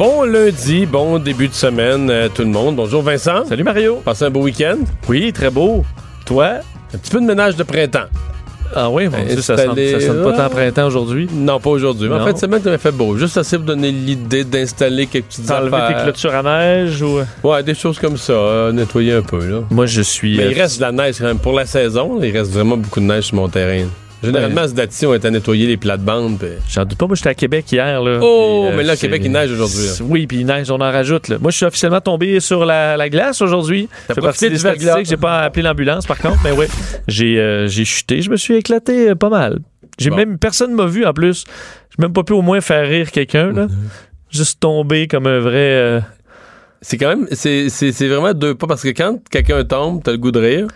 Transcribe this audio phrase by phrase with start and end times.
[0.00, 2.74] Bon lundi, bon début de semaine, euh, tout le monde.
[2.76, 3.44] Bonjour Vincent.
[3.44, 3.96] Salut Mario.
[4.02, 4.78] Passez un beau week-end?
[5.10, 5.84] Oui, très beau.
[6.24, 6.52] Toi?
[6.94, 8.06] Un petit peu de ménage de printemps.
[8.74, 11.28] Ah oui, mon Dieu, ça sonne, Installé- ça sonne pas tant printemps aujourd'hui.
[11.30, 12.08] Non, pas aujourd'hui.
[12.08, 12.24] Mais en Non.
[12.28, 13.14] fait, semaine, ça m'a fait beau.
[13.18, 16.02] Juste assez pour donner l'idée d'installer quelques petites T'as enlevé tes affaires.
[16.04, 17.18] clôtures à neige ou...
[17.44, 18.32] Ouais, des choses comme ça.
[18.32, 19.58] euh, nettoyer un peu, là.
[19.70, 20.38] Moi, je suis...
[20.38, 21.38] Mais euh, il reste de la neige quand même.
[21.38, 23.86] Pour la saison, il reste vraiment beaucoup de neige sur mon terrain.
[24.22, 26.38] Généralement, ce date-ci, on est à nettoyer les plates-bandes.
[26.38, 28.02] puis- J'en doute pas, moi j'étais à Québec hier.
[28.02, 29.86] Là, Oh, euh, mais là, Québec, il neige aujourd'hui.
[29.86, 29.92] là.
[30.02, 31.28] Oui, puis il neige, on en rajoute.
[31.28, 31.38] Là.
[31.40, 33.88] Moi, je suis officiellement tombé sur la, la glace aujourd'hui.
[34.08, 35.06] T'as profité partie des statistiques.
[35.08, 36.66] J'ai pas appelé l'ambulance, par contre, mais oui,
[37.08, 38.20] j'ai euh, j'ai chuté.
[38.22, 39.58] Je me suis éclaté euh, pas mal.
[39.98, 40.16] J'ai Bon.
[40.16, 41.44] même personne m'a vu en plus.
[41.96, 43.66] J'ai même pas pu au moins faire rire quelqu'un là.
[44.30, 45.56] Juste tombé comme un vrai.
[45.56, 46.00] euh,
[46.82, 50.12] C'est quand même, c'est, c'est, c'est vraiment deux pas parce que quand quelqu'un tombe, t'as
[50.12, 50.66] le goût de rire.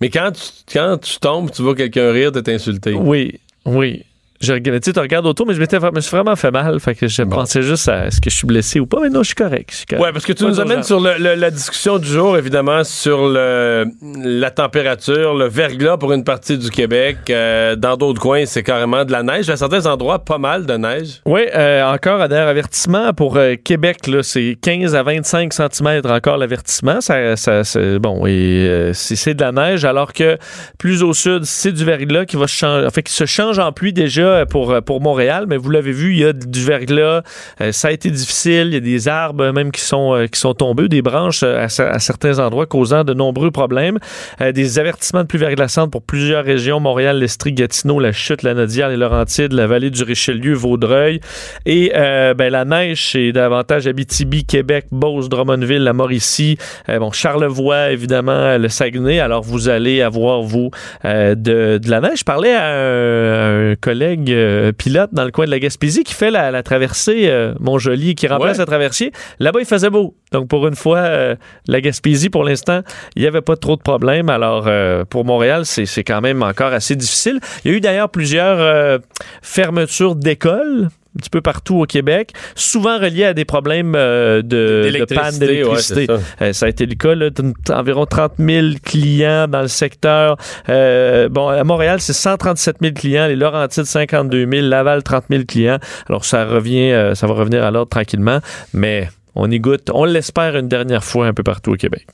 [0.00, 0.42] Mais quand tu,
[0.72, 2.94] quand tu tombes, tu vois quelqu'un rire, t'es insulté.
[2.94, 4.04] Oui, oui.
[4.44, 6.78] Je regarde, tu sais, regardes autour, mais je m'étais, me suis vraiment fait mal.
[6.80, 7.36] Fait que je Bon.
[7.36, 8.98] pensais juste à est-ce que je suis blessé ou pas?
[9.02, 9.70] Mais non, je suis correct.
[9.72, 10.02] je suis correct.
[10.04, 12.84] Ouais, parce que tu Pas nous amènes sur le- le- la discussion du jour, évidemment,
[12.84, 13.86] sur le,
[14.22, 17.16] la température, le verglas pour une partie du Québec.
[17.30, 19.48] Euh, dans d'autres coins, c'est carrément de la neige.
[19.50, 21.20] À certains endroits, pas mal de neige.
[21.26, 26.00] Oui, euh, encore un dernier avertissement pour euh, Québec, là, c'est 15 à 25 cm
[26.06, 27.00] encore l'avertissement.
[27.00, 30.36] Ça, ça, c'est- bon, et euh, c'est, c'est de la neige, alors que
[30.78, 33.72] plus au sud, c'est du verglas qui va changer, en fait, qui se change en
[33.72, 35.46] pluie déjà pour, pour Montréal.
[35.48, 37.22] Mais vous l'avez vu, il y a du verglas.
[37.60, 38.68] Euh, ça a été difficile.
[38.68, 41.64] Il y a des arbres même qui sont, euh, qui sont tombés, des branches euh,
[41.64, 43.98] à, cer- à certains endroits causant de nombreux problèmes.
[44.40, 48.54] Euh, des avertissements de pluie verglaçante pour plusieurs régions, Montréal, l'Estrie, Gatineau, la Chute, la
[48.54, 51.20] Nodière, les Laurentides, la vallée du Richelieu, Vaudreuil.
[51.66, 56.58] Et euh, ben, la neige, c'est davantage Abitibi, Québec, Beauce, Drummondville, la Mauricie,
[56.88, 59.20] euh, bon, Charlevoix, évidemment, le Saguenay.
[59.20, 60.70] Alors, vous allez avoir, vous,
[61.04, 62.20] euh, de, de la neige.
[62.20, 66.30] Je parlais à un collègue euh, pilote dans le coin de la Gaspésie qui fait
[66.30, 68.58] la, la traversée euh, Montjoli, qui remplace Ouais.
[68.58, 69.12] la traversier.
[69.38, 70.14] Là-bas, il faisait beau.
[70.32, 71.36] Donc, pour une fois, euh,
[71.68, 72.82] la Gaspésie, pour l'instant,
[73.16, 74.28] il n'y avait pas trop de problèmes.
[74.30, 77.40] Alors, euh, pour Montréal, c'est quand même encore assez difficile.
[77.64, 79.00] Il y a eu d'ailleurs plusieurs
[79.42, 84.90] fermetures d'écoles un petit peu partout au Québec, souvent reliées à des problèmes euh, de,
[84.98, 86.22] de panne D'électricité, ouais, ça.
[86.42, 87.30] Euh, ça a été le cas, là,
[87.70, 90.36] environ 30 000 clients dans le secteur.
[90.68, 95.44] Euh, bon, à Montréal, c'est 137 000 clients, les Laurentides, 52 000, Laval, 30 000
[95.44, 95.78] clients.
[96.08, 98.40] Alors, ça revient, ça va revenir à l'ordre tranquillement,
[98.72, 102.06] mais on y goûte, on l'espère une dernière fois un peu partout au Québec.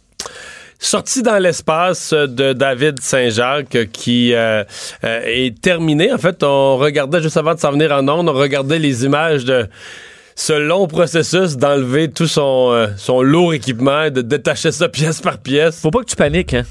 [0.82, 4.64] Sortie dans l'espace de David Saint-Jacques qui euh,
[5.04, 6.10] euh, est terminé.
[6.10, 9.44] En fait, on regardait juste avant de s'en venir en ondes, on regardait les images
[9.44, 9.68] de
[10.34, 15.36] ce long processus d'enlever tout son, euh, son lourd équipement de détacher ça pièce par
[15.36, 15.80] pièce.
[15.80, 16.64] Faut pas que tu paniques, hein,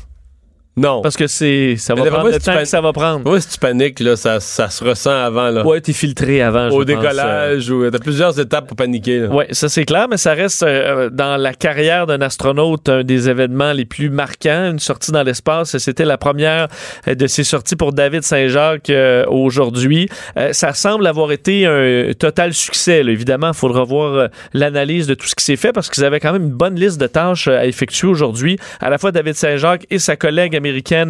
[0.79, 1.01] Non.
[1.01, 3.29] parce que c'est, ça va prendre le si temps pan- que ça va prendre.
[3.29, 5.50] Ouais, si tu paniques, là, ça, ça se ressent avant.
[5.50, 5.66] Là.
[5.66, 6.69] Ouais, t'es filtré avant.
[6.69, 9.28] je Au pense, euh, décollage, ou t'as plusieurs étapes pour paniquer.
[9.29, 13.29] Oui, ça c'est clair, mais ça reste euh, dans la carrière d'un astronaute un des
[13.29, 15.78] événements les plus marquants, une sortie dans l'espace.
[15.78, 16.68] C'était la première
[17.07, 20.07] euh, de ces sorties pour David Saint-Jacques euh, aujourd'hui.
[20.38, 23.03] Euh, ça semble avoir été un total succès.
[23.03, 23.12] là.
[23.12, 26.19] Évidemment, il faudra voir euh, l'analyse de tout ce qui s'est fait parce qu'ils avaient
[26.21, 28.57] quand même une bonne liste de tâches euh, à effectuer aujourd'hui.
[28.80, 30.69] À la fois David Saint-Jacques et sa collègue américaine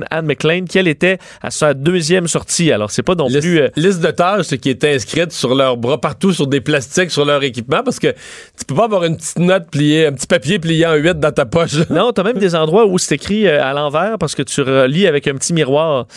[0.09, 2.71] Anne McLean, qui elle était à sa deuxième sortie.
[2.71, 3.59] Alors c'est pas non Liste, plus...
[3.61, 7.25] euh, liste de tâches qui est inscrite sur leurs bras partout sur des plastiques sur
[7.25, 10.59] leur équipement parce que tu peux pas avoir une petite note pliée, un petit papier
[10.59, 11.89] plié en huit dans ta poche.
[11.89, 15.07] Non, t'as même des endroits où c'est écrit euh, à l'envers parce que tu relis
[15.07, 16.07] avec un petit miroir.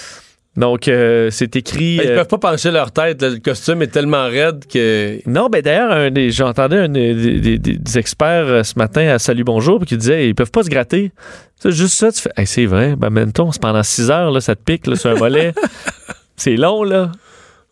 [0.57, 1.95] Donc, euh, c'est écrit.
[1.95, 3.23] Ils euh, peuvent pas pencher leur tête.
[3.23, 3.31] là.
[3.31, 5.19] Le costume est tellement raide que.
[5.27, 9.45] Non, ben d'ailleurs, un des- j'entendais un des, des- experts euh, ce matin à Salut
[9.45, 11.11] Bonjour puis qui disait ils peuvent pas se gratter.
[11.59, 14.41] C'est juste ça, tu fais Hey, c'est vrai, ben mettons, c'est pendant 6 heures, là,
[14.41, 15.55] ça te pique là, sur un volet.
[16.37, 17.13] c'est long, là.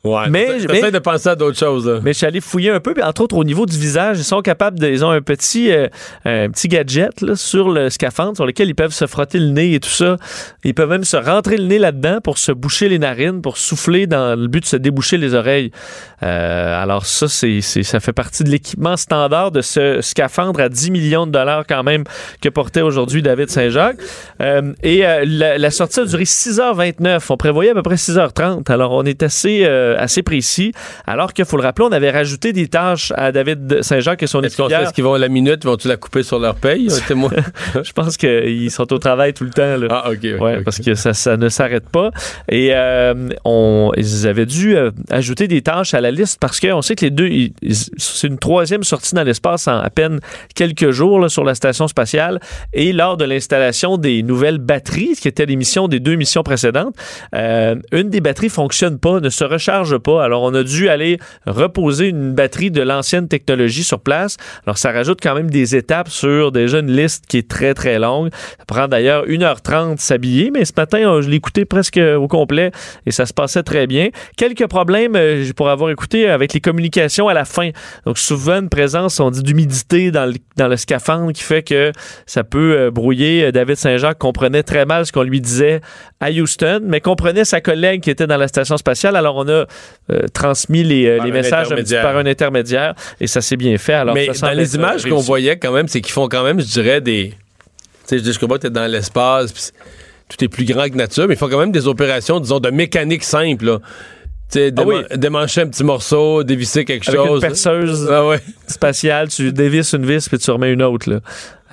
[0.02, 1.86] Ouais, Mais- t'essaies de penser à d'autres choses.
[1.86, 2.00] là.
[2.02, 4.24] Mais je suis allé fouiller un peu, puis entre autres au niveau du visage, ils
[4.24, 5.88] sont capables de, ils ont un petit, euh,
[6.24, 9.74] un petit gadget là, sur le scaphandre sur lequel ils peuvent se frotter le nez
[9.74, 10.16] et tout ça.
[10.64, 14.06] Ils peuvent même se rentrer le nez là-dedans pour se boucher les narines, pour souffler
[14.06, 15.70] dans le but de se déboucher les oreilles.
[16.22, 20.90] Euh, alors ça, c'est, ça fait partie de l'équipement standard de ce scaphandre à 10
[20.90, 22.04] millions de dollars quand même
[22.40, 23.98] que portait aujourd'hui David Saint-Jacques.
[24.40, 27.20] Euh, et la, la sortie a duré 6h29.
[27.30, 28.70] On prévoyait à peu près 6h30.
[28.70, 29.66] Alors on est assez,
[29.98, 30.72] assez précis.
[31.06, 34.42] Alors qu'il faut le rappeler, on avait rajouté des tâches à David Saint-Jacques et son
[34.42, 34.82] équipière.
[34.82, 36.88] est-ce qu'ils vont à la minute, vont-tu la couper sur leur paye?
[37.82, 39.76] Je pense qu'ils sont au travail tout le temps.
[39.76, 39.86] Là.
[39.90, 40.18] ah, ok.
[40.22, 42.10] ok, Ouais, parce que ça, ça ne s'arrête pas.
[42.48, 46.82] Et euh, on, ils avaient dû euh, ajouter des tâches à la liste parce qu'on
[46.82, 47.28] sait que les deux,
[47.96, 50.20] c'est une troisième sortie dans l'espace en à peine
[50.54, 52.40] quelques jours là, sur la station spatiale.
[52.72, 56.94] Et lors de l'installation des nouvelles batteries, qui était l'émission des deux missions précédentes,
[57.34, 59.79] euh, une des batteries fonctionne pas, ne se recharge
[60.20, 64.36] Alors on a dû aller reposer une batterie de l'ancienne technologie sur place.
[64.66, 67.98] Alors ça rajoute quand même des étapes sur déjà une liste qui est très très
[67.98, 68.30] longue.
[68.58, 72.70] Ça prend d'ailleurs 1h30 s'habiller, mais ce matin, je écouté presque au complet
[73.06, 74.08] et ça se passait très bien.
[74.36, 77.70] Quelques problèmes euh, pour avoir écouté avec les communications à la fin.
[78.04, 81.92] Donc souvent une présence, on dit d'humidité dans le, dans le scaphandre qui fait que
[82.26, 83.52] ça peut euh, brouiller.
[83.52, 85.80] David Saint-Jacques comprenait très mal ce qu'on lui disait
[86.20, 89.16] à Houston, mais comprenait sa collègue qui était dans la station spatiale.
[89.16, 89.64] Alors on a
[90.10, 93.56] euh, transmis les, euh, Par les un messages un par un intermédiaire et ça s'est
[93.56, 93.94] bien fait.
[93.94, 96.42] Alors Mais ça dans les images euh, qu'on voyait quand même, c'est qu'ils font quand
[96.44, 97.30] même, je dirais, des.
[97.30, 97.36] Tu
[98.06, 99.72] sais, je dis, je t'es dans l'espace, puis c'est-
[100.28, 102.70] tout est plus grand que nature, mais ils font quand même des opérations, disons, de
[102.70, 103.78] mécanique simple, là.
[104.50, 104.96] Tu sais, Ah oui.
[104.96, 107.40] déman- démancher un petit morceau, dévisser quelque Avec une chose.
[107.40, 108.08] perceuse.
[108.10, 108.40] Ah ouais.
[108.66, 111.08] spatial, tu dévisses une vis puis tu remets une autre.
[111.08, 111.20] Là.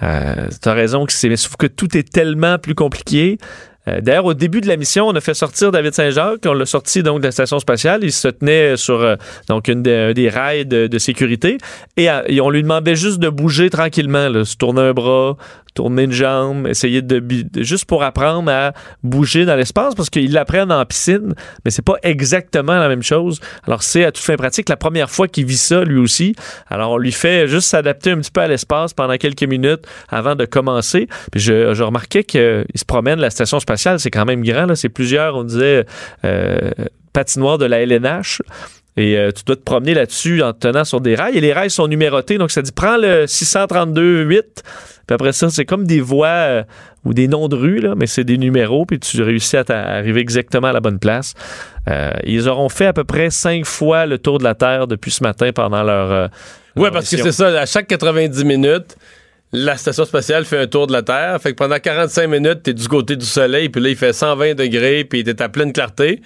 [0.03, 1.35] Euh, tu as raison que c'est.
[1.35, 3.39] Sauf que tout est tellement plus compliqué.
[3.87, 6.45] Euh, D'ailleurs, au début de la mission, on a fait sortir David Saint-Jacques.
[6.45, 8.01] On l'a sorti donc de la station spatiale.
[8.03, 9.15] Il se tenait sur euh,
[9.49, 11.57] donc une des, rails de, sécurité
[11.95, 15.37] et, euh, et on lui demandait juste de bouger tranquillement, là, se tourner un bras,
[15.77, 17.23] tourner une jambe, essayer de,
[17.57, 21.97] juste pour apprendre à bouger dans l'espace parce qu'ils l'apprennent en piscine, mais c'est pas
[22.01, 23.39] exactement la même chose.
[23.67, 26.33] Alors c'est à toute fin pratique la première fois qu'il vit ça lui aussi.
[26.67, 30.33] Alors on lui fait juste s'adapter un petit peu à l'espace pendant quelques minutes avant
[30.33, 31.07] de commencer.
[31.31, 35.35] Puis je, remarquais qu'il se promène la station spatiale, c'est quand même grand c'est plusieurs,
[35.35, 35.85] on disait
[36.25, 36.71] euh,
[37.13, 38.41] patinoires de la LNH.
[38.97, 41.37] Et euh, tu dois te promener là-dessus en te tenant sur des rails.
[41.37, 42.39] Et les rails sont numérotés.
[42.39, 44.41] Donc, ça dit prends le 632-8.
[45.07, 46.63] Puis après ça, c'est comme des voies euh,
[47.05, 48.85] ou des noms de rues, là, mais c'est des numéros.
[48.85, 51.33] Puis tu réussis à arriver exactement à la bonne place.
[51.87, 55.11] Euh, ils auront fait à peu près cinq fois le tour de la Terre depuis
[55.11, 56.11] ce matin pendant leur.
[56.11, 56.27] euh,
[56.75, 58.97] leur parce que c'est ça, à chaque 90 minutes,
[59.53, 61.41] la station spatiale fait un tour de la Terre.
[61.41, 64.55] Fait que pendant 45 minutes, t'es du côté du soleil, puis là, il fait 120
[64.55, 66.21] degrés, puis t'es à pleine clarté.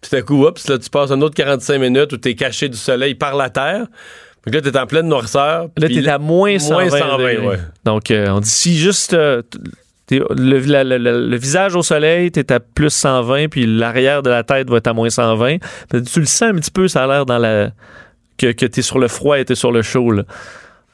[0.00, 2.68] Puis tout à coup, oups, là, tu passes un autre 45 minutes où t'es caché
[2.68, 3.86] du soleil par la Terre.
[4.44, 5.68] Fait que là, t'es en pleine noirceur.
[5.76, 6.74] Là, t'es à moins 120.
[6.90, 7.38] moins 120, degrés.
[7.46, 7.58] ouais.
[7.84, 9.42] Donc, euh, on dit si juste euh,
[10.10, 14.28] le, la- la- la- le visage au soleil, t'es à plus 120, puis l'arrière de
[14.30, 15.56] la tête va être à moins 120.
[15.88, 17.70] Puis Tu le sens un petit peu, ça a l'air dans la
[18.36, 20.10] que, que t'es sur le froid et t'es sur le chaud.
[20.10, 20.24] là.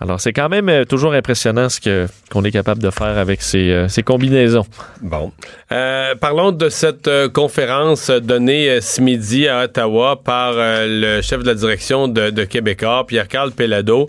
[0.03, 3.43] Alors, c'est quand même euh, toujours impressionnant ce que qu'on est capable de faire avec
[3.43, 4.65] ces, euh, ces combinaisons.
[5.03, 5.31] Bon.
[5.73, 11.23] Euh, parlons de cette euh, conférence donnée euh, ce midi à Ottawa par euh, le
[11.23, 14.09] chef de la direction de, de Québécois, Pierre-Carl Pellado,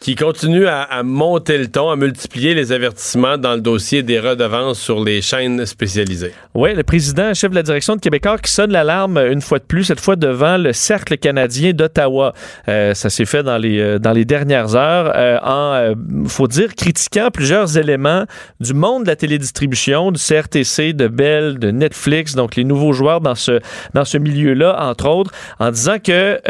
[0.00, 4.80] qui continue à, monter le ton, à multiplier les avertissements dans le dossier des redevances
[4.80, 6.32] sur les chaînes spécialisées.
[6.54, 9.64] Oui, le président, chef de la direction de Québécois, qui sonne l'alarme une fois de
[9.64, 12.32] plus, cette fois devant le Cercle canadien d'Ottawa.
[12.68, 15.94] Euh, ça s'est fait dans les, euh, dans les dernières heures euh, en, euh,
[16.26, 18.24] faut dire, critiquant plusieurs éléments
[18.60, 23.20] du monde de la télédistribution, du CRTC, de Bell, de Netflix, donc les nouveaux joueurs
[23.20, 23.60] dans ce,
[23.92, 26.40] dans ce milieu-là, entre autres, en disant que,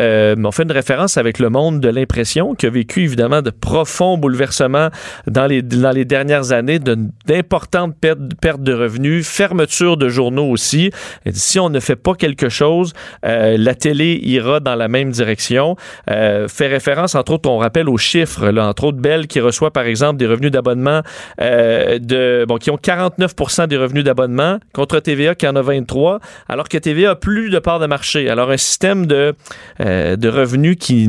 [0.40, 4.18] on fait une référence avec le monde de l'impression, qui a vécu évidemment de profonds
[4.18, 4.88] bouleversements
[5.26, 10.90] dans les, dans les dernières années, d'importantes pertes, de revenus, fermeture de journaux aussi.
[11.32, 12.92] Si on ne fait pas quelque chose,
[13.24, 15.76] euh, la télé ira dans la même direction.
[16.10, 19.84] Euh, fait référence, entre autres, on rappelle aux chiffres, entre autres Bell qui reçoit par
[19.84, 21.02] exemple des revenus d'abonnement
[21.40, 26.20] euh, de bon qui ont 49% des revenus d'abonnement contre TVA qui en a 23,
[26.48, 28.28] alors que TVA a plus de parts de marché.
[28.28, 29.34] Alors un système de
[29.78, 31.08] de revenus qui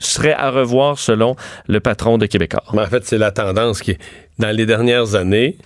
[0.00, 1.36] serait à revoir selon
[1.68, 2.64] le patron de Québécois.
[2.72, 3.96] Mais en fait, c'est la tendance qui
[4.38, 5.56] dans les dernières années,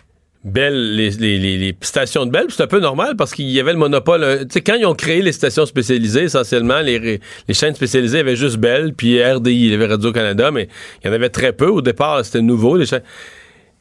[0.45, 4.23] Bell, les, stations de Bell, c'est un peu normal parce qu'il y avait le monopole.
[4.23, 8.19] euh, Tu sais, quand ils ont créé les stations spécialisées, essentiellement, les, les chaînes spécialisées
[8.19, 10.69] avaient juste Bell, puis RDI, il y avait Radio-Canada, mais
[11.03, 11.69] il y en avait très peu.
[11.69, 13.03] Au départ, c'était nouveau, les chaînes.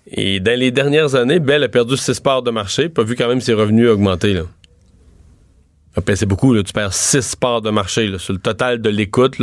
[0.07, 3.27] Et dans les dernières années, Bell a perdu 6 parts de marché, pas vu quand
[3.27, 4.41] même ses revenus augmenter.
[6.15, 9.37] C'est beaucoup, tu perds 6 parts de marché sur le total de l'écoute.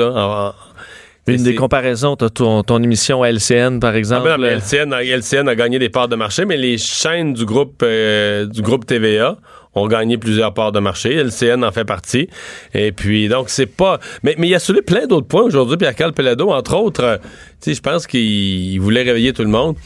[1.36, 4.24] Une des comparaisons, t'as ton, ton émission à LCN, par Ah exemple.
[4.24, 7.32] ben non, mais LCN, a- LCN a gagné des parts de marché, mais les chaînes
[7.34, 9.36] du groupe, euh, du groupe TVA
[9.74, 11.14] ont gagné plusieurs parts de marché.
[11.14, 12.28] LCN en fait partie.
[12.74, 14.00] Et puis, donc, c'est pas.
[14.22, 17.04] Mais, mais il a soulevé plein d'autres points aujourd'hui, Pierre-Carl Pelado, entre autres.
[17.04, 17.24] euh, tu
[17.70, 19.76] sais, je pense qu'il il voulait réveiller tout le monde.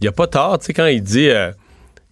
[0.00, 1.50] Il a pas tort, tu sais, quand il dit euh,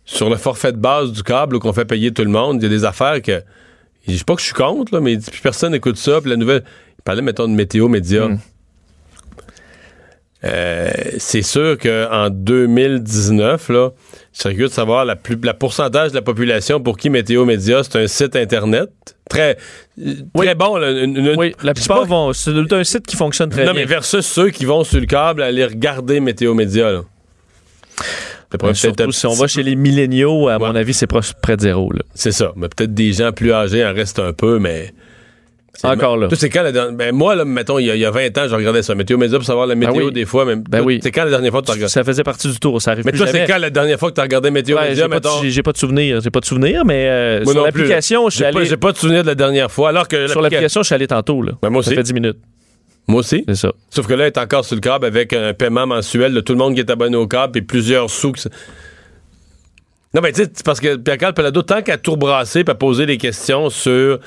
[0.04, 2.66] sur le forfait de base du câble qu'on fait payer tout le monde, il y
[2.66, 3.42] a des affaires que.
[4.06, 6.20] Je dis pas que je suis contre, là, mais il dit, personne n'écoute ça.
[6.20, 6.64] Puis la nouvelle.
[6.98, 8.28] Il parlait, mettons, de météo média.
[10.44, 13.90] Euh, c'est sûr qu'en 2019, là,
[14.32, 17.44] je serais curieux de savoir la, plus, la pourcentage de la population pour qui Météo
[17.44, 18.90] Média, c'est un site Internet.
[19.30, 19.56] Très,
[20.04, 20.76] euh, très bon.
[20.76, 22.32] là, une- une- Oui, la plupart vont.
[22.32, 23.82] C'est un site qui fonctionne très Non, bien.
[23.82, 26.90] mais versus ceux qui vont sur le câble aller regarder Météo Média.
[26.90, 27.02] Là.
[28.62, 30.68] Ouais, surtout si on va chez les milléniaux, à Ouais.
[30.68, 31.90] mon avis, c'est proche- près de zéro.
[32.14, 32.52] C'est ça.
[32.56, 34.92] Mais peut-être des gens plus âgés en restent un peu, mais.
[35.84, 36.28] Encore là.
[36.34, 38.36] C'est quand la dernière- ben, moi, là, mettons, il y, a, il y a 20
[38.38, 38.94] ans, je regardais ça.
[38.94, 40.12] Météo Média pour savoir la météo oui.
[40.12, 40.44] des fois.
[40.44, 41.00] Mais Ben oui.
[41.02, 43.06] C'est quand la dernière fois que tu regardé Ça faisait partie du tour, ça arrive
[43.06, 45.04] Mais plus toi, c'est quand la dernière fois que tu as regardé Météo Ouais, Média,
[45.04, 45.42] j'ai, pas de, mettons?
[45.48, 46.20] j'ai- pas de souvenir.
[46.20, 48.68] J'ai pas de souvenir, mais euh, sur l'application, je suis J'ai pas, allé.
[48.68, 49.88] j'ai pas de souvenir de la dernière fois.
[49.88, 51.40] Alors que Sur l'application, je suis allé tantôt.
[51.42, 51.52] Là.
[51.62, 51.96] Ben, moi Ça aussi.
[51.96, 52.38] fait 10 minutes.
[53.08, 53.42] Moi aussi.
[53.48, 53.72] C'est ça.
[53.90, 56.52] Sauf que là, elle est encore sur le câble avec un paiement mensuel de tout
[56.52, 58.32] le monde qui est abonné au câble et plusieurs sous.
[58.32, 58.50] que ça-
[60.14, 63.06] Non, mais tu sais, parce que Pierre-Carl Pelado, tant qu'à tout rebrasser et à poser
[63.06, 64.18] des questions sur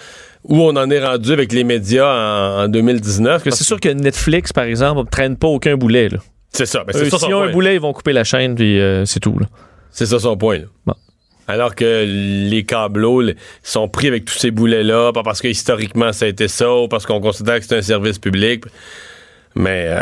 [0.44, 3.32] où on en est rendu avec les médias en, en 2019.
[3.32, 6.10] Parce que c'est sûr que Netflix, par exemple, ne traîne pas aucun boulet.
[6.10, 6.18] Là.
[6.52, 6.84] C'est ça.
[6.86, 9.38] Ben, son S'ils ont un boulet, ils vont couper la chaîne, puis euh, c'est tout.
[9.92, 10.58] C'est ça son point.
[10.60, 10.66] là.
[10.86, 10.94] Bon.
[11.48, 12.04] Alors que
[12.50, 16.28] les câbleaux les- sont pris avec tous ces boulets-là, pas parce que historiquement ça a
[16.30, 18.64] été ça, ou parce qu'on considère que c'est un service public.
[19.54, 20.02] Mais euh,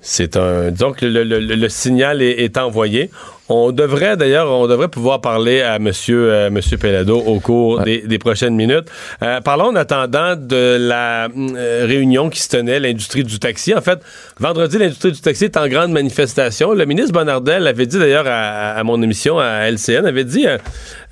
[0.00, 0.70] c'est un.
[0.70, 3.10] Disons que le, le- le- le signal est, est envoyé.
[3.48, 7.84] On devrait d'ailleurs, on devrait pouvoir parler à Monsieur, euh, Monsieur Pelado au cours Ouais.
[7.84, 8.86] des, des prochaines minutes.
[9.22, 13.74] Euh, parlons en attendant de la euh, réunion qui se tenait, l'industrie du taxi.
[13.74, 13.98] En fait,
[14.38, 16.72] vendredi, l'industrie du taxi est en grande manifestation.
[16.72, 20.56] Le ministre Bonardel avait dit d'ailleurs à, à mon émission à LCN, avait dit euh,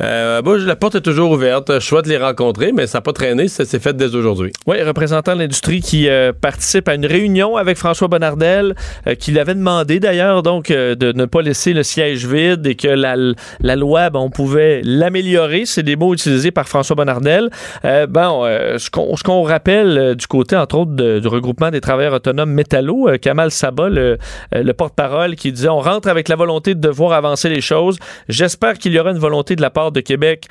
[0.02, 3.48] euh, la porte est toujours ouverte, je souhaite les rencontrer, mais ça n'a pas traîné,
[3.48, 4.52] ça s'est fait dès aujourd'hui.
[4.66, 6.08] Oui, représentant de l'industrie qui
[6.40, 8.74] participe à une réunion avec François Bonnardel,
[9.06, 12.88] euh, qui l'avait demandé d'ailleurs donc de ne pas laisser le siège vide et que
[12.88, 13.16] la,
[13.60, 15.66] la loi, ben, on pouvait l'améliorer.
[15.66, 17.50] C'est des mots utilisés par François Bonnardel.
[17.84, 22.52] Euh, euh, ce qu'on rappelle euh, du côté, entre autres, du regroupement des travailleurs autonomes
[22.52, 24.18] métallo, euh, Kamal Saba, le,
[24.54, 27.98] euh, le porte-parole, qui disait on rentre avec la volonté de devoir avancer les choses.
[28.28, 30.46] J'espère qu'il y aura une volonté de la part de Québec,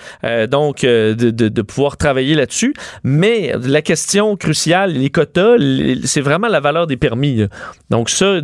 [0.49, 2.73] donc, de, de- pouvoir travailler là-dessus.
[3.03, 5.55] Mais la question cruciale, les quotas,
[6.03, 7.45] c'est vraiment la valeur des permis.
[7.89, 8.39] Donc ça,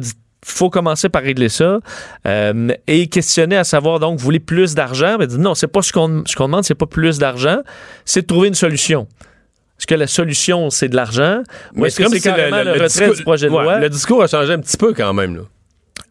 [0.48, 1.80] faut commencer par régler ça
[2.28, 5.18] euh, et questionner à savoir donc vous voulez plus d'argent?
[5.20, 7.58] Mais dit, non c'est pas ce qu'on ce qu'on demande c'est pas plus d'argent
[8.06, 9.08] c'est de trouver une solution
[9.80, 11.42] est-ce que la solution c'est de l'argent
[11.76, 13.80] ou est-ce que comme c'est carrément le, retrait discours- du projet de ouais, loi?
[13.80, 15.36] Le discours a changé un petit peu quand même.
[15.36, 15.42] Là.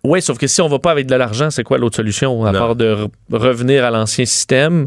[0.02, 2.52] oui, sauf que si on va pas avec de l'argent, c'est quoi l'autre solution à
[2.52, 2.58] Non.
[2.58, 4.86] part de re- revenir à l'ancien système?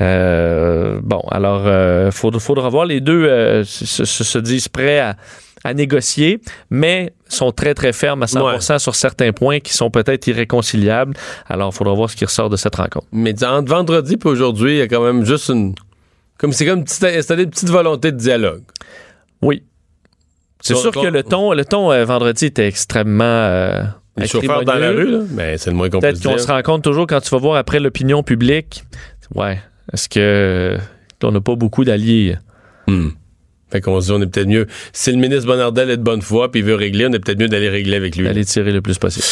[0.00, 2.86] Euh, bon, alors, il faudra voir.
[2.86, 5.16] Les deux euh, se, se- se disent prêts à,
[5.64, 10.26] à négocier, mais sont très, très fermes à 100 sur certains points qui sont peut-être
[10.26, 11.14] irréconciliables.
[11.46, 13.06] Alors, il faudra voir ce qui ressort de cette rencontre.
[13.12, 15.74] Mais entre vendredi et aujourd'hui, il y a quand même juste une.
[16.38, 18.62] Comme c'est comme une petite, installer une petite volonté de dialogue.
[19.42, 19.64] Oui.
[20.60, 23.24] C'est sûr que le ton, le ton euh, vendredi était extrêmement...
[23.24, 23.82] euh,
[24.16, 26.46] Les chauffeurs dans la rue, là, mais c'est le moins qu'on peut Peut-être qu'on se
[26.48, 28.84] rend compte toujours quand tu vas voir après l'opinion publique.
[29.34, 29.60] Ouais.
[29.92, 30.78] Est-ce que euh,
[31.22, 32.36] on n'a pas beaucoup d'alliés?
[32.86, 33.10] Hmm.
[33.70, 34.66] Fait qu'on se dit, on est peut-être mieux.
[34.92, 37.38] Si le ministre Bonardel est de bonne foi puis il veut régler, on est peut-être
[37.38, 38.24] mieux d'aller régler avec lui.
[38.24, 39.26] D'aller tirer le plus possible.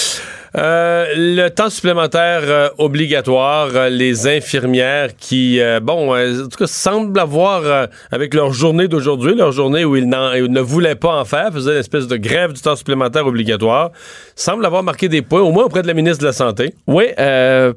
[0.57, 7.19] Euh, le temps supplémentaire euh, obligatoire, euh, les infirmières qui, bon, en tout cas, semblent
[7.19, 11.73] avoir, avec leur journée d'aujourd'hui, leur journée où ils, ne voulaient pas en faire, faisaient
[11.73, 13.91] une espèce de grève du temps supplémentaire obligatoire,
[14.35, 16.75] semblent avoir marqué des points, au moins auprès de la ministre de la Santé.
[16.87, 17.05] Oui,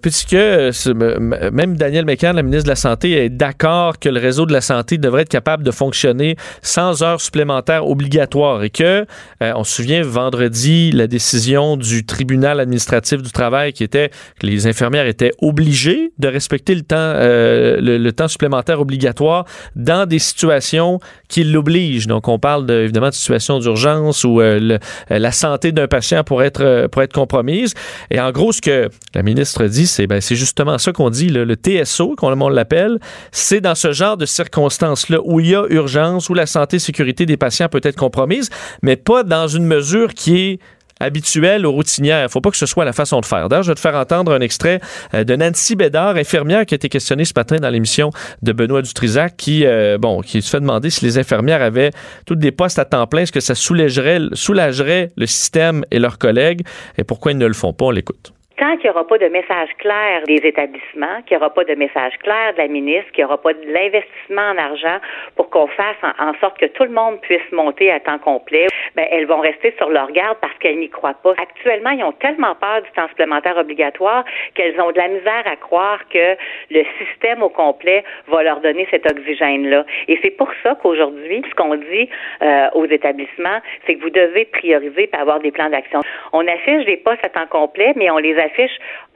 [0.01, 4.53] puisque même Daniel Mécan, la ministre de la Santé, est d'accord que le réseau de
[4.53, 9.05] la santé devrait être capable de fonctionner sans heures supplémentaires obligatoires et que,
[9.41, 14.09] on se souvient vendredi, la décision du tribunal du travail qui était
[14.39, 19.45] que les infirmières étaient obligées de respecter le temps, euh, le, le temps supplémentaire obligatoire
[19.75, 22.07] dans des situations qui l'obligent.
[22.07, 24.79] Donc, on parle de, évidemment de situations d'urgence où euh, le-
[25.11, 27.73] euh, la santé d'un patient pourrait être, pourrait être compromise.
[28.11, 31.45] Et en gros, ce que la ministre dit, c'est ben, justement ça qu'on dit, là,
[31.45, 32.99] le TSO, comme on l'appelle,
[33.31, 36.79] c'est dans ce genre de circonstances-là où il y a urgence, où la santé et
[36.79, 38.49] sécurité des patients peut être compromise,
[38.83, 40.59] mais pas dans une mesure qui est
[40.99, 42.23] habituelle ou routinière.
[42.23, 43.49] Il faut pas que ce soit la façon de faire.
[43.49, 44.79] D'ailleurs, je vais te faire entendre un extrait
[45.13, 48.81] euh, de Nancy Bédard, infirmière, qui a été questionnée ce matin dans l'émission de Benoît
[48.81, 51.91] Dutrisac, qui, euh, bon, qui se fait demander si les infirmières avaient
[52.25, 56.17] toutes des postes à temps plein, est-ce que ça soulagerait, soulagerait le système et leurs
[56.17, 56.65] collègues?
[56.97, 57.85] Et pourquoi ils ne le font pas?
[57.85, 61.53] On l'écoute tant qu'il n'y aura pas de message clair des établissements, qu'il n'y aura
[61.53, 64.97] pas de message clair de la ministre, qu'il n'y aura pas de l'investissement en argent
[65.35, 69.07] pour qu'on fasse en, sorte que tout le monde puisse monter à temps complet, ben,
[69.11, 71.33] elles vont rester sur leur garde parce qu'elles n'y croient pas.
[71.41, 74.25] Actuellement, ils ont tellement peur du temps supplémentaire obligatoire
[74.55, 76.35] qu'elles ont de la misère à croire que
[76.69, 79.85] le système au complet va leur donner cet oxygène-là.
[80.09, 82.09] Et c'est pour ça qu'aujourd'hui, ce qu'on dit
[82.41, 86.01] euh, aux établissements, c'est que vous devez prioriser et avoir des plans d'action.
[86.33, 88.48] On affiche des postes à temps complet, mais on les affiche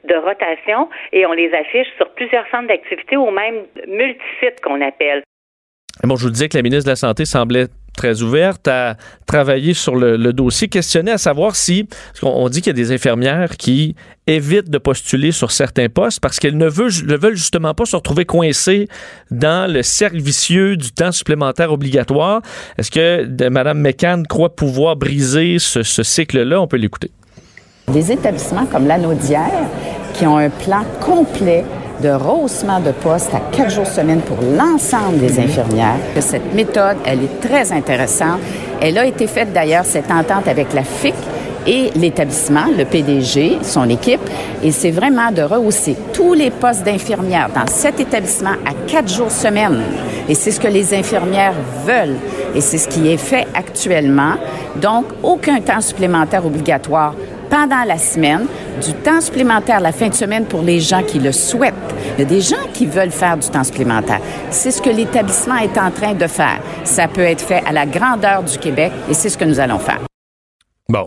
[0.08, 5.22] de rotation et on les affiche sur plusieurs centres d'activité ou même multisites qu'on appelle.
[6.02, 9.72] Bon, je vous disais que la ministre de la Santé semblait très ouverte à travailler
[9.72, 13.56] sur le, dossier, questionner à savoir si, parce qu'on dit qu'il y a des infirmières
[13.56, 13.94] qui
[14.26, 18.88] évitent de postuler sur certains postes parce qu'elles ne veulent, justement pas se retrouver coincées
[19.30, 22.42] dans le cercle vicieux du temps supplémentaire obligatoire.
[22.76, 26.60] Est-ce que Mme McCann croit pouvoir briser ce cycle-là?
[26.60, 27.12] On peut l'écouter.
[27.92, 29.68] Des établissements comme l'Anaudière
[30.14, 31.64] qui ont un plan complet
[32.02, 35.98] de rehaussement de postes à quatre jours semaine pour l'ensemble des infirmières.
[36.18, 38.40] Cette méthode, elle est très intéressante.
[38.80, 41.14] Elle a été faite d'ailleurs, cette entente avec la FIC
[41.66, 44.20] et l'établissement, le PDG, son équipe,
[44.62, 49.30] et c'est vraiment de rehausser tous les postes d'infirmières dans cet établissement à quatre jours
[49.30, 49.82] semaine.
[50.28, 51.54] Et c'est ce que les infirmières
[51.86, 52.16] veulent,
[52.54, 54.34] et c'est ce qui est fait actuellement.
[54.76, 57.14] Donc, aucun temps supplémentaire obligatoire
[57.54, 58.48] pendant la semaine,
[58.84, 61.74] du temps supplémentaire la fin de semaine pour les gens qui le souhaitent.
[62.14, 64.18] Il y a des gens qui veulent faire du temps supplémentaire.
[64.50, 66.58] C'est ce que l'établissement est en train de faire.
[66.82, 69.78] Ça peut être fait à la grandeur du Québec et c'est ce que nous allons
[69.78, 70.00] faire.
[70.88, 71.06] Bon.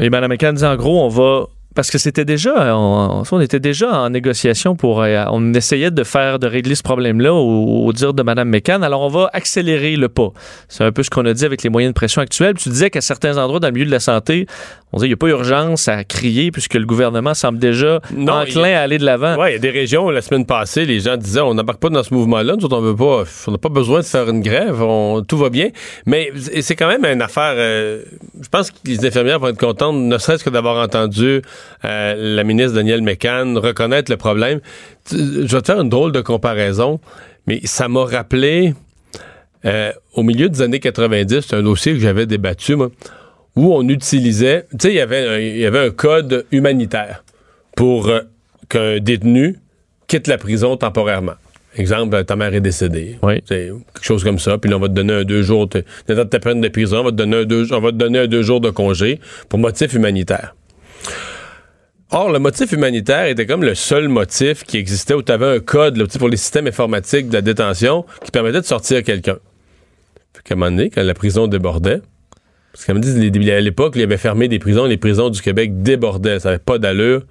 [0.00, 3.60] Et Mme McCann dit en gros, on va parce que c'était déjà, on, on, était
[3.60, 8.12] déjà en négociation pour, euh, on essayait de faire, de régler ce problème-là au, dire
[8.12, 8.82] de Mme McCann.
[8.82, 10.30] Alors, on va accélérer le pas.
[10.68, 12.54] C'est un peu ce qu'on a dit avec les moyens de pression actuels.
[12.54, 14.46] Tu disais qu'à certains endroits dans le milieu de la santé,
[14.92, 18.74] on dit qu'il n'y a pas urgence à crier puisque le gouvernement semble déjà enclin
[18.76, 19.36] à aller de l'avant.
[19.38, 21.90] Oui, il y a des régions, la semaine passée, les gens disaient on n'embarque pas
[21.90, 24.82] dans ce mouvement-là, nous on veut pas, on n'a pas besoin de faire une grève,
[25.28, 25.68] tout va bien.
[26.06, 28.02] Mais c'est quand même une affaire, euh,
[28.40, 31.42] je pense que les infirmières vont être contentes, ne serait-ce que d'avoir entendu
[31.84, 34.60] euh, la ministre Danielle Mécan reconnaître le problème.
[35.10, 37.00] Je vais te faire une drôle de comparaison,
[37.46, 38.74] mais ça m'a rappelé
[39.64, 42.90] euh, au milieu des années 90, c'est un dossier que j'avais débattu, moi
[43.56, 47.24] où on utilisait, tu sais, il y avait un code humanitaire
[47.76, 48.20] pour euh,
[48.68, 49.56] qu'un détenu
[50.06, 51.34] quitte la prison temporairement.
[51.76, 53.16] Exemple, ta mère est décédée.
[53.22, 53.42] Oui.
[53.42, 54.58] Quelque chose comme ça.
[54.58, 55.68] Puis là, on va te donner un deux jours.
[56.08, 58.18] Dans ta peine de prison, on va te donner un deux, on va te donner
[58.20, 60.56] un deux jours de congé pour motif humanitaire.
[62.12, 65.60] Or, le motif humanitaire était comme le seul motif qui existait où tu avais un
[65.60, 69.38] code là, pour les systèmes informatiques de la détention qui permettait de sortir quelqu'un.
[70.34, 72.00] Fait qu'à un moment donné, quand la prison débordait,
[72.72, 75.82] parce qu'elle me dit, à l'époque, il avait fermé des prisons, les prisons du Québec
[75.82, 77.22] débordaient, ça n'avait pas d'allure.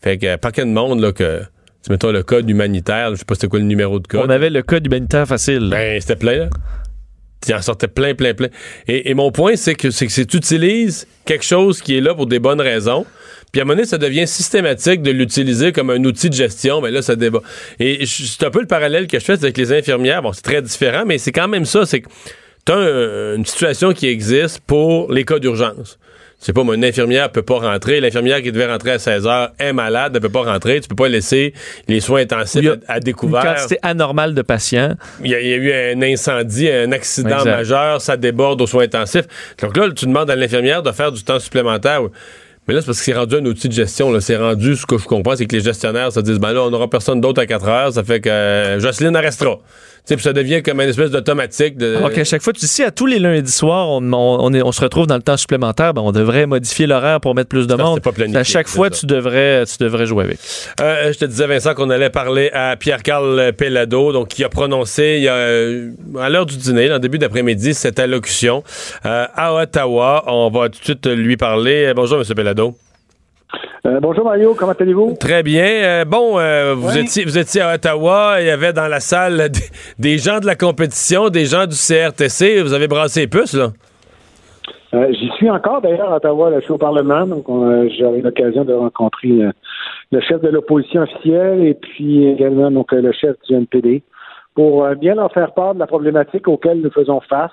[0.00, 1.42] Fait que, pas de monde, là, que,
[1.84, 4.22] tu mettons le code humanitaire, je sais pas c'était quoi le numéro de code.
[4.24, 5.68] On avait le code humanitaire facile.
[5.70, 6.50] Ben, c'était plein, là.
[7.48, 8.48] Il en sortait plein, plein, plein.
[8.86, 12.26] Et, mon point, c'est que c'est que tu utilises quelque chose qui est là pour
[12.26, 13.04] des bonnes raisons,
[13.52, 16.80] puis à un moment donné, ça devient systématique de l'utiliser comme un outil de gestion,
[16.80, 17.42] mais ben là, ça débat.
[17.78, 20.22] Et c'est un peu le parallèle que je fais avec les infirmières.
[20.22, 22.08] Bon, c'est très différent, mais c'est quand même ça, c'est que
[22.64, 25.98] tu as une situation qui existe pour les cas d'urgence.
[26.42, 28.00] C'est pas, une infirmière peut pas rentrer.
[28.00, 30.80] L'infirmière qui devait rentrer à 16 heures est malade, elle peut pas rentrer.
[30.80, 31.54] Tu peux pas laisser
[31.86, 33.44] les soins intensifs à, découvert.
[33.44, 34.94] Une quantité anormale de patients.
[35.22, 39.26] Il y, a, eu un incendie, un accident majeur, ça déborde aux soins intensifs.
[39.60, 42.00] Donc là, tu demandes à l'infirmière de faire du temps supplémentaire.
[42.68, 44.18] Mais là, c'est parce que c'est rendu un outil de gestion.
[44.20, 46.70] C'est rendu, ce que je comprends, c'est que les gestionnaires se disent, ben là, on
[46.70, 49.58] n'aura personne d'autre à 4 heures, ça fait que euh, Jocelyne restera
[50.08, 51.76] puis ça devient comme une espèce d'automatique.
[51.76, 51.98] De...
[52.04, 54.80] OK, à chaque fois, tu dis, si à tous les lundis soirs, on, on, se
[54.80, 58.00] retrouve dans le temps supplémentaire, ben, on devrait modifier l'horaire pour mettre plus de monde.
[58.34, 60.38] à chaque fois, tu devrais, tu devrais jouer avec.
[60.80, 65.14] Euh, je te disais, Vincent, qu'on allait parler à Pierre-Carl Pellado, donc, qui a prononcé
[65.18, 68.64] il y a, euh, à l'heure du dîner, en début d'après-midi, cette allocution
[69.06, 70.24] euh, à Ottawa.
[70.26, 71.92] On va tout de suite lui parler.
[71.94, 72.24] Bonjour, M.
[72.34, 72.76] Pellado.
[73.84, 75.14] Euh, bonjour Mario, comment allez-vous?
[75.18, 75.64] Très bien.
[75.64, 79.48] Euh, bon, euh, vous, étiez, vous étiez à Ottawa, il y avait dans la salle
[79.98, 82.62] des, gens de la compétition, des gens du CRTC.
[82.62, 83.70] Vous avez brassé les puces, là?
[85.10, 87.46] J'y suis encore d'ailleurs à Ottawa, là, je suis au Parlement, donc
[87.98, 89.40] j'aurai l'occasion de rencontrer
[90.10, 94.02] le chef de l'opposition officielle et puis également donc le chef du NPD
[94.54, 97.52] pour bien leur faire part de la problématique auquel nous faisons face.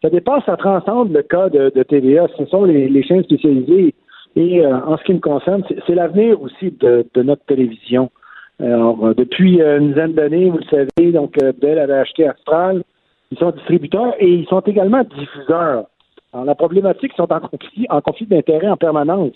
[0.00, 2.26] Ça dépasse, ça transcende le cas de, de TVA.
[2.38, 3.94] Ce sont les, les chaînes spécialisées.
[4.36, 8.10] Et euh, en ce qui me concerne, c'est- l'avenir aussi de, de notre télévision.
[8.60, 12.82] Alors, euh, depuis euh, une dizaine d'années, vous le savez, donc Bell avait acheté Astral.
[13.30, 15.84] Ils sont distributeurs et ils sont également diffuseurs.
[16.32, 19.34] Alors, la problématique, ils sont en conflit, en conflit d'intérêt en permanence.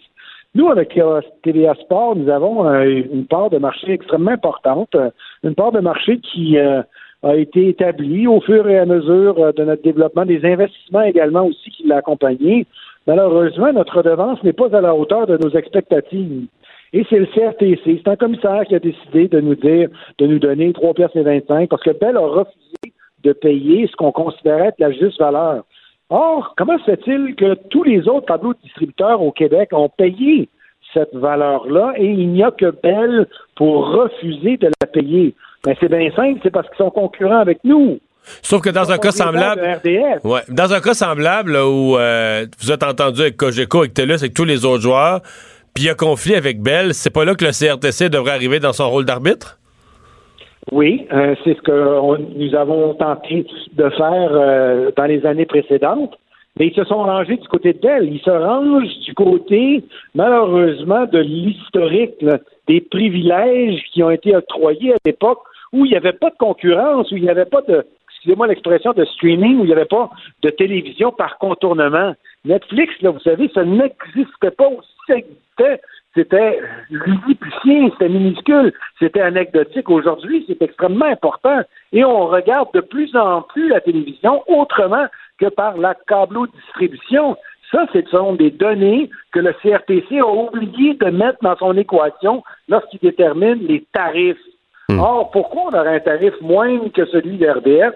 [0.54, 0.98] Nous, avec
[1.42, 4.96] TVA Sport, nous avons une part de marché extrêmement importante,
[5.42, 6.80] une part de marché qui euh,
[7.22, 11.70] a été établie au fur et à mesure de notre développement, des investissements également aussi
[11.70, 12.66] qui l'ont accompagné.
[13.06, 16.46] Malheureusement, notre redevance n'est pas à la hauteur de nos expectatives.
[16.92, 19.88] Et c'est le CRTC, c'est un commissaire qui a décidé de nous dire,
[20.18, 23.96] de nous donner 3 pièces et 25 parce que Bell a refusé de payer ce
[23.96, 25.64] qu'on considérait être la juste valeur.
[26.08, 30.48] Or, comment se fait-il que tous les autres tableaux de distributeurs au Québec ont payé
[30.94, 35.34] cette valeur-là et il n'y a que Bell pour refuser de la payer?
[35.64, 37.98] Ben, c'est bien simple, c'est parce qu'ils sont concurrents avec nous.
[38.42, 39.80] Sauf que dans un cas semblable.
[40.24, 40.40] Ouais.
[40.48, 44.34] Dans un cas semblable là, où euh, vous êtes entendu avec Cogeco, avec TELUS, avec
[44.34, 45.20] tous les autres joueurs,
[45.74, 48.60] puis il y a conflit avec Bell, c'est pas là que le CRTC devrait arriver
[48.60, 49.58] dans son rôle d'arbitre?
[50.72, 55.46] Oui, euh, c'est ce que on- nous avons tenté de faire euh, dans les années
[55.46, 56.14] précédentes.
[56.58, 58.08] Mais ils se sont rangés du côté de Bell.
[58.10, 59.84] Ils se rangent du côté,
[60.14, 62.14] malheureusement, de l'historique,
[62.66, 65.40] des privilèges qui ont été octroyés à l'époque
[65.74, 67.84] où il n'y avait pas de concurrence, où il n'y avait pas de,
[68.16, 70.10] excusez-moi l'expression, de streaming, où il n'y avait pas
[70.42, 72.14] de télévision par contournement.
[72.44, 75.80] Netflix, là, vous savez, ça n'existait pas aussi ça existait.
[76.14, 79.90] C'était lilliputien, c'était minuscule, c'était anecdotique.
[79.90, 81.60] Aujourd'hui, c'est extrêmement important.
[81.92, 85.06] Et on regarde de plus en plus la télévision autrement
[85.38, 87.36] que par la câblo-distribution.
[87.70, 92.42] Ça, ce sont des données que le CRTC a oublié de mettre dans son équation
[92.68, 94.38] lorsqu'il détermine les tarifs.
[94.90, 97.94] Or, pourquoi on aurait un tarif moindre que celui de RDS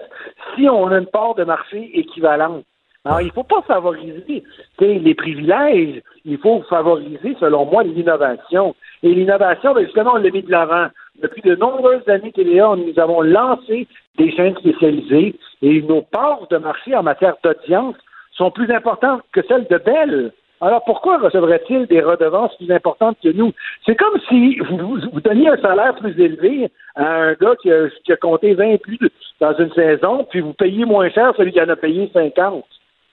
[0.55, 2.65] si on a une part de marché équivalente?
[3.03, 4.43] Alors, il ne faut pas favoriser
[4.79, 8.75] les privilèges, il faut favoriser, selon moi, l'innovation.
[9.01, 10.87] Et l'innovation, ben, justement, on l'a mis de l'avant.
[11.21, 16.57] Depuis de nombreuses années, TVA, nous avons lancé des chaînes spécialisées et nos parts de
[16.57, 17.95] marché en matière d'audience
[18.33, 20.31] sont plus importantes que celles de Bell.
[20.61, 23.51] Alors pourquoi recevrait-il des redevances plus importantes que nous?
[23.85, 27.89] C'est comme si vous, vous donniez un salaire plus élevé à un gars qui a,
[28.03, 28.99] qui a compté 20 plus
[29.39, 32.63] dans une saison, puis vous payez moins cher celui qui en a payé 50.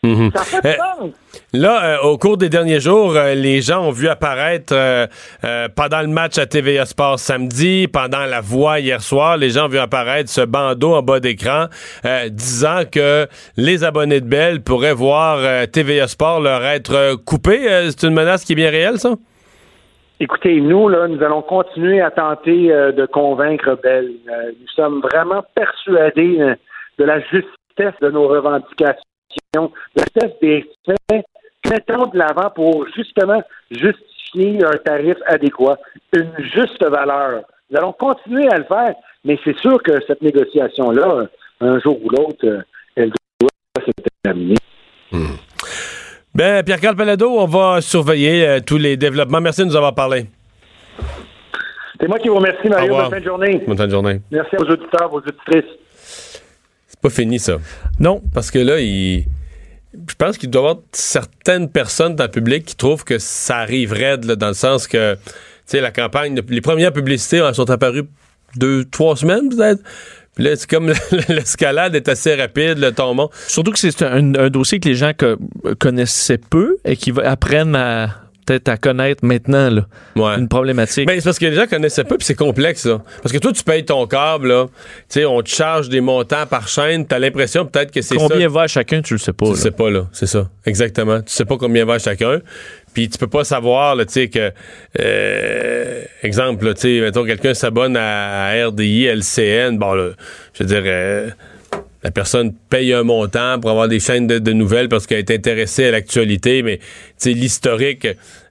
[0.05, 1.11] Ça fait de sens.
[1.53, 5.07] Là, euh, au cours des derniers jours, euh, les gens ont vu apparaître euh,
[5.45, 9.65] euh, pendant le match à TVA Sport samedi, pendant la voix hier soir, les gens
[9.65, 11.67] ont vu apparaître ce bandeau en bas d'écran
[12.05, 17.17] euh, disant que les abonnés de Bell pourraient voir euh, TVA Sport leur être euh,
[17.17, 17.69] coupé.
[17.69, 19.15] Euh, C'est une menace qui est bien réelle, ça?
[20.21, 24.11] Écoutez, nous, là, nous allons continuer à tenter euh, de convaincre Bell.
[24.29, 26.55] Euh, nous sommes vraiment persuadés euh,
[26.99, 29.01] de la justesse de nos revendications,
[29.55, 31.25] la justesse des faits
[31.71, 35.79] mettons de l'avant pour justement justifier un tarif adéquat,
[36.13, 37.43] une juste valeur.
[37.71, 41.27] Nous allons continuer à le faire, mais c'est sûr que cette négociation-là,
[41.61, 42.63] un jour ou l'autre, euh,
[42.97, 43.11] elle
[43.41, 43.51] doit
[43.85, 43.91] se
[44.23, 44.57] terminer.
[46.35, 49.41] Ben, Pierre-Carl Pelado, on va surveiller euh, tous les développements.
[49.41, 50.27] Merci de nous avoir parlé.
[52.01, 52.95] C'est moi qui vous remercie, Mario.
[52.95, 53.63] Bonne fin de journée.
[53.67, 54.21] Bonne fin de journée.
[54.31, 55.65] Merci aux auditeurs, aux auditrices.
[57.01, 57.59] C'est pas fini, ça.
[58.01, 58.23] Non.
[58.35, 59.25] Parce que là, il...
[59.95, 63.59] je pense qu'il doit y avoir certaines personnes dans le public qui trouvent que ça
[63.59, 65.21] arrive raide, là, dans le sens que, tu
[65.67, 68.05] sais, la campagne, les premières publicités elles sont apparues
[68.57, 69.83] deux, trois semaines, peut-être.
[70.35, 70.93] Puis là, c'est comme
[71.29, 73.33] l'escalade est assez rapide, le ton monte.
[73.49, 75.37] Surtout que c'est un, un dossier que les gens co-
[75.79, 79.83] connaissaient peu et qui apprennent à peut-être à connaître maintenant là,
[80.17, 80.39] Ouais.
[80.39, 81.07] une problématique.
[81.07, 83.03] Ben, c'est parce que les gens connaissaient pas, puis c'est complexe, ça.
[83.23, 84.67] Parce que toi, tu payes ton câble, là.
[84.67, 88.27] Tu sais, on te charge des montants par chaîne, t'as l'impression peut-être que c'est ça.
[88.29, 89.47] Combien va à chacun, tu le sais pas.
[89.47, 89.59] Tu là.
[89.59, 90.07] sais pas, là.
[90.13, 90.49] C'est ça.
[90.67, 91.19] Exactement.
[91.21, 92.41] Tu sais pas combien va chacun.
[92.95, 94.51] Puis tu peux pas savoir, là, tu sais, que.
[94.99, 99.79] euh, exemple, là, tu sais, mettons, quelqu'un s'abonne à, à RDI, LCN.
[99.79, 100.11] Bon, là,
[100.55, 100.83] je veux dire.
[100.87, 101.29] euh,
[102.03, 105.31] la personne paye un montant pour avoir des chaînes de, de nouvelles parce qu'elle est
[105.31, 106.79] intéressée à l'actualité, mais
[107.25, 108.07] l'historique,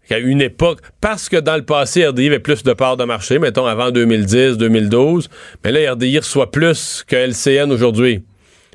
[0.07, 3.39] qu'à une époque, parce que dans le passé, RDI avait plus de parts de marché,
[3.39, 5.29] mettons avant 2010, 2012,
[5.63, 8.23] mais là, RDI reçoit plus que LCN aujourd'hui.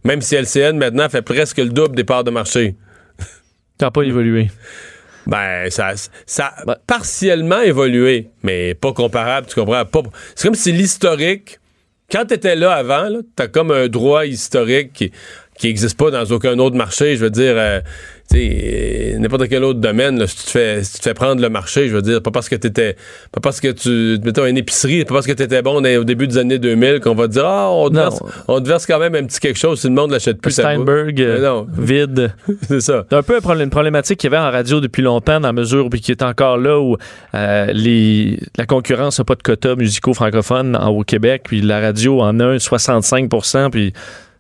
[0.05, 2.75] Même si LCN maintenant fait presque le double des parts de marché.
[3.79, 4.49] Ça n'a pas évolué.
[5.27, 5.93] Ben, ça,
[6.27, 9.85] ça a partiellement évolué, mais pas comparable, tu comprends?
[9.85, 10.03] Pas-
[10.35, 11.61] C'est comme si l'historique,
[12.13, 15.11] quand tu étais là avant, t'as comme un droit historique
[15.59, 17.17] qui n'existe pas dans aucun autre marché.
[17.17, 17.87] Je veux dire, euh, tu
[19.19, 21.49] n'importe quel autre domaine, là, si, tu te fais, si tu te fais prendre le
[21.49, 22.97] marché, je veux dire, pas parce que tu étais,
[23.31, 26.27] pas parce que tu, mettons, une épicerie, pas parce que tu étais bon au début
[26.27, 28.99] des années 2000 qu'on va te dire, ah, on, te verse, on te verse quand
[28.99, 30.53] même un petit quelque chose si le monde l'achète plus.
[30.53, 32.35] Steinberg, euh, vide.
[32.69, 33.05] c'est ça.
[33.09, 35.89] C'est un peu une problématique qu'il y avait en radio depuis longtemps, dans la mesure
[35.91, 36.97] puis qui est encore là où
[37.35, 42.21] euh, les, la concurrence n'a pas de quotas musicaux francophones au Québec, puis la radio
[42.21, 43.29] en a un 65
[43.71, 43.93] puis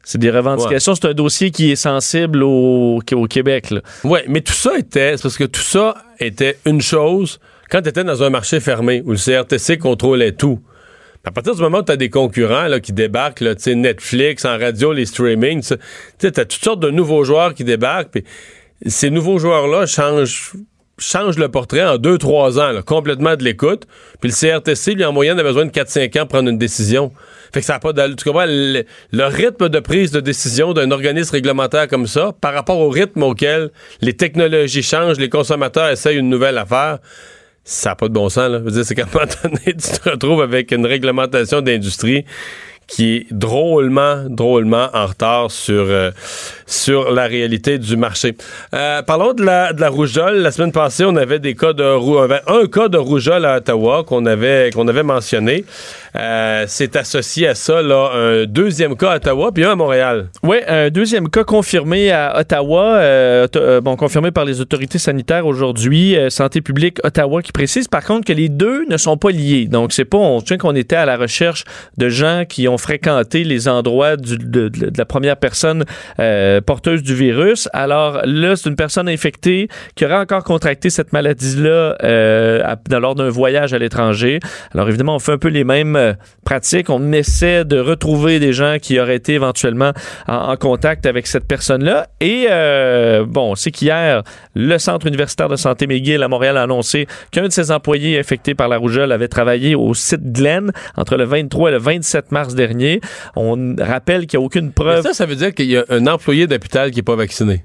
[0.04, 0.94] c'est des revendications.
[0.94, 3.74] C'est un dossier qui est sensible au, au Québec.
[4.04, 5.16] Oui, mais tout ça était.
[5.16, 7.38] C'est parce que tout ça était une chose
[7.70, 10.60] quand tu étais dans un marché fermé où le CRTC contrôlait tout.
[11.24, 14.58] À partir du moment où tu as des concurrents là, qui débarquent, là, Netflix, en
[14.58, 15.72] radio, les streamings,
[16.18, 18.10] tu as toutes sortes de nouveaux joueurs qui débarquent.
[18.10, 18.24] Puis
[18.86, 20.52] ces nouveaux joueurs-là changent
[20.98, 23.86] change le portrait en 2-3 ans, complètement de l'écoute.
[24.20, 27.12] Puis le CRTC, lui, en moyenne, a besoin de 4-5 ans pour prendre une décision.
[27.52, 28.16] Fait que ça n'a pas d'allure.
[28.16, 28.46] Tu comprends?
[28.46, 28.84] Le,
[29.26, 33.70] rythme de prise de décision d'un organisme réglementaire comme ça, par rapport au rythme auquel
[34.00, 36.98] les technologies changent, les consommateurs essayent une nouvelle affaire,
[37.64, 38.50] ça n'a pas de bon sens.
[38.50, 38.58] Là.
[38.58, 42.24] Je veux dire, c'est qu'à un moment donné, tu te retrouves avec une réglementation d'industrie
[42.86, 46.10] qui est drôlement, drôlement en retard sur, euh,
[47.12, 48.34] la réalité du marché.
[48.74, 50.38] Euh, parlons de la, rougeole.
[50.38, 54.26] La semaine passée, on avait des cas de un cas de rougeole à Ottawa qu'on
[54.26, 54.70] avait,
[55.02, 55.64] mentionné.
[56.16, 60.28] Euh, c'est associé à ça un deuxième cas à Ottawa puis un à Montréal.
[60.42, 63.48] Oui, un deuxième cas confirmé à Ottawa,
[63.98, 66.16] confirmé par les autorités sanitaires aujourd'hui.
[66.28, 69.66] Santé publique Ottawa qui précise par contre que les deux ne sont pas liés.
[69.66, 71.64] Donc, c'est pas, on tient qu'on était à la recherche
[71.96, 75.84] de gens qui ont fréquenté les endroits de, la première personne
[76.66, 77.68] porteuse du virus.
[77.72, 83.28] Alors là, c'est une personne infectée qui aurait encore contracté cette maladie-là euh, lors d'un
[83.28, 84.40] voyage à l'étranger.
[84.74, 86.12] Alors évidemment, on fait un peu les mêmes euh,
[86.44, 86.90] pratiques.
[86.90, 89.92] On essaie de retrouver des gens qui auraient été éventuellement
[90.28, 92.08] en, contact avec cette personne-là.
[92.20, 94.22] Et euh, bon, c'est qu'hier,
[94.54, 98.54] le Centre universitaire de santé McGill à Montréal a annoncé qu'un de ses employés infectés
[98.54, 102.54] par la rougeole avait travaillé au site Glen entre le 23 et le 27 mars
[102.54, 102.61] dernier.
[103.36, 105.02] On rappelle qu'il n'y a aucune preuve.
[105.02, 107.64] ça, ça veut dire qu'il y a un employé d'hôpital qui n'est pas vacciné.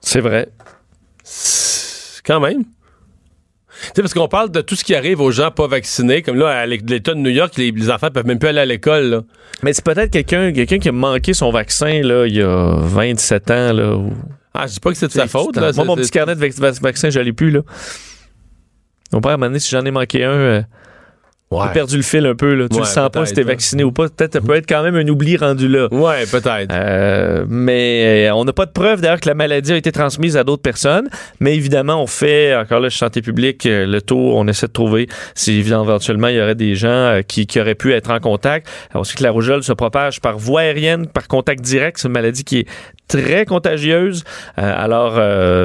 [0.00, 0.48] C'est vrai.
[2.24, 2.64] Quand même.
[3.80, 6.36] Tu sais, parce qu'on parle de tout ce qui arrive aux gens pas vaccinés, comme
[6.36, 9.22] là, à l'État de New York, les, enfants peuvent même plus aller à l'école.
[9.62, 13.50] Mais c'est peut-être quelqu'un quelqu'un qui a manqué son vaccin là, il y a 27
[13.50, 13.72] ans.
[13.72, 13.98] Là,
[14.52, 15.56] Ah, je dis pas que c'est de sa faute.
[15.56, 17.50] Moi, mon petit carnet de vaccin, je l'ai plus.
[17.50, 17.60] Là.
[19.12, 20.62] Mon père m'a dit si j'en ai manqué un, euh,
[21.50, 21.64] Ouais.
[21.66, 22.54] J'ai perdu le fil un peu.
[22.54, 22.68] Là.
[22.68, 24.08] Tu le sens pas si t'es vacciné ou pas.
[24.08, 25.88] Peut-être ça peut être quand même un oubli rendu là.
[25.90, 26.70] Ouais, peut-être.
[26.70, 30.36] Euh, mais euh, on n'a pas de preuve d'ailleurs que la maladie a été transmise
[30.36, 31.08] à d'autres personnes.
[31.40, 35.08] Mais évidemment, on fait, encore là, santé publique, euh, le tour, on essaie de trouver
[35.34, 38.68] si éventuellement il y aurait des gens qui, qui auraient pu être en contact.
[38.94, 41.96] On sait que la rougeole se propage par voie aérienne, par contact direct.
[41.98, 42.66] C'est une maladie qui est
[43.08, 44.22] très contagieuse.
[44.56, 45.14] alors,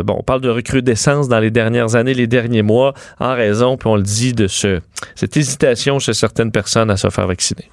[0.06, 3.90] bon, on parle de recrudescence dans les dernières années, les derniers mois, en raison, puis
[3.90, 4.80] on le dit, de ce,
[5.16, 7.70] cette hésitation chez certaines personnes à se faire vacciner.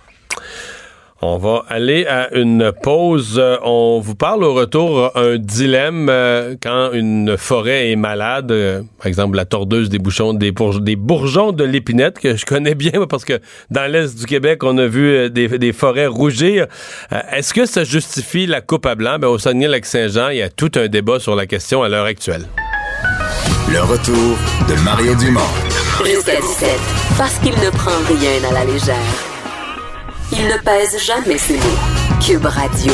[1.22, 3.42] On va aller à une pause.
[3.62, 8.50] On vous parle au retour un dilemme euh, quand une forêt est malade.
[8.50, 13.04] Euh, par exemple, la tordeuse des bouchons, des, bourgeons de l'épinette que je connais bien
[13.10, 13.38] parce que
[13.70, 16.66] dans l'est du Québec, on a vu euh, des, forêts rougir.
[17.30, 19.18] Est-ce que ça justifie la coupe à blanc?
[19.18, 22.46] Ben, au Saguenay-Lac-Saint-Jean, il y a tout un débat sur la question à l'heure actuelle.
[23.70, 24.38] Le retour
[24.70, 25.69] de Mario Dumont.
[26.04, 26.70] Jusqu'à 17,
[27.18, 28.96] parce qu'il ne prend rien à la légère.
[30.32, 32.18] Il ne pèse jamais ses mots.
[32.24, 32.92] Cube Radio.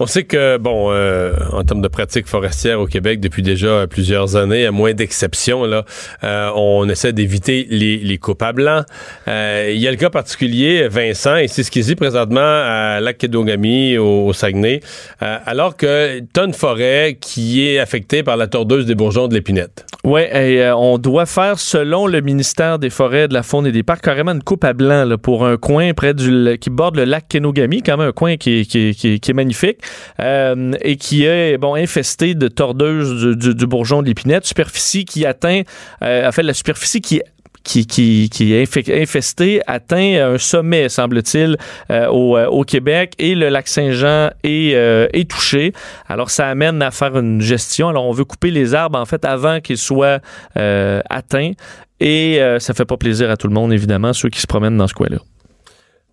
[0.00, 4.36] On sait que, bon, euh, en termes de pratique forestière au Québec, depuis déjà plusieurs
[4.36, 5.84] années, à moins d'exceptions, là,
[6.22, 8.82] euh, on essaie d'éviter les, les coupes à blanc.
[9.26, 13.00] Euh, il y a le cas particulier, Vincent, et c'est ce qu'il dit présentement à
[13.00, 14.80] Lac-Kédogami, au, Saguenay,
[15.20, 19.84] alors que tu une forêt qui est affectée par la tordeuse des bourgeons de l'épinette.
[20.04, 23.82] Oui, et on doit faire, selon le ministère des Forêts, de la Faune et des
[23.82, 27.04] Parcs, carrément une coupe à blanc là, pour un coin près du qui borde le
[27.04, 29.78] lac Kenogami, quand même un coin qui, qui, qui, qui est magnifique.
[30.20, 35.62] Euh, et qui est bon infesté de tordeuses du, bourgeon de l'épinette, superficie qui atteint,
[36.02, 37.22] euh, en fait, la superficie qui
[37.64, 41.58] qui, qui, qui, est infestée atteint un sommet, semble-t-il,
[41.90, 45.74] euh, au, Québec et le lac Saint-Jean est, est, touché.
[46.08, 47.90] Alors, ça amène à faire une gestion.
[47.90, 50.20] Alors, on veut couper les arbres, en fait, avant qu'ils soient
[50.54, 51.52] atteints.
[52.00, 54.88] Et ça fait pas plaisir à tout le monde, évidemment, ceux qui se promènent dans
[54.88, 55.18] ce coin-là.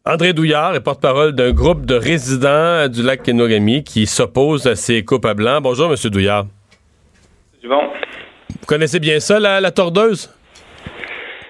[0.08, 5.04] André Douillard est porte-parole d'un groupe de résidents du lac Kenogami qui s'oppose à ces
[5.04, 5.62] coupes à blanc.
[5.62, 5.96] Bonjour, M.
[6.12, 6.46] Douillard.
[7.68, 7.82] Bon.
[8.50, 10.32] Vous connaissez bien ça, la, tordeuse?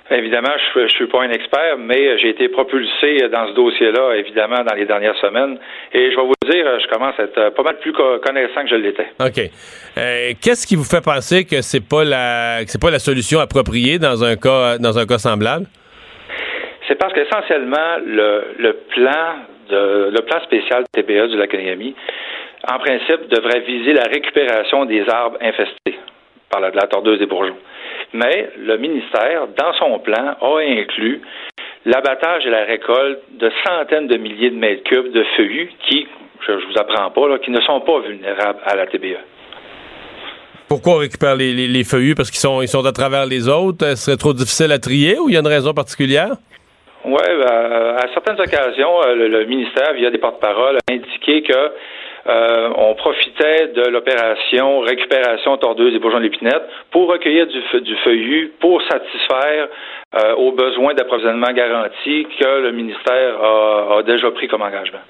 [0.10, 4.64] Évidemment, je ne suis pas un expert, mais j'ai été propulsé dans ce dossier-là, évidemment,
[4.64, 5.58] dans les dernières semaines.
[5.92, 8.76] Et je vais vous dire, je commence à être pas mal plus connaissant que je
[8.76, 9.08] l'étais.
[9.20, 9.52] OK.
[9.98, 14.00] Euh, qu'est-ce qui vous fait penser que c'est pas la c'est pas la solution appropriée
[14.00, 15.66] dans un cas dans un cas semblable?
[16.88, 19.36] C'est parce qu'essentiellement, le, plan
[19.70, 21.54] de le plan spécial TBA du lac
[22.68, 26.00] en principe, devrait viser la récupération des arbres infestés
[26.50, 27.58] par la, tordeuse des bourgeons.
[28.14, 31.22] Mais le ministère, dans son plan, a inclus
[31.86, 36.08] l'abattage et la récolte de centaines de milliers de mètres cubes de feuillus qui,
[36.48, 39.18] je, ne vous apprends pas, qui ne sont pas vulnérables à la TBE.
[40.68, 42.16] Pourquoi on récupère les, feuillus?
[42.16, 43.86] Parce qu'ils sont, sont à travers les autres?
[43.92, 46.32] Ce serait trop difficile à trier ou il y a une raison particulière?
[47.06, 51.72] Oui, ben, à certaines occasions, euh, le, ministère, via des porte-paroles, a indiqué que
[52.28, 57.96] euh, on profitait de l'opération récupération tordeuse des bourgeons de l'épinette pour recueillir du, du
[57.98, 59.68] feuillu pour satisfaire
[60.16, 65.06] euh, aux besoins d'approvisionnement garantis que le ministère a, déjà pris comme engagement.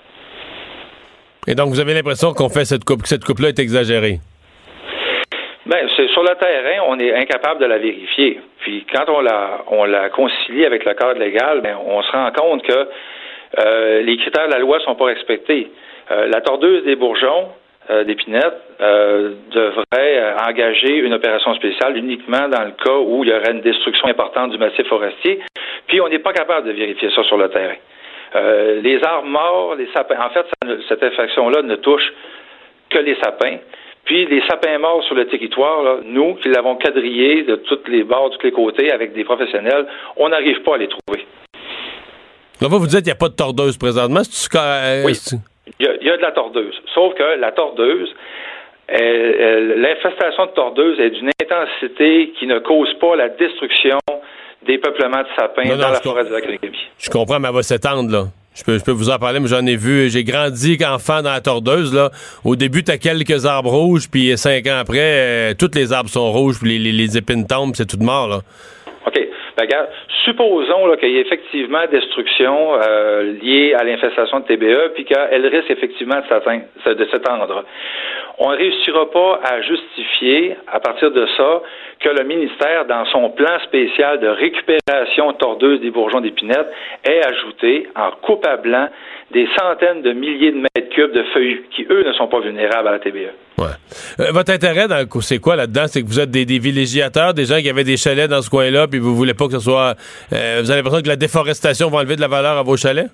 [1.47, 4.19] Et donc, vous avez l'impression qu'on fait cette coupe, que cette coupe-là est exagérée?
[5.65, 8.39] Bien, c'est sur le terrain, on est incapable de la vérifier.
[8.59, 12.31] Puis quand on la, on la concilie avec le cadre légal, bien, on se rend
[12.31, 12.87] compte que
[13.59, 15.71] euh, les critères de la loi sont pas respectés.
[16.11, 17.49] Euh, la tordeuse des bourgeons
[17.89, 23.33] euh, d'épinette euh, devrait engager une opération spéciale uniquement dans le cas où il y
[23.33, 25.39] aurait une destruction importante du massif forestier.
[25.87, 27.75] Puis on n'est pas capable de vérifier ça sur le terrain.
[28.83, 30.19] les arbres morts, les sapins.
[30.19, 30.45] En fait,
[30.89, 32.13] cette infection-là ne touche
[32.91, 33.57] que les sapins.
[34.05, 38.29] Puis les sapins morts sur le territoire, nous qui l'avons quadrillé de tous les bords,
[38.29, 41.25] de tous les côtés avec des professionnels, on n'arrive pas à les trouver.
[42.61, 44.21] Là, vous, vous dites qu'il n'y a pas de tordeuse présentement.
[45.05, 45.13] oui.
[45.79, 46.79] Il y, a, de la tordeuse.
[46.93, 48.13] Sauf que la tordeuse,
[48.87, 53.97] l'infestation de tordeuse est d'une intensité qui ne cause pas la destruction
[54.65, 56.39] des peuplements de sapins dans la forêt de la
[56.99, 58.25] Je comprends, mais elle va s'étendre, là.
[58.55, 60.09] Je peux, vous en parler, mais j'en ai vu.
[60.09, 61.93] J'ai grandi enfant dans la tordeuse.
[61.93, 62.09] Là.
[62.45, 66.09] Au début, tu as quelques arbres rouges, puis cinq ans après, euh, tous les arbres
[66.09, 68.29] sont rouges, puis les, épines tombent, c'est tout mort.
[68.29, 68.39] Là.
[69.07, 69.19] OK.
[69.57, 69.67] Ben,
[70.23, 75.69] supposons qu'il y ait effectivement destruction euh, liée à l'infestation de TBE, puis qu'elle risque
[75.69, 77.63] effectivement de s'étendre.
[78.37, 81.61] On ne réussira pas à justifier, à partir de ça,
[82.01, 86.67] que le ministère, dans son plan spécial de récupération tordeuse des bourgeons d'épinette,
[87.03, 88.89] ait ajouté en coupable blanc
[89.31, 92.87] des centaines de milliers de mètres cubes de feuillus qui, eux, ne sont pas vulnérables
[92.87, 93.31] à la TBE.
[93.57, 93.67] Ouais.
[94.19, 94.87] Euh, votre intérêt,
[95.21, 95.85] c'est quoi là-dedans?
[95.87, 98.87] C'est que vous êtes des, villégiateurs, des gens qui avaient des chalets dans ce coin-là,
[98.87, 99.95] puis vous voulez pas que ce soit...
[100.33, 103.07] Euh, vous avez l'impression que la déforestation va enlever de la valeur à vos chalets?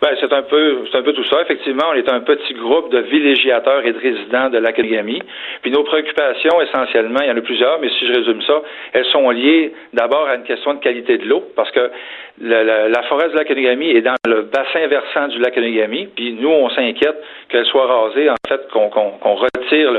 [0.00, 1.42] Ben, c'est un peu, c'est un peu tout ça.
[1.42, 5.22] Effectivement, on est un petit groupe de villégiateurs et de résidents de l'Académie.
[5.60, 8.62] Puis nos préoccupations, essentiellement, il y en a plusieurs, mais si je résume ça,
[8.94, 11.90] elles sont liées d'abord à une question de qualité de l'eau, parce que
[12.40, 16.70] la, forêt de l'Académie est dans le bassin versant du lac Onegami, puis nous, on
[16.70, 17.16] s'inquiète
[17.48, 19.92] qu'elle soit rasée, en fait, qu'on retire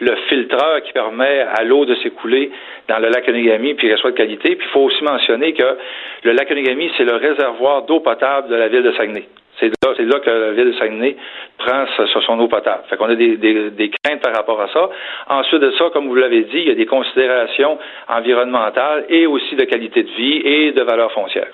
[0.00, 2.50] le, filtreur qui permet à l'eau de s'écouler
[2.88, 4.56] dans le lac Onegami, puis qu'elle soit de qualité.
[4.56, 5.76] Puis il faut aussi mentionner que
[6.24, 9.24] le lac Onegami, c'est le réservoir d'eau potable de la ville de Saguenay.
[9.58, 11.16] C'est là, là que la ville de Saguenay
[11.56, 12.82] prend sur son eau potable.
[12.90, 14.90] Fait qu'on a des, des, craintes par rapport à ça.
[15.30, 19.56] Ensuite de ça, comme vous l'avez dit, il y a des considérations environnementales et aussi
[19.56, 21.48] de qualité de vie et de valeur foncière.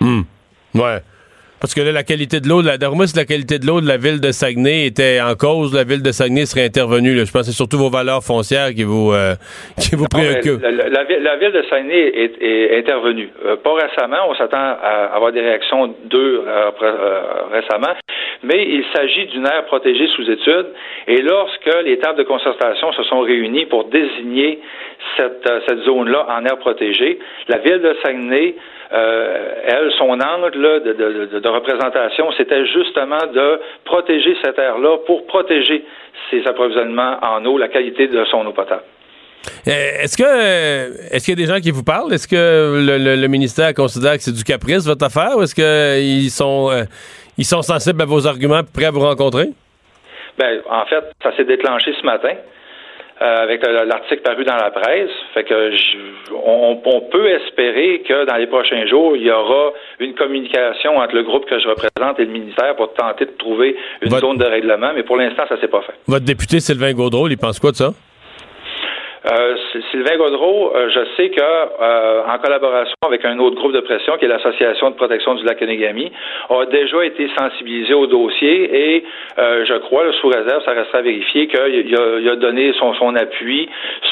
[0.00, 0.22] Hmm.
[0.74, 1.00] Ouais.
[1.60, 3.96] Parce que là, la qualité de l'eau, la, si la qualité de l'eau de la
[3.96, 7.18] ville de Saguenay était en cause, la ville de Saguenay serait intervenue.
[7.18, 9.34] Je pense que c'est surtout vos valeurs foncières qui vous, euh,
[9.76, 10.62] qui vous préoccupent.
[10.62, 13.28] La, ville de Saguenay est, intervenue.
[13.44, 16.70] Euh, pas récemment, on s'attend à avoir des réactions d'eux euh,
[17.50, 17.94] récemment,
[18.44, 20.66] mais il s'agit d'une aire protégée sous étude.
[21.08, 24.60] Et lorsque les tables de concertation se sont réunies pour désigner
[25.16, 28.54] cette, cette zone-là en aire protégée, la ville de Saguenay
[28.90, 35.84] euh, elle, son angle de, représentation, c'était justement de protéger cette aire-là pour protéger
[36.30, 38.82] ses approvisionnements en eau, la qualité de son eau potable.
[39.66, 42.12] Euh, est-ce que est-ce qu'il y a des gens qui vous parlent?
[42.12, 42.82] Est-ce que
[43.14, 46.84] le, ministère considère que c'est du caprice votre affaire ou est-ce qu'ils sont euh,
[47.36, 49.48] ils sont sensibles à vos arguments et prêts à vous rencontrer?
[50.38, 52.34] Ben, en fait, ça s'est déclenché ce matin.
[53.20, 55.10] Euh, avec l'article paru dans la presse.
[55.34, 55.72] Fait que
[56.32, 61.24] on, peut espérer que dans les prochains jours, il y aura une communication entre le
[61.24, 64.92] groupe que je représente et le ministère pour tenter de trouver une zone de règlement,
[64.94, 65.94] mais pour l'instant, ça s'est pas fait.
[66.06, 67.92] Votre député Sylvain Gaudreau, il pense quoi de ça?
[69.26, 69.56] Euh,
[69.90, 74.16] Sylvain Gaudreau, euh, je sais que euh, en collaboration avec un autre groupe de pression,
[74.16, 76.12] qui est l'Association de protection du lac Onegami,
[76.50, 79.04] a déjà été sensibilisé au dossier et
[79.36, 83.68] je crois, sous réserve, ça restera vérifié qu'il a, a, donné son, son appui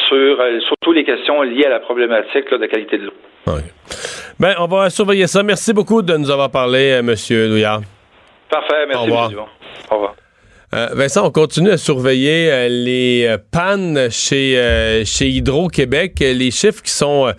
[0.08, 3.52] sur surtout les questions liées à la problématique de qualité de l'eau.
[4.38, 5.42] Ben, on va surveiller ça.
[5.42, 7.80] Merci beaucoup de nous avoir parlé, Monsieur Douillard.
[8.50, 9.30] Parfait, merci, Au revoir.
[9.90, 10.14] Au revoir.
[10.74, 16.18] Euh, Vincent, on continue à surveiller euh, les euh, pannes chez, chez Hydro-Québec.
[16.18, 17.32] Les chiffres qui sont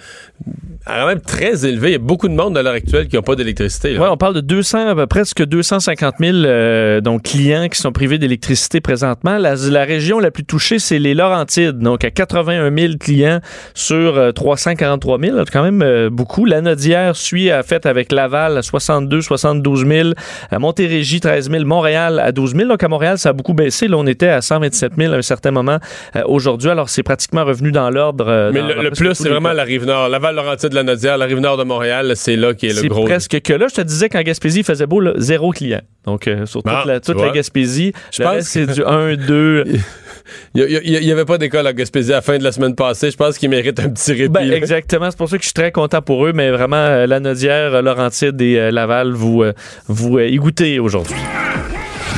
[0.85, 1.89] quand même très élevés.
[1.89, 3.97] Il y a beaucoup de monde à l'heure actuelle qui n'ont pas d'électricité.
[3.97, 8.17] Ouais, on parle de 200, euh, presque 250 000 euh, donc, clients qui sont privés
[8.17, 9.37] d'électricité présentement.
[9.37, 13.39] La, la région la plus touchée, c'est les Laurentides, donc à 81 000 clients
[13.73, 16.45] sur euh, 343 000, quand même euh, beaucoup.
[16.45, 20.09] La Nodière suit à fait avec Laval à 62, 72 000,
[20.51, 22.69] à Montérégie 13 000, Montréal à 12 000.
[22.69, 23.87] Donc à Montréal, ça a beaucoup baissé.
[23.87, 25.79] Là, on était à 127 000 à un certain moment
[26.15, 26.69] euh, aujourd'hui.
[26.69, 28.25] Alors c'est pratiquement revenu dans l'ordre.
[28.27, 29.55] euh, Mais le, plus, c'est vraiment cas.
[29.55, 30.07] la rive nord.
[30.31, 33.05] Laval-Laurentide, la Nodière, la rive nord de Montréal, c'est là qui est le C'est gros.
[33.05, 33.67] presque que là.
[33.69, 35.81] Je te disais qu'en Gaspésie, il faisait beau, là, zéro client.
[36.05, 37.29] Donc, euh, sur toute, Ah, la, toute la.
[37.31, 39.63] Gaspésie, Je pense c'est du 1, 2.
[40.55, 43.11] Il n'y avait pas d'école à Gaspésie à la fin de la semaine passée.
[43.11, 44.27] Je pense qu'ils méritent un petit répit.
[44.29, 45.09] Ben, exactement.
[45.09, 46.33] C'est pour ça que je suis très content pour eux.
[46.33, 49.53] Mais vraiment, euh, la Nodière, euh, Laurentide et euh, Laval, vous, euh,
[49.87, 51.15] vous euh, y goûtez aujourd'hui.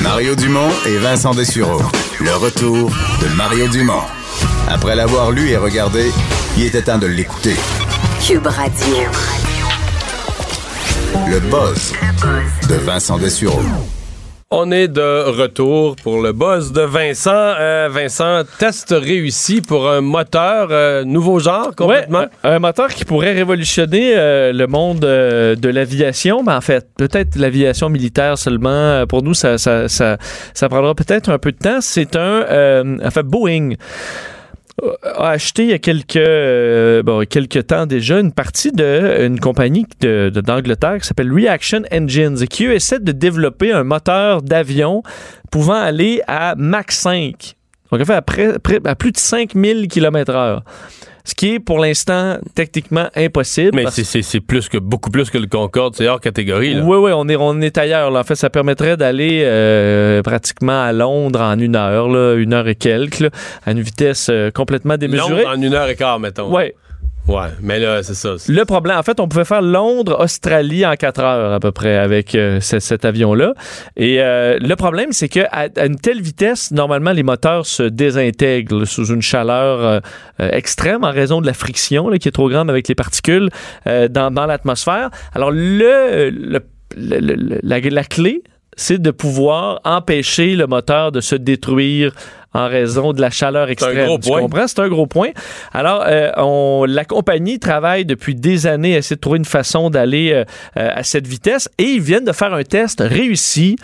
[0.02, 1.80] Mario Dumont et Vincent Dessureau.
[2.20, 2.90] Le retour
[3.22, 4.02] de Mario Dumont.
[4.68, 6.04] Après l'avoir lu et regardé,
[6.56, 7.54] il était temps de l'écouter.
[8.26, 9.08] Cube Radio.
[11.28, 11.92] Le buzz
[12.68, 13.60] de Vincent Dessureau.
[14.50, 17.30] On est de retour pour le buzz de Vincent.
[17.32, 22.20] Euh, Vincent, test réussi pour un moteur euh, nouveau genre complètement.
[22.20, 26.60] Ouais, un un moteur qui pourrait révolutionner euh, le monde euh, de l'aviation, mais en
[26.60, 29.06] fait, peut-être l'aviation militaire seulement.
[29.08, 30.18] Pour nous, ça, ça, ça,
[30.52, 31.80] ça prendra peut-être un peu de temps.
[31.80, 33.74] C'est un, euh, en fait, Boeing
[35.02, 39.86] a acheté il y a quelques, euh, bon, quelques temps déjà une partie d'une compagnie
[40.00, 44.42] de- de- d'Angleterre qui s'appelle Reaction Engines et qui eux, essaie de développer un moteur
[44.42, 45.02] d'avion
[45.50, 47.54] pouvant aller à Mach 5.
[47.92, 48.24] Donc, en fait, à,
[48.90, 50.60] à plus de 5000 km/h.
[51.30, 53.70] Ce qui est pour l'instant techniquement impossible.
[53.74, 56.74] Mais parce- c'est- plus que beaucoup plus que le Concorde, c'est hors catégorie.
[56.74, 56.82] Là.
[56.84, 58.10] oui, oui, on est, on est ailleurs.
[58.10, 58.20] là.
[58.20, 62.66] En fait, ça permettrait d'aller euh, pratiquement à Londres en une heure, là, une heure
[62.66, 63.30] et quelques, là,
[63.64, 65.44] à une vitesse euh, complètement démesurée.
[65.44, 66.52] Londres en une heure et quart, mettons.
[66.52, 66.74] Ouais.
[67.30, 68.34] Ouais, mais là, c'est ça.
[68.48, 72.34] Le problème, en fait, on pouvait faire Londres-Australie en quatre heures à peu près avec
[72.34, 73.54] euh, ce- cet avion-là.
[73.96, 78.84] Et euh, le problème, c'est qu'à à une telle vitesse, normalement, les moteurs se désintègrent
[78.84, 80.00] sous une chaleur euh,
[80.40, 83.48] euh, extrême en raison de la friction là, qui est trop grande avec les particules
[83.86, 85.10] dans, dans l'atmosphère.
[85.32, 86.60] Alors, le, le-
[86.96, 88.42] le- le- la clé,
[88.80, 92.14] c'est de pouvoir empêcher le moteur de se détruire
[92.54, 94.06] en raison de la chaleur extrême.
[94.06, 94.66] gros Tu comprends?
[94.66, 95.28] C'est un gros point.
[95.72, 99.90] Alors, euh, on, la compagnie travaille depuis des années à essayer de trouver une façon
[99.90, 100.44] d'aller euh,
[100.78, 103.76] euh, à cette vitesse et ils viennent de faire un test réussi.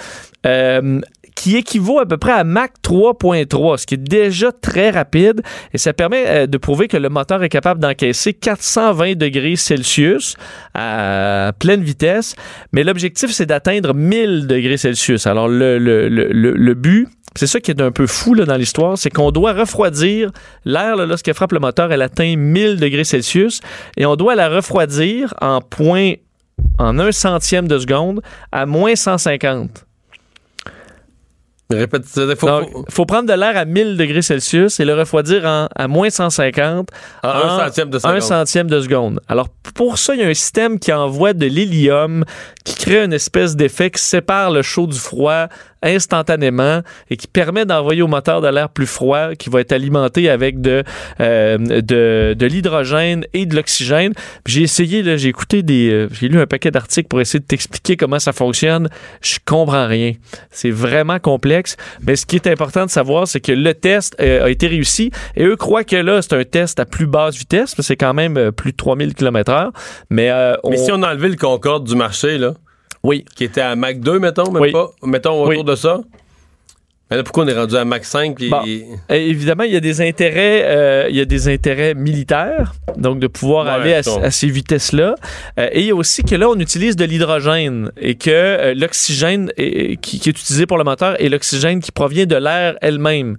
[0.46, 1.00] euh,
[1.36, 5.78] qui équivaut à peu près à Mach 3.3, ce qui est déjà très rapide et
[5.78, 10.34] ça permet euh, de prouver que le moteur est capable d'encaisser 420 degrés Celsius
[10.74, 12.34] à pleine vitesse,
[12.72, 15.26] mais l'objectif c'est d'atteindre 1000 degrés Celsius.
[15.26, 17.06] Alors le, le, le, le- but,
[17.36, 20.30] c'est ça qui est un peu fou là, dans l'histoire, c'est qu'on doit refroidir
[20.64, 23.60] l'air lorsqu'elle frappe le moteur, elle atteint 1000 degrés Celsius
[23.96, 26.14] et on doit la refroidir en point
[26.78, 28.20] en un centième de seconde
[28.52, 29.85] à moins 150.
[31.68, 34.94] Répète, faut, Donc, faut- il faut prendre de l'air à 1000 degrés Celsius et le
[34.94, 36.88] refroidir en- à moins 150
[37.24, 39.20] en un centième de un centième de seconde.
[39.26, 42.24] Alors, pour ça, il y a un système qui envoie de l'hélium,
[42.64, 45.48] qui crée une espèce d'effet qui sépare le chaud du froid
[45.86, 50.28] instantanément et qui permet d'envoyer au moteur de l'air plus froid qui va être alimenté
[50.30, 50.82] avec de,
[51.20, 54.12] euh, de, de l'hydrogène et de l'oxygène.
[54.46, 55.90] J'ai essayé, j'ai écouté des...
[55.90, 58.88] euh, j'ai lu un paquet d'articles pour essayer de t'expliquer comment ça fonctionne.
[59.22, 60.12] Je comprends rien.
[60.50, 61.76] C'est vraiment complexe.
[62.02, 65.10] Mais ce qui est important de savoir, c'est que le test euh, a été réussi
[65.36, 68.52] et eux croient que là, c'est un test à plus basse vitesse, c'est quand même
[68.52, 69.70] plus de 3000 km/h.
[70.10, 72.54] Mais, euh, Mais on- si on a enlevé le Concorde du marché, là,
[73.06, 73.24] Oui.
[73.36, 74.72] qui était à Mach 2, mettons, même Oui.
[74.72, 75.64] pas, mettons autour Oui.
[75.64, 76.00] de ça.
[77.08, 78.34] Mais là, pourquoi on est rendu à Mach 5?
[78.34, 78.62] puis- Bon.
[78.66, 83.20] Euh, évidemment, il y a des intérêts, euh, il y a des intérêts militaires, donc
[83.20, 85.14] de pouvoir Ouais, aller à, ces vitesses-là.
[85.60, 88.74] Euh, et il y a aussi que là, on utilise de l'hydrogène et que euh,
[88.74, 93.38] l'oxygène qui, qui est utilisé pour le moteur est l'oxygène qui provient de l'air elle-même.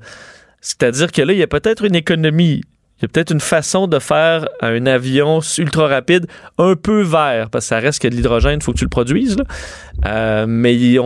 [0.62, 2.62] C'est-à-dire que là, il y a peut-être une économie.
[2.98, 6.28] Il y a peut-être une façon de faire un avion ultra rapide
[6.58, 8.90] un peu vert, parce que ça reste que de l'hydrogène, il faut que tu le
[8.90, 9.38] produises.
[10.06, 11.00] Euh, mais ils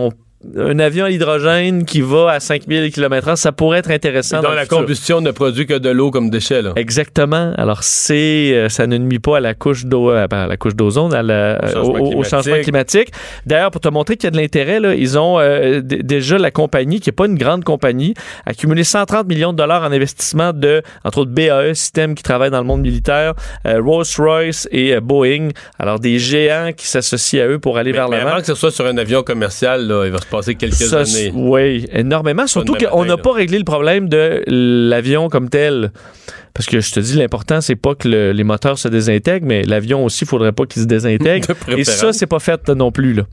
[0.56, 4.42] un avion à l'hydrogène qui va à 5000 km/h, ça pourrait être intéressant.
[4.42, 6.62] dans, la combustion ne produit que de l'eau comme déchet.
[6.62, 6.72] Là.
[6.76, 7.52] Exactement.
[7.56, 10.74] Alors, c'est, euh, ça ne nuit pas à la couche d'eau, à ben, la couche
[10.74, 13.12] d'ozone, au, changement climatique.
[13.46, 16.50] D'ailleurs, pour te montrer qu'il y a de l'intérêt, là, ils ont euh, déjà la
[16.50, 18.14] compagnie, qui n'est pas une grande compagnie,
[18.44, 22.60] accumulé 130 millions de dollars en investissement de, entre autres, BAE System qui travaille dans
[22.60, 23.34] le monde militaire,
[23.66, 25.50] euh, Rolls-Royce et Boeing.
[25.78, 28.30] Alors, des géants qui s'associent à eux pour aller vers l'avant.
[28.30, 31.30] Avant que ce soit sur un avion commercial, là, il va se passer quelques années.
[31.34, 32.46] Oui, énormément.
[32.46, 35.92] Surtout qu'on n'a pas réglé le problème de l'avion comme tel.
[36.54, 40.04] Parce que je te dis, l'important, c'est pas que les moteurs se désintègrent, mais l'avion
[40.04, 41.48] aussi, il faudrait pas qu'il se désintègre.
[41.68, 43.14] Et ça, c'est pas fait non plus.
[43.14, 43.24] Là.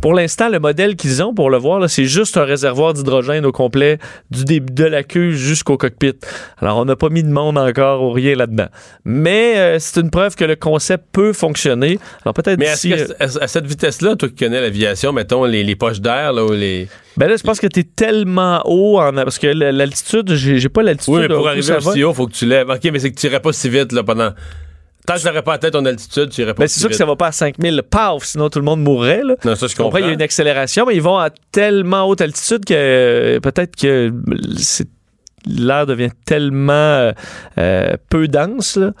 [0.00, 3.52] Pour l'instant, le modèle qu'ils ont, pour le voir, c'est juste un réservoir d'hydrogène au
[3.52, 3.98] complet
[4.30, 6.14] du début de la queue jusqu'au cockpit.
[6.58, 8.68] Alors, on n'a pas mis de monde encore ou rien là-dedans.
[9.04, 11.98] Mais euh, c'est une preuve que le concept peut fonctionner.
[12.24, 16.44] Alors, peut-être Mais à, cette vitesse-là, toi qui connais l'aviation, mettons les, poches d'air, là,
[16.44, 16.88] ou les.
[17.16, 20.82] Ben là, je pense que tu es tellement haut en, parce que l'altitude, j'ai pas
[20.82, 21.14] l'altitude.
[21.14, 22.70] Oui, mais pour arriver aussi haut, faut que tu lèves.
[22.70, 24.30] OK, mais c'est que tu irais pas si vite là, pendant.
[25.06, 26.62] Tant que tu n'aurais pas atteint ton altitude, tu irais pas.
[26.62, 29.22] Ben, c'est sûr que ça va pas à 5000, paf, sinon tout le monde mourrait.
[29.24, 29.34] Là.
[29.44, 29.88] Non, ça, je comprends.
[29.88, 33.40] Après, il y a une accélération, mais ils vont à tellement haute altitude que euh,
[33.40, 34.12] peut-être que
[35.46, 37.12] l'air devient tellement euh,
[37.58, 38.92] euh, peu dense, là,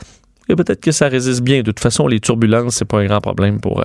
[0.48, 1.58] et peut-être que ça résiste bien.
[1.58, 3.84] De toute façon, les turbulences, c'est pas un grand problème pour.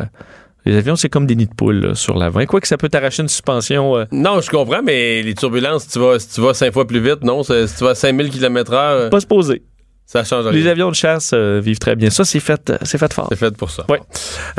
[0.65, 2.45] Les avions, c'est comme des nids de poules sur l'avant.
[2.45, 4.05] Quoi que ça peut t'arracher une suspension.
[4.11, 7.23] Non, je comprends, mais les turbulences, tu vas, si tu vas cinq fois plus vite,
[7.23, 7.43] non?
[7.43, 9.09] Si tu vas à 5000 km/h.
[9.09, 9.61] Pas se poser.
[10.05, 12.11] Ça change Les avions de chasse euh, vivent très bien.
[12.11, 13.27] Ça, c'est fait, euh, c'est fait fort.
[13.29, 13.85] C'est fait pour ça.
[13.89, 13.97] Oui.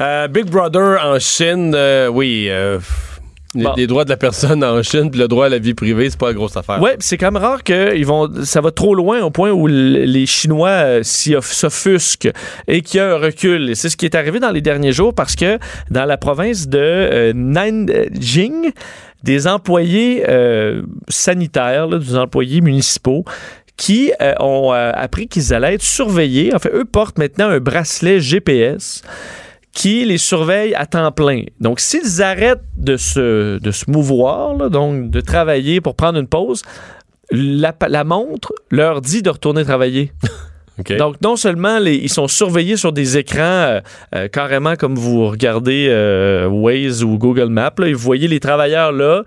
[0.00, 1.76] Euh, Big Brother en Chine,
[2.10, 2.50] oui.
[3.54, 6.18] Les, droits de la personne en Chine puis le droit à la vie privée, c'est
[6.18, 6.80] pas une grosse affaire.
[6.82, 9.66] Oui, c'est quand même rare que ils vont, ça va trop loin au point où
[9.66, 12.30] les Chinois s'offusquent
[12.68, 13.74] et qu'il y a un recul.
[13.74, 15.58] C'est ce qui est arrivé dans les derniers jours parce que
[15.90, 18.72] dans la province de Nanjing,
[19.22, 20.24] des employés
[21.08, 23.24] sanitaires, des employés municipaux,
[23.76, 26.54] qui euh, ont euh, appris qu'ils allaient être surveillés.
[26.54, 29.02] En fait, eux portent maintenant un bracelet GPS
[29.76, 31.42] qui les surveille à temps plein.
[31.60, 36.62] Donc, s'ils arrêtent de se, de se mouvoir, donc de travailler pour prendre une pause,
[37.30, 37.74] la,
[38.04, 40.12] montre leur dit de retourner travailler.
[40.98, 43.80] Donc, non seulement ils sont surveillés sur des écrans
[44.14, 45.88] euh, carrément comme vous regardez
[46.50, 49.22] Waze ou Google Maps, et vous voyez les travailleurs là,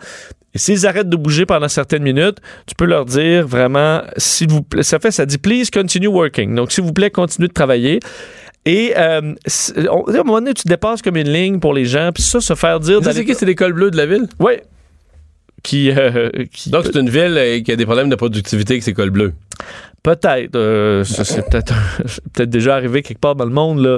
[0.54, 4.64] et s'ils arrêtent de bouger pendant certaines minutes, tu peux leur dire vraiment, s'il vous
[4.64, 6.56] plaît, ça fait, ça dit please continue working.
[6.56, 8.00] Donc, s'il vous plaît, continuez de travailler.
[8.66, 12.24] Et euh, à un moment donné, tu dépasses comme une ligne pour les gens, puis
[12.24, 12.99] ça, se faire dire.
[13.03, 14.28] C'est qui, c'est l'école bleue de la ville?
[14.39, 14.53] Oui.
[15.64, 16.30] Qui, euh,
[16.68, 19.34] Donc, c'est une ville euh, qui a des problèmes de productivité avec ses cols bleus.
[20.03, 20.55] Peut-être.
[20.55, 21.74] Euh, c'est peut-être
[22.34, 23.80] peut déjà arrivé quelque part dans le monde.
[23.80, 23.97] Là.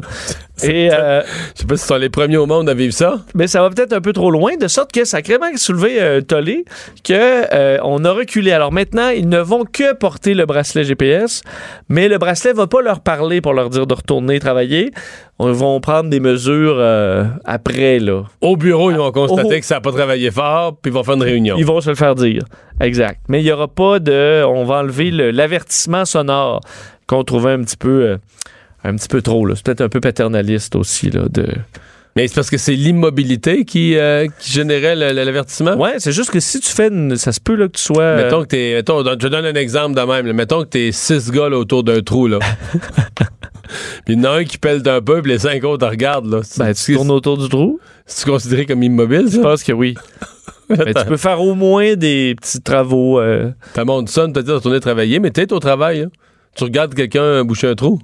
[0.64, 1.22] Et, euh,
[1.56, 3.22] je sais pas si ce sont les premiers au monde à vivre ça.
[3.36, 6.02] Mais ça va peut-être un peu trop loin, de sorte que ça a vraiment soulevé
[6.02, 6.66] un tollé
[7.06, 8.52] qu'on on a reculé.
[8.52, 11.44] Alors maintenant, ils ne vont que porter le bracelet GPS,
[11.90, 14.92] mais le bracelet va pas leur parler pour leur dire de retourner travailler.
[15.40, 18.00] Ils vont prendre des mesures euh, après.
[18.00, 18.26] Là.
[18.42, 21.16] Au bureau, ils vont constater que ça n'a pas travaillé fort, puis ils vont faire
[21.16, 21.56] une réunion.
[21.58, 22.44] Ils vont se le faire dire.
[22.80, 23.22] Exact.
[23.28, 24.44] Mais il n'y aura pas de.
[24.46, 25.12] On va enlever
[25.52, 26.62] l'avertissement sonore
[27.08, 28.18] qu'on trouvait un petit peu, euh,
[28.84, 29.48] un petit peu trop.
[29.54, 31.10] C'est peut-être un peu paternaliste aussi.
[31.10, 31.46] Là, de...
[32.16, 35.76] Mais c'est parce que c'est l'immobilité qui, euh, qui générait l'avertissement?
[35.76, 36.90] Ouais, c'est juste que si tu fais.
[37.16, 38.16] Ça se peut là, que tu sois.
[38.18, 38.74] Mettons que t'es.
[38.76, 40.32] Mettons, je te donne un exemple de même.
[40.34, 42.28] Mettons que t'es six gars autour d'un trou.
[42.28, 42.40] là.
[44.06, 46.34] puis il y en a un qui pèle d'un peu, puis les cinq autres regardent.
[46.34, 46.42] Là.
[46.58, 47.80] Ben, tu tournes autour du trou?
[48.06, 49.38] C'est considéré comme immobile, ça?
[49.38, 49.96] Je pense que oui.
[50.78, 53.20] Mais tu peux faire au moins des petits travaux.
[53.20, 53.52] Euh...
[53.74, 56.02] Ta montre sonne, t'as dit de retourner travailler, mais t'es au travail.
[56.02, 56.10] Hein.
[56.56, 58.00] Tu regardes quelqu'un boucher un trou?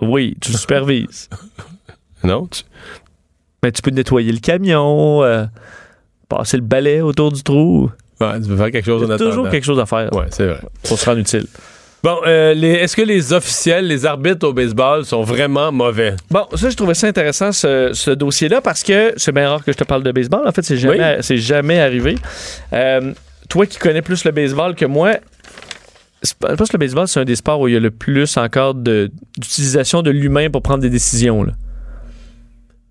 [0.00, 1.28] Oui, tu supervises.
[2.24, 2.62] non, tu...
[3.62, 5.44] Mais tu peux nettoyer le camion, euh,
[6.28, 7.90] passer le balai autour du trou.
[8.20, 9.30] Ouais, tu peux faire quelque chose en attendant.
[9.30, 10.12] toujours quelque chose à faire.
[10.12, 10.60] Ouais, c'est vrai.
[10.84, 11.46] Pour se rendre utile.
[12.02, 16.16] Bon, euh, est-ce que les officiels, les arbitres au baseball sont vraiment mauvais?
[16.30, 19.76] Bon, ça, je trouvais ça intéressant, ce, dossier-là, parce que c'est bien rare que je
[19.76, 20.46] te parle de baseball.
[20.46, 22.16] En fait, c'est jamais, jamais arrivé.
[22.72, 23.12] Euh,
[23.48, 25.18] toi qui connais plus le baseball que moi,
[26.24, 28.36] je pense que le baseball, c'est un des sports où il y a le plus
[28.36, 31.44] encore d'utilisation de, l'humain pour prendre des décisions.
[31.44, 31.52] Là.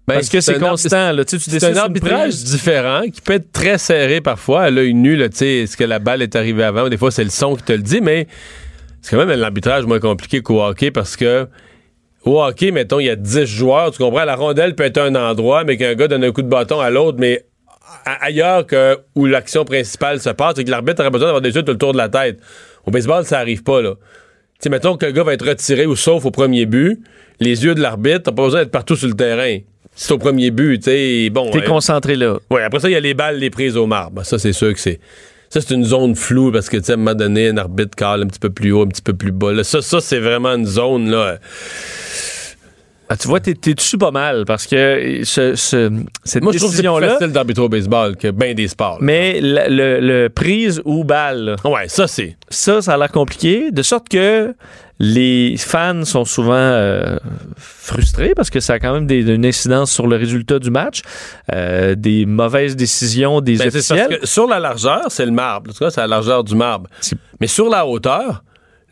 [0.08, 1.12] Ben, parce que c'est constant.
[1.12, 5.22] Là, tu c'est un arbitrage différent qui peut être très serré parfois à l'œil nu.
[5.22, 6.88] Est-ce que la balle est arrivée avant?
[6.88, 8.28] Des fois, c'est le son qui te le dit, mais
[9.02, 11.48] c'est quand même un arbitrage moins compliqué qu'au hockey parce que
[12.24, 15.16] au hockey, mettons, il y a 10 joueurs, tu comprends, la rondelle peut être un
[15.16, 17.46] endroit, mais qu'un gars donne un coup de bâton à l'autre, mais
[18.06, 21.64] ailleurs que où l'action principale se passe, et que l'arbitre aurait besoin d'avoir des yeux
[21.64, 22.40] tout le tour de la tête.
[22.86, 23.96] Au baseball, ça arrive pas, là.
[23.96, 27.02] Tu sais, mettons que le gars va être retiré ou sauf au premier but,
[27.40, 29.58] les yeux de l'arbitre, t'as pas besoin d'être partout sur le terrain.
[29.96, 31.50] c'est ton premier but, tu sais, bon.
[31.50, 32.38] T'es euh, concentré là.
[32.52, 34.24] Ouais, après ça, il y a les balles, les prises au marbre.
[34.24, 35.00] Ça, c'est sûr que c'est.
[35.54, 37.94] Ça, c'est une zone floue parce que, tu sais, à un moment donné, un arbitre
[37.96, 39.52] cale un petit peu plus haut, un petit peu plus bas.
[39.52, 41.40] Là, ça, ça c'est vraiment une zone, là.
[43.10, 44.46] Ah, tu vois, t'es, dessus pas mal?
[44.46, 45.92] Parce que ce, ce-
[46.24, 48.94] cette Moi, je trouve que c'est plus facile d'arbitrer au baseball que bien des sports.
[48.94, 48.98] là.
[49.02, 52.38] Mais le, le- le prise ou balle, là, Ouais, ça, c'est.
[52.50, 54.56] ça, ça a l'air compliqué, de sorte que
[55.04, 57.18] les fans sont souvent euh,
[57.58, 61.02] frustrés parce que ça a quand même des- une incidence sur le résultat du match,
[61.54, 64.08] euh, des mauvaises décisions des Ben, officiels.
[64.10, 65.72] parce que sur la largeur, c'est le marbre.
[65.72, 66.88] En tout cas, c'est la largeur du marbre.
[67.40, 68.44] Mais sur la hauteur,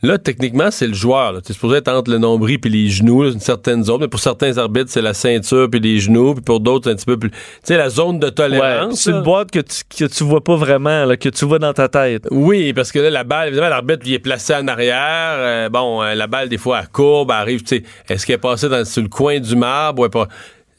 [0.02, 1.42] là, techniquement, c'est le joueur.
[1.42, 4.02] Tu es supposé être entre le nombril puis les genoux, là, une certaine zone.
[4.02, 6.34] Mais pour certains arbitres, c'est la ceinture puis les genoux.
[6.36, 7.30] Puis pour d'autres, c'est un petit peu plus.
[7.32, 9.02] Tu sais, la zone de Ouais, tolérance.
[9.02, 9.18] c'est là.
[9.18, 11.88] une boîte que tu, que tu vois pas vraiment, là, que tu vois dans ta
[11.88, 12.28] tête.
[12.32, 15.36] Oui, parce que là, la balle, évidemment, l'arbitre, lui, est placé en arrière.
[15.38, 18.36] Euh, bon, euh, la balle, des fois, elle courbe, elle arrive, tu sais, est-ce qu'elle
[18.36, 20.02] est passée dans, sur le coin du marbre?
[20.02, 20.28] Ou elle pas...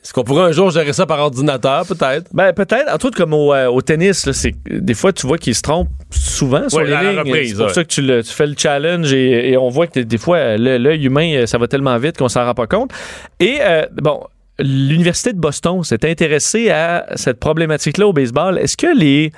[0.02, 2.28] Est-ce qu'on pourrait un jour gérer ça par ordinateur, peut-être?
[2.32, 5.36] Ben, peut-être, entre autres, comme au, euh, au tennis, là, c'est, des fois, tu vois
[5.36, 7.18] qu'ils se trompent souvent sur Ouais, les lignes.
[7.18, 7.72] reprise, c'est pour ouais.
[7.74, 10.56] ça que tu, le- tu fais le challenge et, et on voit que des fois,
[10.56, 12.92] l'œil humain, euh, ça va tellement vite qu'on s'en rend pas compte.
[13.40, 14.22] Et, euh, bon,
[14.58, 18.56] l'Université de Boston s'est intéressée à cette problématique-là au baseball.
[18.58, 19.32] Est-ce que les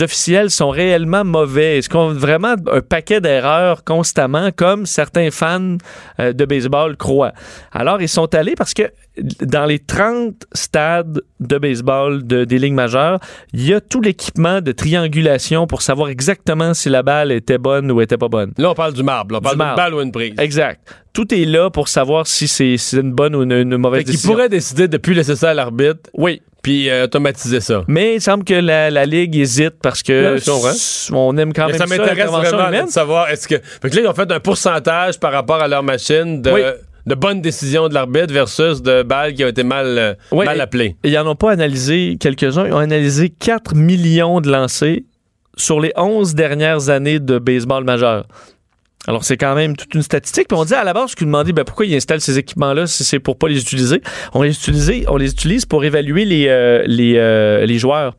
[0.00, 1.78] officiels sont réellement mauvais?
[1.78, 5.76] Est-ce qu'on a vraiment un paquet d'erreurs constamment, comme certains fans
[6.20, 7.32] euh, de baseball croient?
[7.72, 8.82] Alors, ils sont allés parce que
[9.42, 13.18] dans les 30 stades de baseball de, des ligues majeures,
[13.52, 17.90] il y a tout l'équipement de triangulation pour savoir exactement si la balle était bonne
[17.90, 18.52] ou était pas bonne.
[18.58, 19.32] Là, on parle du marbre.
[19.32, 19.38] là.
[19.38, 20.34] On parle d'une balle ou une prise.
[20.38, 20.80] Exact.
[21.12, 24.12] Tout est là pour savoir si c'est si une bonne ou une, une mauvaise Fait
[24.12, 24.30] décision.
[24.32, 26.42] pourrait décider de plus laisser ça à l'arbitre, Oui.
[26.62, 27.84] Puis euh, automatiser ça.
[27.88, 31.72] Mais il semble que la, la Ligue hésite parce que s- on aime quand Mais
[31.72, 32.86] même ça ça, m'intéresse vraiment humaine.
[32.86, 33.56] de savoir est-ce que.
[33.80, 36.60] Fait que là, ils ont fait un pourcentage par rapport à leur machine de, Oui.
[37.06, 40.96] de bonnes décisions de l'arbitre versus de balles qui ont été mal, euh, mal appelées.
[41.04, 42.66] Ils n'en ont pas analysé quelques-uns.
[42.66, 45.00] Ils ont analysé 4 millions de lancers
[45.56, 48.26] sur les 11 dernières années de baseball majeur.
[49.08, 50.48] Alors, c'est quand même toute une statistique.
[50.48, 53.04] Puis on dit à la base, qu'ils demandaient ben, pourquoi ils installent ces équipements-là si
[53.04, 54.02] c'est pour pas les utiliser?
[54.34, 58.16] On les utilise, on les utilise pour évaluer les, euh, les, euh, les joueurs.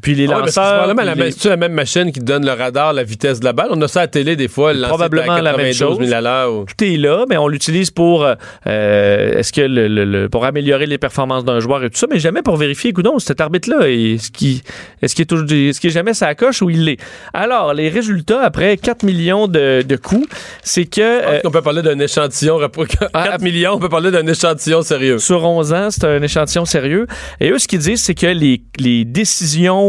[0.00, 0.86] Puis les Ah c'est lanceurs.
[0.86, 3.52] la puis même- les- la même machine qui donne le radar, la vitesse de la
[3.52, 3.68] balle.
[3.72, 6.10] On a ça à la télé des fois, le Probablement à la même 92 000
[6.10, 6.26] chose.
[6.26, 8.34] à ou- tout est là, mais on l'utilise pour euh,
[8.66, 12.06] euh, est-ce que le, le- le- pour améliorer les performances d'un joueur et tout ça,
[12.10, 14.60] mais jamais pour vérifier, écoute donc, cet arbitre-là, est-ce qu'il
[15.02, 16.96] est, qu'il est jamais sa coche ou il l'est?
[17.34, 20.26] Alors, les résultats après 4 millions de, de coûts,
[20.62, 22.58] c'est que euh, on peut parler d'un échantillon.
[22.58, 25.18] 4 Ah, millions, on peut parler d'un échantillon sérieux.
[25.18, 27.06] sur 11 ans, c'est un échantillon sérieux.
[27.40, 29.81] Et eux, ce qu'ils disent, c'est que les, les décisions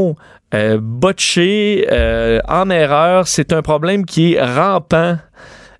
[0.54, 5.18] euh, botchées euh, en erreur, c'est un problème qui est rampant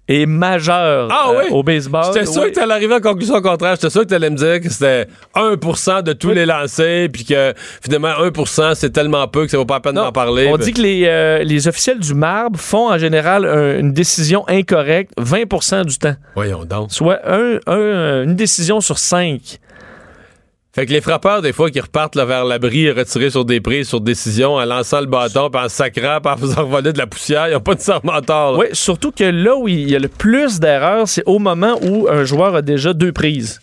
[0.10, 2.04] et majeur Ah euh, au baseball.
[2.14, 2.50] J'étais sûr Oui.
[2.52, 3.76] que t'allais arriver à la conclusion contraire.
[3.76, 7.54] J'étais sûr que t'allais me dire que c'était 1% de tous les lancers, puis que
[7.82, 10.48] finalement 1% c'est tellement peu que ça vaut pas la peine d'en parler.
[10.50, 13.94] On Ben, dit que les, euh, les officiels du marbre font en général un- une
[13.94, 16.92] décision incorrecte 20% du temps, Voyons donc.
[16.92, 19.60] soit un- un- une décision sur cinq.
[20.76, 23.88] Fait que les frappeurs, des fois, qui repartent là, vers l'abri, retirés sur des prises,
[23.88, 27.06] sur décision, en lançant le bâton, puis en sacrant, puis en faisant voler de la
[27.06, 28.54] poussière, ils n'ont pas tort.
[28.54, 28.58] là.
[28.58, 32.08] Oui, surtout que là où il y a le plus d'erreurs, c'est au moment où
[32.10, 33.60] un joueur a déjà deux prises.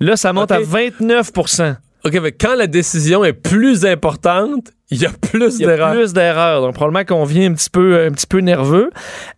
[0.00, 5.06] Là, ça monte à 29% OK, mais quand la décision est plus importante, il y
[5.06, 5.92] a plus Il y a d'erreurs.
[5.92, 6.62] plus d'erreurs.
[6.62, 8.90] Donc, probablement qu'on vient un petit peu, un petit peu nerveux.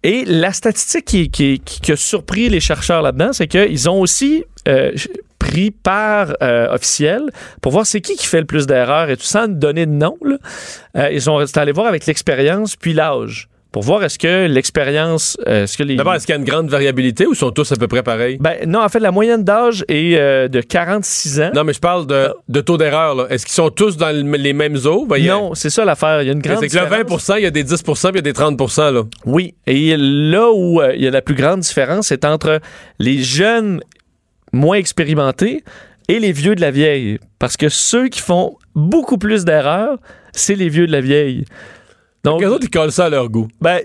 [0.02, 4.00] Et la statistique qui, qui- qui- qui a surpris les chercheurs là-dedans, c'est qu'ils ont
[4.00, 4.92] aussi euh,
[5.40, 7.22] pris par euh, officiel
[7.62, 10.16] pour voir c'est qui qui fait le plus d'erreurs et tout sans donner de nom.
[10.24, 10.36] là.
[10.96, 15.62] Euh, ils sont allés voir avec l'expérience puis l'âge pour voir est-ce que l'expérience, euh,
[15.62, 17.76] est-ce que les D'abord, est-ce qu'il y a une grande variabilité ou sont tous à
[17.76, 18.36] peu près pareils?
[18.40, 21.50] ben, non, en fait, la moyenne d'âge est euh, de 46 ans.
[21.54, 23.14] Non, mais je parle de, de taux d'erreur.
[23.14, 23.26] là.
[23.30, 25.06] Est-ce qu'ils sont tous dans le- les mêmes eaux?
[25.06, 26.20] Ben, y a- Non, c'est ça l'affaire.
[26.22, 27.28] Il y a une grande C'est que différence.
[27.28, 28.58] 20 il y a des 10 puis il y a des 30
[28.92, 29.02] là.
[29.24, 32.58] Oui, et là où euh, il y a la plus grande différence, c'est entre
[32.98, 33.82] les jeunes
[34.52, 35.64] moins expérimentés
[36.08, 37.18] et les vieux de la vieille.
[37.38, 39.98] Parce que ceux qui font beaucoup plus d'erreurs,
[40.32, 41.44] c'est les vieux de la vieille.
[42.24, 43.48] Donc, Les autres, ils collent ça à leur goût.
[43.60, 43.80] ben,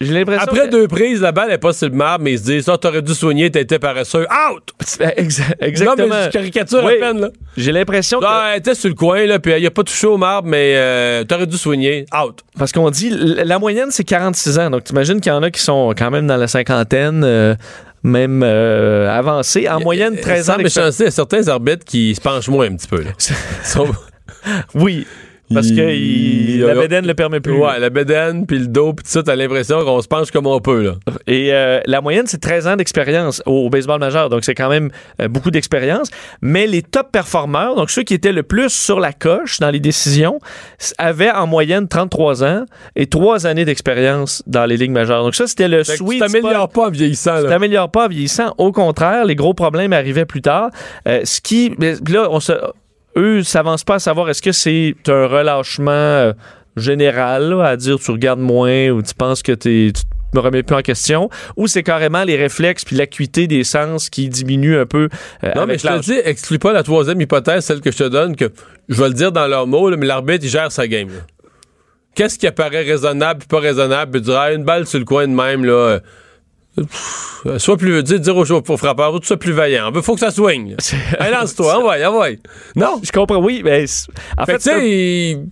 [0.00, 2.38] j'ai l'impression Après que- deux prises, la balle n'est pas sur le marbre, mais ils
[2.38, 4.26] se disent, ça, t'aurais dû soigner, t'étais paresseux.
[4.50, 4.70] Out!
[5.00, 6.06] Ben, exa- exactement.
[6.06, 6.92] Non, mais je caricature Oui.
[6.94, 7.28] à peine, là.
[7.56, 8.24] J'ai l'impression que...
[8.26, 10.74] Ah, elle était sur le coin, là, puis il a pas touché au marbre, mais
[10.76, 12.06] euh, t'aurais dû soigner.
[12.16, 12.40] Out.
[12.56, 14.70] Parce qu'on dit, la moyenne, c'est 46 ans.
[14.70, 17.54] Donc, t'imagines qu'il y en a qui sont quand même dans la cinquantaine, euh,
[18.02, 19.68] même euh, avancés.
[19.68, 22.66] En moyenne, 13 ans Sans méchanceté, il y a certains arbitres qui se penchent moins
[22.66, 23.10] un petit peu, là.
[24.74, 25.06] Oui.
[25.52, 27.54] Parce que il- la bédaine ne le permet plus.
[27.54, 30.46] Ouais, la bédaine, puis le dos, puis tout ça, t'as l'impression qu'on se penche comme
[30.46, 30.92] on peut, là.
[31.26, 34.28] Et euh, la moyenne, c'est 13 ans d'expérience au, baseball majeur.
[34.28, 34.90] Donc, c'est quand même
[35.20, 36.10] euh, beaucoup d'expérience.
[36.42, 39.80] Mais les top performeurs, donc ceux qui étaient le plus sur la coche dans les
[39.80, 40.38] décisions,
[40.98, 42.64] avaient en moyenne 33 ans
[42.96, 45.22] et 3 années d'expérience dans les ligues majeures.
[45.22, 46.32] Donc, ça, c'était le Fait tu sweet spot.
[46.32, 48.54] t'améliores pas en vieillissant, Tu t'améliores pas en vieillissant.
[48.58, 50.70] Au contraire, les gros problèmes arrivaient plus tard.
[51.06, 52.52] Euh, ce qui, là, on se,
[53.18, 56.32] eux s'avancent pas à savoir est-ce que c'est un relâchement euh,
[56.76, 60.02] général là, à dire tu regardes moins ou tu penses que t'es- tu
[60.36, 64.28] me remets plus en question ou c'est carrément les réflexes puis l'acuité des sens qui
[64.28, 65.08] diminue un peu
[65.44, 68.04] euh, Non, mais je te dis, exclue pas la troisième hypothèse, celle que je te
[68.08, 68.52] donne, que
[68.88, 71.08] je vais le dire dans leurs mots, là, mais l'arbitre, il gère sa game.
[71.08, 71.20] là.
[72.14, 74.10] Qu'est-ce qui apparaît raisonnable puis pas raisonnable?
[74.12, 76.00] Puis dire, ah, une balle sur le coin de même, là.
[76.78, 79.90] Euh, pff, euh, Sois plus, dire, dire aux joueurs pour frappeur, sois plus vaillant.
[79.94, 80.76] Il faut que ça swing.
[81.20, 82.28] Hey, lance-toi, envoie, envoie.
[82.76, 83.00] Non?
[83.02, 83.84] Je comprends, oui, mais
[84.36, 85.48] en Fait tu sais, il,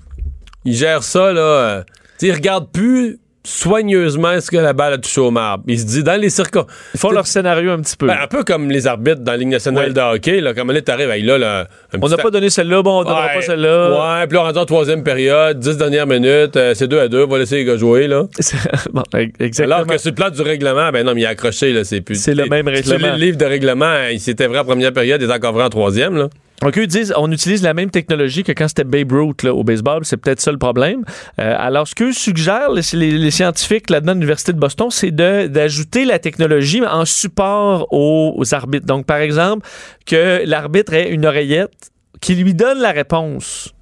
[0.64, 1.40] il gère ça, là.
[1.40, 1.82] euh,
[2.18, 5.64] tu sais, il regarde plus soigneusement est-ce que la balle a touché au marbre?
[5.66, 6.70] Il se dit, dans les circonstances.
[6.94, 8.06] ils font leur scénario un petit peu.
[8.06, 9.92] Ben, un peu comme les arbitres dans la Ligue nationale Ouais.
[9.92, 11.66] de hockey, là, comme là, t'arrives, hey, là,
[12.00, 13.34] on n'a pas donné celle-là, bon, on donnera Ouais.
[13.34, 13.90] pas celle-là.
[14.20, 17.08] Ouais, puis là, on rentre en troisième période, 10 dernières minutes, euh, c'est 2 à
[17.08, 18.24] 2, on va laisser les gars jouer, là.
[18.92, 19.02] bon,
[19.38, 19.76] exactement.
[19.76, 22.00] Alors que sur le plan du règlement, ben non, mais il est accroché, là, c'est
[22.00, 22.16] plus.
[22.20, 23.12] C'est le même Sur règlement.
[23.14, 25.70] le livre de règlement, il s'était vrai en première période, il est encore vrai en
[25.70, 26.28] troisième, là.
[26.62, 30.04] Donc, eux disent on utilise la même technologie que quand c'était Babe Ruth au baseball.
[30.04, 31.04] C'est peut-être ça le problème.
[31.38, 36.18] Euh, alors, ce qu'eux suggèrent, les, scientifiques là-dedans de l'Université de Boston, c'est d'ajouter la
[36.18, 38.86] technologie en support aux, arbitres.
[38.86, 39.66] Donc, par exemple,
[40.06, 41.90] que l'arbitre ait une oreillette
[42.20, 43.74] qui lui donne la réponse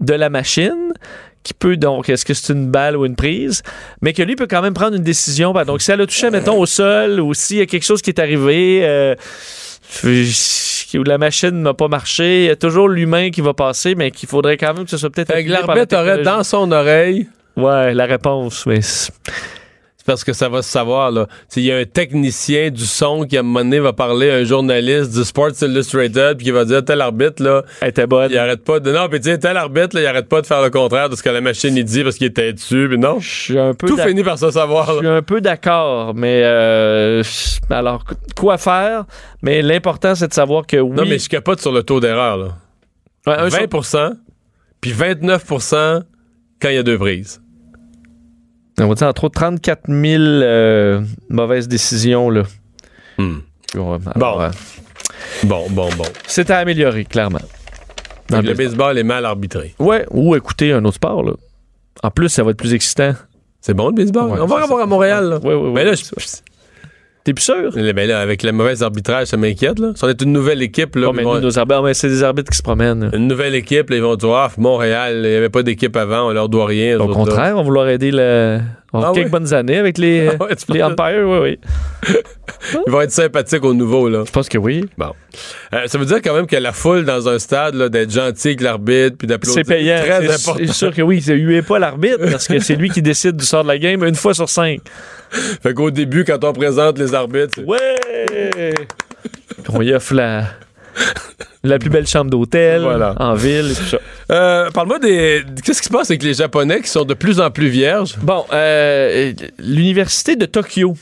[0.00, 0.92] de la machine
[1.42, 3.62] qui peut donc, est-ce que c'est une balle ou une prise,
[4.02, 5.52] mais que lui peut quand même prendre une décision.
[5.52, 8.10] Donc, si elle a touché, mettons, au sol ou s'il y a quelque chose qui
[8.10, 9.14] est arrivé, euh,
[10.94, 14.10] où la machine n'a pas marché, il y a toujours l'humain qui va passer, mais
[14.10, 15.34] qu'il faudrait quand même que ce soit peut-être.
[15.48, 18.80] L'arbitre aurait dans son oreille, Ouais, la réponse, mais.
[20.06, 21.26] Parce que ça va se savoir, là.
[21.48, 24.36] S'il y a un technicien du son qui, à un moment donné, va parler à
[24.36, 28.30] un journaliste du Sports Illustrated, puis qui va dire, tel arbitre, là, Elle était bonne.
[28.30, 28.92] il arrête pas de.
[28.92, 31.28] Non, puis tel arbitre, là, il arrête pas de faire le contraire de ce que
[31.28, 33.18] la machine, il dit parce qu'il était dessus, puis non.
[33.20, 33.86] Je suis un peu.
[33.88, 37.22] Tout finit par se savoir, Je suis un peu d'accord, mais euh,
[37.70, 38.04] alors
[38.36, 39.04] quoi faire?
[39.42, 40.96] Mais l'important c'est de savoir que oui.
[40.96, 42.48] Non, mais je capote sur le taux d'erreur, là.
[43.26, 44.12] Ouais, un sur- 20%
[44.80, 46.02] puis 29%
[46.60, 47.40] quand il y a deux prises.
[48.78, 52.42] On va dire entre autres 34 000 euh, mauvaises décisions là.
[53.18, 53.38] Hmm.
[53.74, 54.40] Bon, Bon.
[54.40, 54.50] euh,
[55.44, 56.04] Bon, bon, bon.
[56.26, 57.40] c'est à améliorer clairement.
[58.28, 59.74] Dans le le baseball est mal arbitré.
[59.78, 61.32] Ouais, ou écouter un autre sport là.
[62.02, 63.14] En plus, ça va être plus excitant.
[63.60, 64.30] C'est bon, le baseball?
[64.30, 65.38] Ouais, On va avoir à Montréal, là.
[65.38, 65.70] Ouais, ouais, ouais.
[65.72, 66.04] Mais là, je-
[67.26, 67.72] T'es plus sûr?
[67.74, 69.90] Ben là, avec le mauvais arbitrage, ça m'inquiète, là.
[69.96, 72.56] Si on est une nouvelle équipe, là, mais vont- nos arbitres, c'est des arbitres qui
[72.56, 73.10] se promènent.
[73.12, 76.28] une nouvelle équipe, là, ils vont dire, ah, Montréal, il n'y avait pas d'équipe avant,
[76.28, 76.94] on leur doit rien.
[77.00, 77.12] Au là.
[77.12, 78.60] contraire, on va vouloir aider le.
[79.04, 81.58] Ah quelques bonnes années avec les, Ah ouais, les umpires, oui, oui.
[82.86, 84.24] Ils vont être sympathiques au nouveau, là.
[84.26, 84.84] Je pense que oui.
[84.96, 85.12] Bon.
[85.74, 88.48] Euh, ça veut dire quand même que la foule dans un stade, là, d'être gentil
[88.48, 89.54] avec l'arbitre, puis d'applaudir.
[89.64, 89.98] C'est payant.
[90.00, 90.64] Très C'est important.
[90.66, 91.20] c'est sûr que oui.
[91.22, 94.02] C'est huez pas l'arbitre parce que c'est lui qui décide du sort de la game
[94.04, 94.80] une fois sur cinq.
[95.30, 98.74] Fait qu'au début, quand on présente les arbitres, c'est- Ouais!
[99.72, 100.44] On y offre la,
[101.64, 103.14] la plus belle chambre d'hôtel Voilà.
[103.18, 103.98] en ville et tout ça.
[104.30, 105.42] Euh, Parle-moi des.
[105.64, 108.16] Qu'est-ce qui se passe avec les Japonais qui sont de plus en plus vierges?
[108.22, 110.94] Bon, euh, l'université de Tokyo.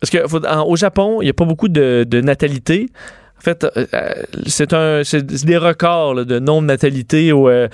[0.00, 2.88] Parce que faut- en- au Japon, il n'y a pas beaucoup de, de natalité.
[3.38, 3.86] En fait, euh,
[4.46, 7.68] c'est un, c'est des records là, de nombre de natalité au, euh,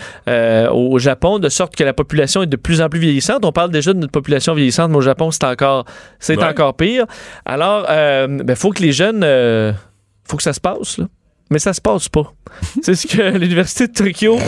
[0.70, 3.44] au Japon, de sorte que la population est de plus en plus vieillissante.
[3.44, 5.84] On parle déjà de notre population vieillissante, mais au Japon, c'est encore,
[6.20, 6.44] c'est Ouais.
[6.44, 7.06] encore pire.
[7.44, 9.72] Alors, il ben, faut que les jeunes, euh,
[10.28, 10.98] faut que ça se passe.
[10.98, 11.06] Là.
[11.50, 12.32] Mais ça se passe pas.
[12.82, 14.38] c'est ce que l'Université de Tokyo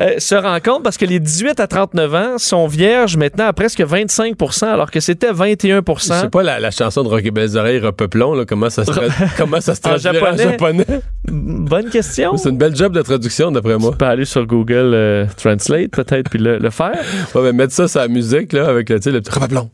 [0.00, 3.52] euh, se rend compte parce que les 18 à 39 ans sont vierges maintenant à
[3.52, 7.78] presque 25 alors que c'était 21 C'est pas la, la chanson de Rocky Belles Oreilles,
[7.78, 8.92] Repeuplons, là, comment ça se,
[9.36, 10.42] comment ça se traduit en japonais?
[10.42, 10.86] japonais?
[11.28, 12.36] Bonne question.
[12.36, 13.92] C'est une belle job de traduction, d'après moi.
[13.92, 16.98] Tu peux aller sur Google euh, Translate peut-être puis le, le faire.
[17.34, 19.70] Ouais, mais mettre ça sur la musique, là, avec le, le petit Repeuplons.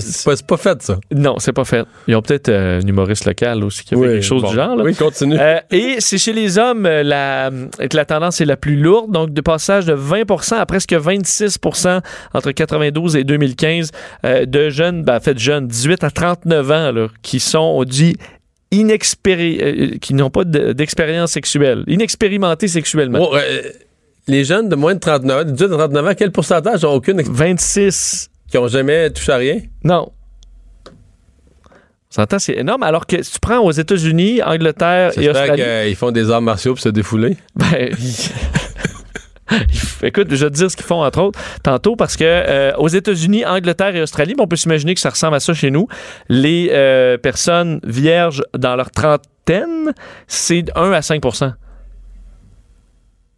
[0.00, 0.98] C'est pas, fait, ça.
[1.12, 1.84] Non, c'est pas fait.
[2.08, 4.50] Ils ont peut-être euh, un humoriste local aussi qui a fait quelque chose bon.
[4.50, 4.76] du genre.
[4.76, 4.84] là.
[4.84, 5.36] Oui, continue.
[5.38, 7.50] Euh, et c'est chez les hommes euh, la,
[7.88, 12.00] que la tendance est la plus lourde, donc de passage de 20% à presque 26%
[12.34, 13.90] entre 92 et 2015
[14.24, 17.84] euh, de jeunes, ben, en fait jeunes, 18 à 39 ans, là, qui sont, on
[17.84, 18.16] dit,
[18.70, 23.30] inexpéri euh, qui n'ont pas de- d'expérience sexuelle, inexpérimentés sexuellement.
[23.34, 23.62] Euh,
[24.28, 26.92] les jeunes de moins de 39 ans, de 18 à 39 ans, quel pourcentage ont
[26.94, 29.58] aucune ex- 26 qui ont jamais touché à rien?
[29.84, 30.10] Non.
[32.10, 32.82] S'entend, c'est énorme.
[32.82, 36.74] Alors que si tu prends aux États-Unis, Angleterre et Australie, qu'ils font des arts martiaux
[36.74, 37.36] pour se défouler.
[37.54, 37.88] ben,
[40.02, 42.88] Écoute, je vais te dire ce qu'ils font entre autres tantôt parce que euh, aux
[42.88, 45.86] États-Unis, Angleterre et Australie, on peut s'imaginer que ça ressemble à ça chez nous.
[46.28, 49.92] Les euh, personnes vierges dans leur trentaine,
[50.26, 51.20] c'est 1 à 5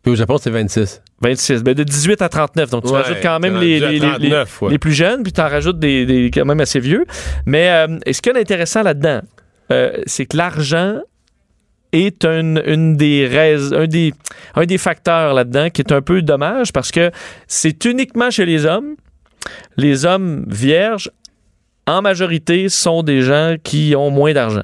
[0.02, 1.00] Puis au Japon, c'est 26.
[1.20, 1.62] 26.
[1.62, 2.70] Ben de 18 à 39.
[2.70, 4.70] Donc, tu Ouais, rajoutes quand même les, les, les- 39, ouais.
[4.72, 7.04] les plus jeunes, puis tu en rajoutes des, des quand même assez vieux.
[7.46, 9.20] Mais euh, ce qu'il y a d'intéressant là-dedans,
[9.70, 10.96] euh, c'est que l'argent
[11.92, 14.12] est une, une des rais- un, des,
[14.56, 17.10] un des facteurs là-dedans qui est un peu dommage parce que
[17.46, 18.96] c'est uniquement chez les hommes.
[19.76, 21.10] Les hommes vierges,
[21.86, 24.62] en majorité, sont des gens qui ont moins d'argent.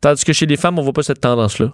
[0.00, 1.72] Tandis que chez les femmes, on voit pas cette tendance-là.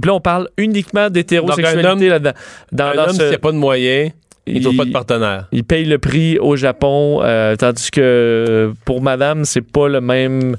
[0.00, 2.32] Puis là, on parle uniquement d'hétérosexualité là-dedans.
[2.72, 4.12] Dans, Un dans homme, ce- s'il n'y a pas de moyens,
[4.46, 5.46] il ne trouve pas de partenaire.
[5.52, 10.00] il paye le prix au Japon, euh, tandis que euh, pour madame, c'est pas le
[10.00, 10.56] même,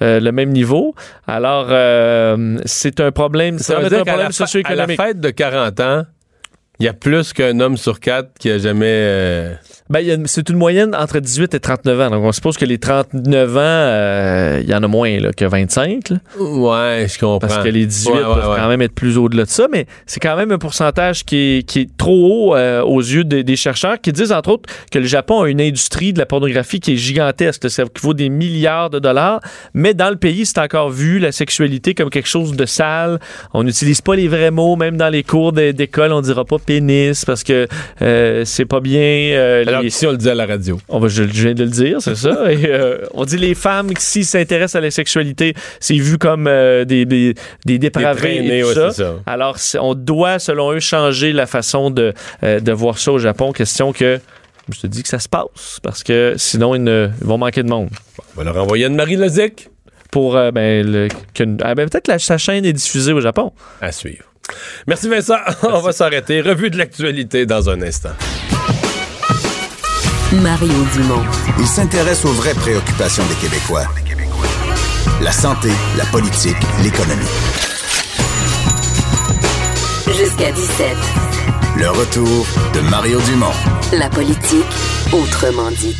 [0.00, 0.94] euh, le même niveau.
[1.26, 5.00] Alors, euh, c'est un problème, ça, veut un problème fa- à la socio-économique.
[5.00, 6.04] fête de 40 ans,
[6.78, 9.56] il y a plus qu'un homme sur quatre qui a jamais...
[9.94, 12.10] euh, Ben, c'est une moyenne entre 18 et 39 ans.
[12.10, 15.44] Donc, on suppose que les 39 ans, euh, il y en a moins là, que
[15.44, 16.10] 25.
[16.10, 16.16] là.
[16.38, 17.38] Ouais, je comprends.
[17.38, 18.56] Parce que les 18 Ouais, ouais, peuvent ouais.
[18.56, 21.62] quand même être plus au-delà de ça, mais c'est quand même un pourcentage qui est,
[21.68, 24.98] qui est trop haut euh, aux yeux des, des chercheurs qui disent entre autres que
[24.98, 28.28] le Japon a une industrie de la pornographie qui est gigantesque, ça qui vaut des
[28.28, 29.40] milliards de dollars,
[29.74, 33.18] mais dans le pays, c'est encore vu la sexualité comme quelque chose de sale.
[33.54, 36.58] On n'utilise pas les vrais mots, même dans les cours d'é- d'école, on dira pas
[36.58, 37.66] pénis parce que
[38.02, 38.96] euh, c'est pas bien.
[39.78, 40.78] Alors qu'ici, on le dit à la radio.
[40.88, 42.52] on va, je, je viens de le dire, c'est ça.
[42.52, 46.84] Et, euh, on dit les femmes qui s'intéressent à la sexualité, c'est vu comme euh,
[46.84, 49.14] des, des, des dépravés traînés, et tout ouais, ça.
[49.26, 52.12] Alors, on doit, selon eux, changer la façon de,
[52.42, 53.52] euh, de voir ça au Japon.
[53.52, 54.18] Question que
[54.74, 57.62] je te dis que ça se passe, parce que sinon, ils, ne- ils vont manquer
[57.62, 57.88] de monde.
[58.34, 59.68] On va leur envoyer une Marie Lozic
[60.10, 63.52] Pour, ben, le- que- ah, ben, peut-être que sa chaîne est diffusée au Japon.
[63.80, 64.24] à suivre.
[64.86, 65.36] Merci Vincent.
[65.64, 66.40] On va s'arrêter.
[66.40, 68.10] Revue de l'actualité dans un instant.
[70.42, 71.22] Mario Dumont.
[71.58, 73.84] Il s'intéresse aux vraies préoccupations des Québécois.
[75.22, 77.24] La santé, la politique, l'économie.
[80.06, 80.96] Jusqu'à 17.
[81.78, 83.52] Le retour de Mario Dumont.
[83.92, 84.64] La politique,
[85.12, 85.96] autrement dite.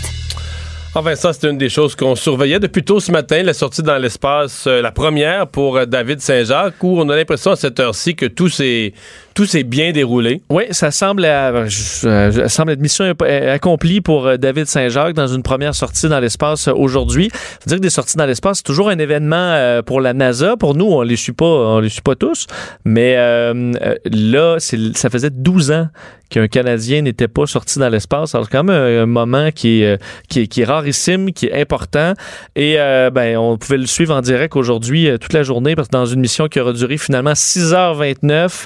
[0.95, 3.99] Enfin, ça, c'est une des choses qu'on surveillait depuis tôt ce matin, la sortie dans
[3.99, 8.17] l'espace, euh, la première pour euh, David Saint-Jacques, où on a l'impression à cette heure-ci
[8.17, 8.95] que tout s'est
[9.37, 10.41] tout s'est bien déroulé.
[10.49, 15.15] Oui, ça semble, euh, je- euh, semble être mission euh, accomplie pour euh, David Saint-Jacques
[15.15, 17.29] dans une première sortie dans l'espace euh, aujourd'hui.
[17.33, 20.57] Faut dire que des sorties dans l'espace, c'est toujours un événement euh, pour la NASA.
[20.57, 22.47] Pour nous, on les suit pas, on les suit pas tous.
[22.87, 25.89] Mais euh, euh, là, ça faisait 12 ans
[26.29, 28.35] qu'un Canadien n'était pas sorti dans l'espace.
[28.35, 29.97] Alors, c'est quand même un, moment qui est, euh,
[30.29, 32.15] qui, qui est rarissime, qui est important.
[32.57, 35.87] Et euh, ben, on pouvait le suivre en direct aujourd'hui euh, toute la journée parce
[35.87, 38.65] que dans une mission qui aura duré finalement 6h29,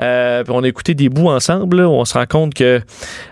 [0.00, 0.11] euh,
[0.44, 1.78] puis on a écouté des bouts ensemble.
[1.78, 2.80] là, où on se rend compte que,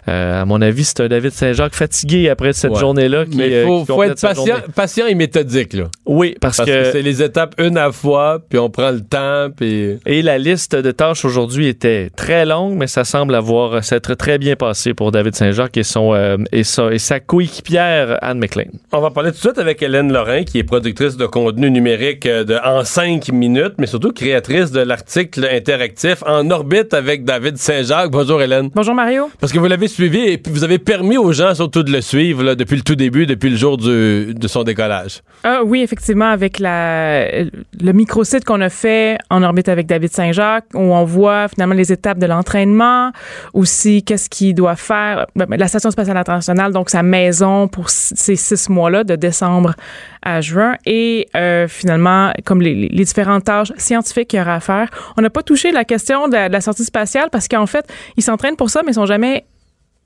[0.09, 2.79] euh, à mon avis, c'est un David Saint-Jacques fatigué après cette Ouais.
[2.81, 3.25] journée-là.
[3.27, 5.73] Qui, Mais il euh, faut, qui faut être patient, et méthodique.
[5.73, 5.85] Là.
[6.07, 8.91] Oui, parce, Parce que, que, c'est les étapes une à la fois, puis on prend
[8.91, 9.99] le temps, puis...
[10.07, 14.15] et la liste de tâches aujourd'hui était très longue, mais ça semble avoir euh, s'être
[14.15, 18.39] très bien passé pour David Saint-Jacques et son euh, et sa, et sa coéquipière Anne
[18.39, 18.71] McLean.
[18.93, 22.27] On va parler tout de suite avec Hélène Lorrain, qui est productrice de contenu numérique
[22.27, 27.57] euh, de En 5 minutes, mais surtout créatrice de l'article interactif En orbite avec David
[27.59, 28.11] Saint-Jacques.
[28.11, 28.71] Bonjour Hélène.
[28.75, 29.29] Bonjour Mario.
[29.41, 32.45] Parce que vous l'avez suivi et vous avez permis aux gens surtout de le suivre
[32.45, 35.21] là, depuis le tout début, depuis le jour du- de son décollage.
[35.43, 40.67] Ah oui, effectivement, avec la, le microsite qu'on a fait en orbite avec David Saint-Jacques,
[40.75, 43.11] où on voit finalement les étapes de l'entraînement,
[43.53, 48.37] aussi qu'est-ce qu'il doit faire, ben, la Station spatiale internationale, donc sa maison pour ces
[48.37, 49.75] six mois-là, de décembre
[50.23, 54.61] à juin, et euh, finalement, comme les, les différentes tâches scientifiques qu'il y aura à
[54.61, 54.89] faire.
[55.17, 57.87] On n'a pas touché la question de la, de la sortie spatiale parce qu'en fait,
[58.17, 59.47] ils s'entraînent pour ça, mais ils sont jamais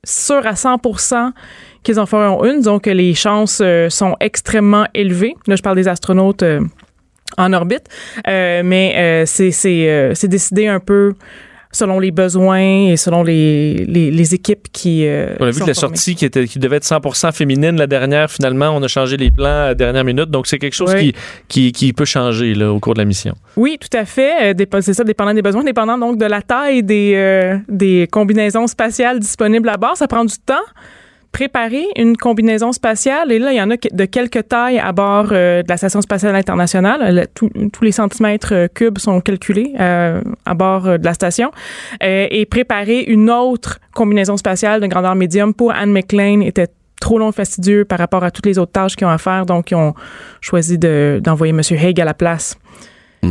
[0.04, 1.32] sûrs à 100%
[1.82, 5.34] qu'ils en feront une, donc les chances euh, sont extrêmement élevées.
[5.46, 6.60] Là, je parle des astronautes euh,
[7.36, 7.88] en orbite,
[8.28, 11.14] Euh, mais c'est décidé un peu
[11.74, 15.66] selon les besoins et selon les, les, les équipes qui euh, On a vu que
[15.66, 15.96] la formées.
[15.96, 19.30] sortie qui, était, qui devait être 100% féminine, la dernière, finalement, on a changé les
[19.30, 20.30] plans à la dernière minute.
[20.30, 21.12] Donc, c'est quelque chose Oui.
[21.48, 23.34] qui, qui, qui peut changer là, au cours de la mission.
[23.56, 24.54] Oui, tout à fait.
[24.54, 28.66] Euh, c'est ça, dépendant des besoins, dépendant donc de la taille des, euh, des combinaisons
[28.66, 29.96] spatiales disponibles à bord.
[29.96, 30.54] Ça prend du temps.
[31.34, 35.30] Préparer une combinaison spatiale, et là, il y en a de quelques tailles à bord
[35.32, 37.26] euh, de la Station spatiale internationale.
[37.34, 41.50] Tous les centimètres euh, cubes sont calculés euh, à bord de la station.
[42.00, 46.68] Et préparer une autre combinaison spatiale de grandeur médium pour Anne McLean était
[47.00, 49.44] trop long fastidieux par rapport à toutes les autres tâches qu'ils ont à faire.
[49.44, 49.94] Donc, ils ont
[50.40, 51.60] choisi de- d'envoyer M.
[51.76, 52.56] Haig à la place.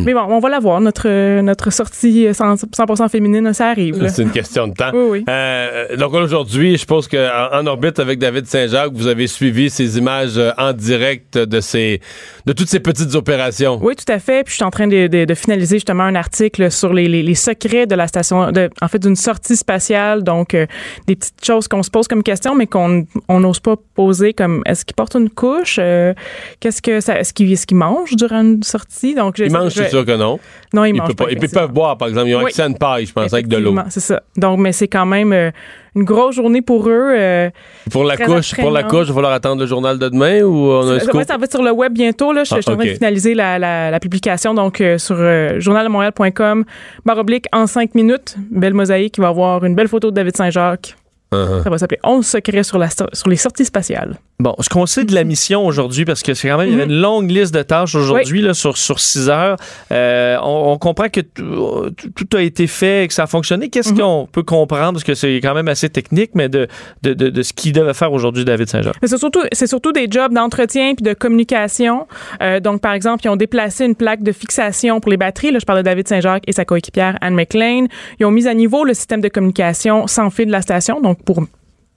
[0.05, 4.07] Mais bon, on va la voir, notre, notre sortie 100%, féminine, ça arrive.
[4.09, 4.91] C'est une question de temps.
[4.93, 5.25] Oui, oui.
[5.29, 9.97] Euh, donc aujourd'hui, je pense qu'en en orbite avec David Saint-Jacques, vous avez suivi ces
[9.97, 12.01] images euh, en direct de ces
[12.45, 13.79] de toutes ces petites opérations.
[13.81, 14.43] Oui, tout à fait.
[14.43, 17.23] Puis je suis en train de, de- de finaliser justement un article sur les, les-
[17.23, 20.23] les secrets de la station, de, en fait, d'une sortie spatiale.
[20.23, 20.65] Donc, euh,
[21.07, 24.61] des petites choses qu'on se pose comme question, mais qu'on on n'ose pas poser, comme
[24.65, 25.77] est-ce qu'il porte une couche?
[25.79, 26.13] Euh,
[26.59, 29.15] Qu'est-ce que ça, est-ce qu'il est-ce qu'il mange durant une sortie?
[29.15, 30.39] Donc, je- Ils mangent, je- c'est sûr que non.
[30.73, 31.31] Non, ils Ils mangent peuvent pas.
[31.31, 32.27] ils peuvent boire, par exemple.
[32.29, 32.45] Ils ont Oui.
[32.45, 33.75] accès à une paille, je pense, avec de l'eau.
[33.89, 34.21] C'est ça.
[34.37, 35.51] Donc, mais c'est quand même euh,
[35.95, 37.13] une grosse journée pour eux.
[37.15, 37.49] euh,
[37.91, 40.71] Pour la couche, pour la couche, il va falloir attendre le journal de demain ou
[40.71, 41.13] on a un scoop?
[41.15, 42.31] ouais, ça va être sur le web bientôt.
[42.33, 42.43] Là.
[42.43, 42.89] Je, Ah, je suis en train ok.
[42.89, 45.15] de finaliser la, la- la publication donc euh, sur
[45.59, 46.65] journaldemontréal.com.
[47.05, 48.35] Barre oblique en cinq minutes.
[48.51, 49.17] Belle mosaïque.
[49.17, 50.95] Il va y avoir une belle photo de David Saint-Jacques.
[51.31, 51.63] Uh-huh.
[51.63, 54.15] Ça va s'appeler 11 secrets sur, la, sto- sur les sorties spatiales.
[54.39, 56.75] Bon, ce qu'on sait de la mission aujourd'hui, parce que c'est quand même, il y
[56.75, 59.57] avait une longue liste de tâches aujourd'hui là, sur, sur six heures.
[59.91, 63.69] Euh, on, on comprend que tout, tout- a été fait et que ça a fonctionné.
[63.69, 66.67] Qu'est-ce qu'on peut comprendre, parce que c'est quand même assez technique, mais de,
[67.03, 68.95] de, de, de ce qu'il devait faire aujourd'hui David Saint-Jacques?
[69.01, 72.07] Mais c'est surtout, c'est surtout des jobs d'entretien puis de communication.
[72.41, 75.51] Euh, donc, par exemple, ils ont déplacé une plaque de fixation pour les batteries.
[75.51, 77.85] Là, je parle de David Saint-Jacques et sa coéquipière Anne McLean.
[78.19, 81.23] Ils ont mis à niveau le système de communication sans fil de la station, donc
[81.23, 81.43] pour,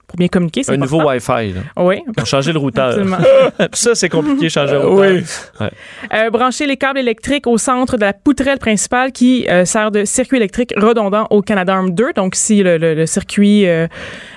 [0.07, 0.62] pour bien communiquer.
[0.62, 1.02] c'est Un nouveau.
[1.02, 1.52] Wi-Fi.
[1.52, 1.61] Là.
[1.78, 1.96] Oui.
[2.16, 2.88] Pour changer le routeur.
[2.90, 3.18] Absolument.
[3.72, 5.11] ça, c'est compliqué, changer le routeur.
[5.12, 5.22] Oui.
[5.61, 5.70] Ouais.
[6.14, 10.04] Euh, brancher les câbles électriques au centre de la poutrelle principale qui euh, sert de
[10.04, 12.12] circuit électrique redondant au Canadarm 2.
[12.14, 13.66] Donc, si le, le- le circuit...
[13.66, 13.88] euh,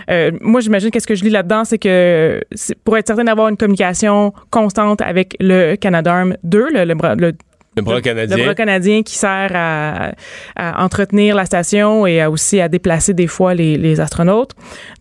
[0.10, 3.48] euh, moi, j'imagine qu'est-ce que je lis là-dedans, c'est que c'est pour être certain d'avoir
[3.50, 7.34] une communication constante avec le Canadarm 2, le, le, bras- le
[7.76, 8.36] Le bras canadien.
[8.38, 10.12] le bras canadien qui sert à,
[10.56, 14.52] à entretenir la station et à aussi à déplacer des fois les, les astronautes.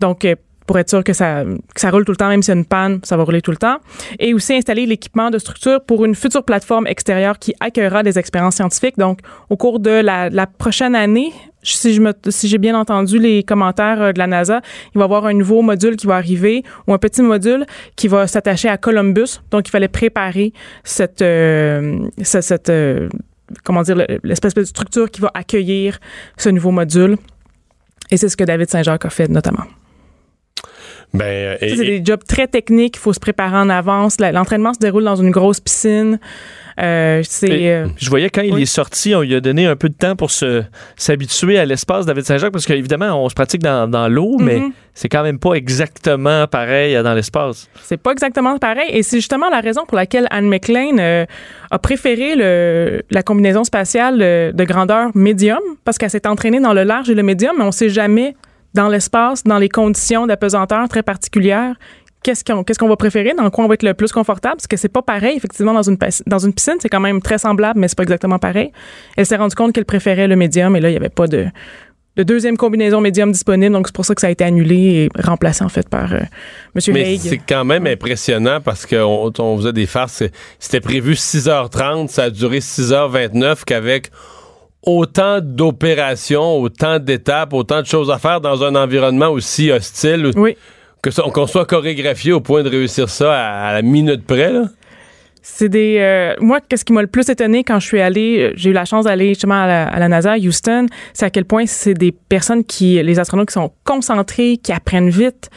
[0.00, 0.26] Donc,
[0.68, 1.44] pour être sûr que ça,
[1.74, 3.40] que ça roule tout le temps, même s'il y a une panne, ça va rouler
[3.40, 3.78] tout le temps.
[4.20, 8.56] Et aussi installer l'équipement de structure pour une future plateforme extérieure qui accueillera des expériences
[8.56, 8.98] scientifiques.
[8.98, 14.00] Donc, au cours de la, prochaine année, si je si j'ai bien entendu les commentaires
[14.02, 14.60] euh, de la NASA,
[14.94, 17.64] il va y avoir un nouveau module qui va arriver ou un petit module
[17.96, 19.40] qui va s'attacher à Columbus.
[19.50, 20.52] Donc, il fallait préparer
[20.84, 23.08] cette, euh, ce- cette, euh,
[23.64, 25.98] comment dire, le- l'espèce de structure qui va accueillir
[26.36, 27.16] ce nouveau module.
[28.10, 29.64] Et c'est ce que David Saint-Jacques a fait notamment.
[31.14, 32.96] Ben, euh, c'est des jobs très techniques.
[32.96, 34.18] Il faut se préparer en avance.
[34.20, 36.18] L'entraînement se déroule dans une grosse piscine.
[36.80, 38.62] Euh, euh, Je voyais quand il oui.
[38.62, 40.62] est sorti, on lui a donné un peu de temps pour se
[40.96, 44.72] s'habituer à l'espace David Saint-Jacques parce qu'évidemment, on se pratique dans, dans l'eau, mais Mhm.
[44.94, 47.68] c'est quand même pas exactement pareil dans l'espace.
[47.82, 48.90] C'est pas exactement pareil.
[48.90, 51.24] Et c'est justement la raison pour laquelle Anne McLean euh,
[51.72, 54.18] a préféré le, la combinaison spatiale
[54.54, 57.72] de grandeur médium, parce qu'elle s'est entraînée dans le large et le médium, mais on
[57.72, 58.36] sait jamais
[58.74, 61.74] dans l'espace, dans les conditions d'apesanteur très particulières,
[62.22, 62.44] qu'est-ce
[62.78, 65.02] qu'on va préférer, dans quoi on va être le plus confortable, parce que c'est pas
[65.02, 67.96] pareil, effectivement, dans une, pas- dans une piscine, c'est quand même très semblable, mais c'est
[67.96, 68.72] pas exactement pareil.
[69.16, 71.46] Elle s'est rendue compte qu'elle préférait le médium, et là, il y avait pas de
[72.16, 75.22] de deuxième combinaison médium disponible, donc c'est pour ça que ça a été annulé et
[75.22, 76.18] remplacé en fait par euh,
[76.74, 80.24] Monsieur Mais c'est quand même impressionnant parce qu'on on faisait des farces.
[80.58, 84.10] C'était prévu 6h30, ça a duré 6h29 qu'avec
[84.82, 90.56] autant d'opérations, autant d'étapes, autant de choses à faire dans un environnement aussi hostile, Oui.
[91.02, 94.52] que qu'on soit chorégraphié au point de réussir ça à, à la minute près.
[94.52, 94.64] Là?
[95.42, 95.96] C'est des.
[96.00, 98.72] euh, moi, qu'est-ce qui m'a le plus étonné quand je suis allée, euh, j'ai eu
[98.74, 101.64] la chance d'aller justement à la, à la NASA, à Houston, c'est à quel point
[101.66, 105.48] c'est des personnes qui, les astronautes qui sont concentrés, qui apprennent vite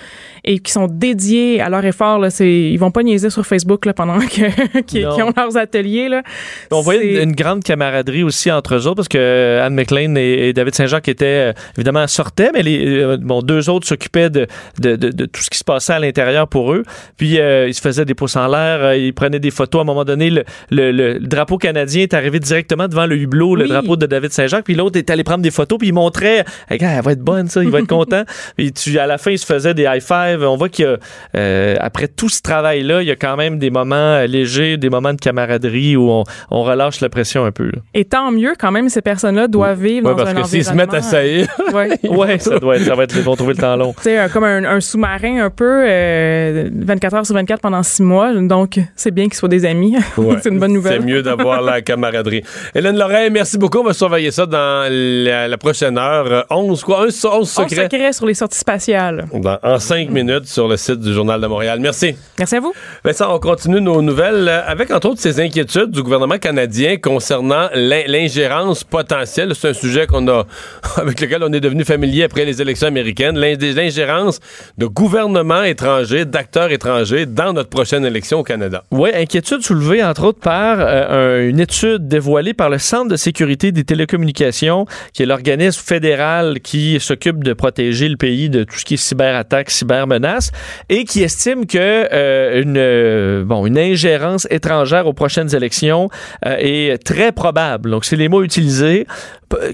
[0.43, 2.19] et qui sont dédiés à leur effort.
[2.19, 6.09] Là, ils vont pas niaiser sur Facebook là, pendant que, qu'ils, ont leurs ateliers.
[6.09, 6.23] Là.
[6.71, 10.15] On voyait une, une grande camaraderie aussi entre eux autres parce que euh, Anne McLean
[10.15, 14.29] et, et David Saint-Jacques étaient euh, évidemment sortaient, mais les euh, bon, deux autres s'occupaient
[14.29, 14.47] de,
[14.79, 16.83] de, de- de tout ce qui se passait à l'intérieur pour eux.
[17.17, 19.79] Puis euh, ils se faisaient des pouces en l'air, ils prenaient des photos.
[19.79, 23.15] À un moment donné, le, le- le- le drapeau canadien est arrivé directement devant le
[23.17, 24.65] hublot, le drapeau de David Saint-Jacques.
[24.65, 27.47] Puis l'autre est allé prendre des photos, puis il montrait, Hey, elle va être bonne,
[27.47, 28.23] ça, il va être content.
[28.57, 30.01] Puis tu, à la fin, il se faisait des high
[30.39, 30.97] On voit a,
[31.35, 31.75] euh,
[32.15, 35.19] tout ce travail-là, il y a quand même des moments euh, légers, des moments de
[35.19, 37.65] camaraderie où on, on relâche la pression un peu.
[37.65, 37.79] là.
[37.93, 40.63] Et tant mieux, quand même, ces personnes-là doivent vivre Ouais, dans parce un que s'ils
[40.65, 41.89] se mettent à environnement, saillir, Ouais.
[42.09, 43.93] Ouais, ça doit être, ça va être, ils vont trouver le temps long.
[44.05, 48.33] Un- comme un, un sous-marin un peu, euh, 24 heures sur 24 pendant six mois.
[48.33, 49.95] Donc, c'est bien qu'ils soient des amis.
[50.17, 50.35] Ouais.
[50.43, 50.99] c'est une bonne nouvelle.
[51.01, 52.43] C'est mieux d'avoir la camaraderie.
[52.75, 53.79] Hélène Lorrain, merci beaucoup.
[53.79, 56.25] On va surveiller ça dans la, la prochaine heure.
[56.31, 57.05] Euh, 11, quoi?
[57.05, 57.83] 11, 11 On secrets.
[57.89, 59.25] secret sur les sorties spatiales.
[59.33, 60.20] Dans- en 5 minutes.
[60.23, 61.79] Minutes sur le site du Journal de Montréal.
[61.79, 62.15] Merci.
[62.37, 62.73] Merci à vous.
[63.03, 67.69] Vincent, on continue nos nouvelles euh, avec, entre autres, ces inquiétudes du gouvernement canadien concernant
[67.73, 69.53] l'in- l'ingérence potentielle.
[69.55, 70.45] C'est un sujet qu'on a,
[70.97, 73.37] avec lequel on est devenu familier après les élections américaines.
[73.37, 74.39] L'in- L'ingérence
[74.77, 78.83] de gouvernements étrangers, d'acteurs étrangers dans notre prochaine élection au Canada.
[78.91, 83.15] Oui, inquiétude soulevée entre autres par euh, un- une étude dévoilée par le Centre de
[83.15, 88.75] sécurité des télécommunications, qui est l'organisme fédéral qui s'occupe de protéger le pays de tout
[88.77, 89.69] ce qui est cyberattaque,
[90.11, 90.51] cybermenace,
[90.89, 96.09] et qui estime que euh, une, euh, bon, une ingérence étrangère aux prochaines élections
[96.45, 97.91] euh, est très probable.
[97.91, 99.07] Donc, c'est les mots utilisés,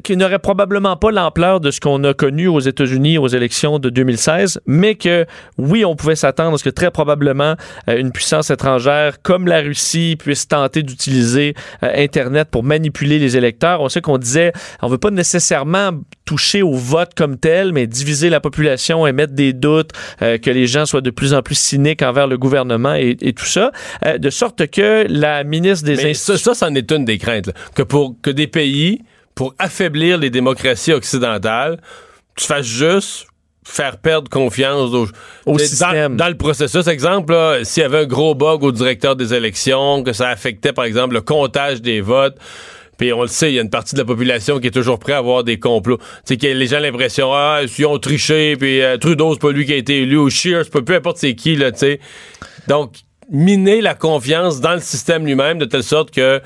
[0.03, 3.89] qui n'aurait probablement pas l'ampleur de ce qu'on a connu aux États-Unis aux élections de
[3.89, 5.25] 2016, mais que
[5.59, 7.53] oui, on pouvait s'attendre à ce que très probablement
[7.87, 13.81] une puissance étrangère comme la Russie puisse tenter d'utiliser Internet pour manipuler les électeurs.
[13.81, 15.91] On sait qu'on disait, on veut pas nécessairement
[16.25, 19.91] toucher au vote comme tel, mais diviser la population et mettre des doutes,
[20.27, 23.33] euh, que les gens soient de plus en plus cyniques envers le gouvernement et, et
[23.33, 23.71] tout ça,
[24.05, 27.47] euh, de sorte que la ministre des Mais ça, ça, c'en est une des craintes.
[27.47, 27.53] là.
[27.75, 29.01] Que pour que des pays,
[29.35, 31.79] pour affaiblir les démocraties occidentales,
[32.35, 33.27] tu fasses juste
[33.63, 34.91] faire perdre confiance
[35.45, 36.15] au, système.
[36.15, 40.03] Dans, dans le processus, exemple, s'il y avait un gros bug au directeur des élections,
[40.03, 42.37] que ça affectait, par exemple, le comptage des votes,
[42.97, 44.99] puis on le sait, il y a une partie de la population qui est toujours
[44.99, 45.99] prêt à avoir des complots.
[46.25, 49.51] Sais, que les gens ont l'impression, ah, ils ont triché, puis euh, Trudeau, c'est pas
[49.51, 51.99] lui qui a été élu, ou c'est pas peu importe c'est qui, là, tu sais.
[52.67, 52.95] Donc,
[53.29, 56.41] miner la confiance dans le système lui-même de telle sorte que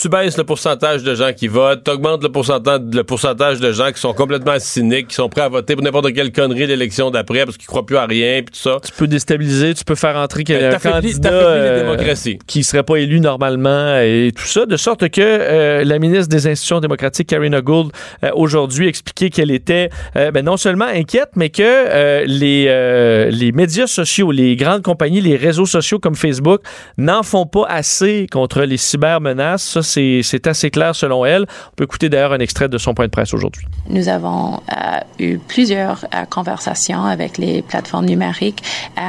[0.00, 3.70] tu baisses le pourcentage de gens qui votent, tu augmentes le pourcentage, le pourcentage de
[3.70, 7.10] gens qui sont complètement cyniques, qui sont prêts à voter pour n'importe quelle connerie l'élection
[7.10, 8.78] d'après parce qu'ils croient plus à rien, puis tout ça.
[8.82, 13.20] Tu peux déstabiliser, tu peux faire entrer Ben, un candidat euh, qui serait pas élu
[13.20, 17.92] normalement et tout ça, de sorte que euh, la ministre des Institutions démocratiques, Karina Gould,
[18.24, 23.52] euh, aujourd'hui expliquait qu'elle était euh, ben, non seulement inquiète, mais que euh, les, les
[23.52, 26.62] médias sociaux, les grandes compagnies, les réseaux sociaux comme Facebook
[26.96, 29.62] n'en font pas assez contre les cybermenaces.
[29.62, 31.42] Ça, c'est assez clair selon elle.
[31.42, 33.66] On peut écouter d'ailleurs un extrait de son point de presse aujourd'hui.
[33.88, 38.62] Nous avons euh, eu plusieurs euh, conversations avec les plateformes numériques,
[38.98, 39.02] euh,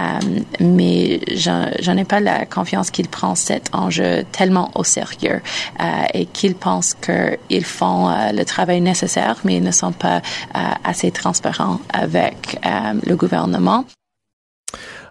[0.59, 5.41] mais j'en j'en ai pas la confiance qu'ils prennent cet enjeu tellement au sérieux
[6.13, 10.21] et qu'ils pensent qu'ils font le travail nécessaire, mais ils ne sont pas
[10.84, 12.59] assez transparents avec
[13.05, 13.86] le gouvernement.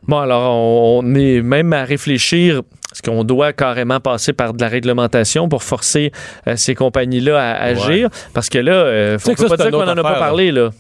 [0.06, 2.62] Bon, alors, on est même à réfléchir.
[2.93, 6.11] Est-ce qu'on doit carrément passer par de la réglementation pour forcer
[6.47, 8.09] euh, ces compagnies-là à agir?
[8.34, 10.70] Parce que là, euh, faut faut ça, pas dire qu'on n'en a pas parlé, là.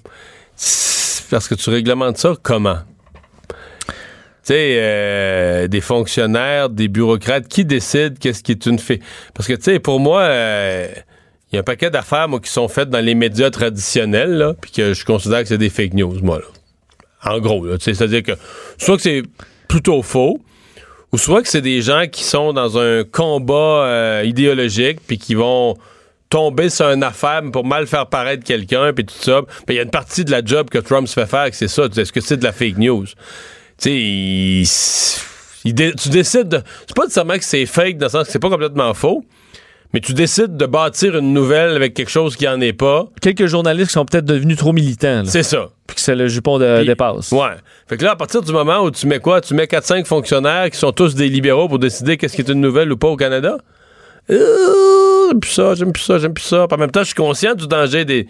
[1.30, 2.78] Parce que tu réglementes ça comment?
[4.42, 9.00] Tu sais, euh, des fonctionnaires, des bureaucrates, qui décident qu'est-ce qui est une fée?
[9.34, 10.88] Parce que, tu sais, pour moi, euh,
[11.52, 14.54] il y a un paquet d'affaires, moi, qui sont faites dans les médias traditionnels, là,
[14.60, 17.32] puis que je considère que c'est des fake news, moi, là.
[17.32, 18.32] En gros, là, tu sais, c'est-à-dire que
[18.78, 19.22] soit que c'est
[19.68, 20.40] plutôt faux,
[21.12, 25.34] ou soit que c'est des gens qui sont dans un combat euh, idéologique, puis qui
[25.34, 25.76] vont
[26.28, 29.42] tomber sur une affaire pour mal faire paraître quelqu'un, puis tout ça.
[29.66, 31.56] Puis il y a une partie de la job que Trump se fait faire, que
[31.56, 31.86] c'est ça.
[31.96, 33.06] Est-ce que c'est de la fake news?
[33.78, 35.20] Tu sais,
[35.64, 36.62] tu décides de...
[36.86, 39.24] C'est pas nécessairement que c'est fake, dans le sens que c'est pas complètement faux,
[39.92, 43.08] mais tu décides de bâtir une nouvelle avec quelque chose qui en est pas.
[43.20, 45.68] Quelques journalistes qui sont peut-être devenus trop militants, C'est ça.
[45.86, 47.32] puis que c'est le jupon de dépasse.
[47.32, 47.56] Ouais.
[47.88, 49.40] Fait que là, à partir du moment où tu mets quoi?
[49.40, 52.60] Tu mets 4-5 fonctionnaires qui sont tous des libéraux pour décider qu'est-ce qui est une
[52.60, 53.58] nouvelle ou pas au Canada?
[54.30, 56.66] Euh, j'aime plus ça, j'aime plus ça, j'aime plus ça.
[56.68, 58.26] Puis en même temps, je suis conscient du danger des,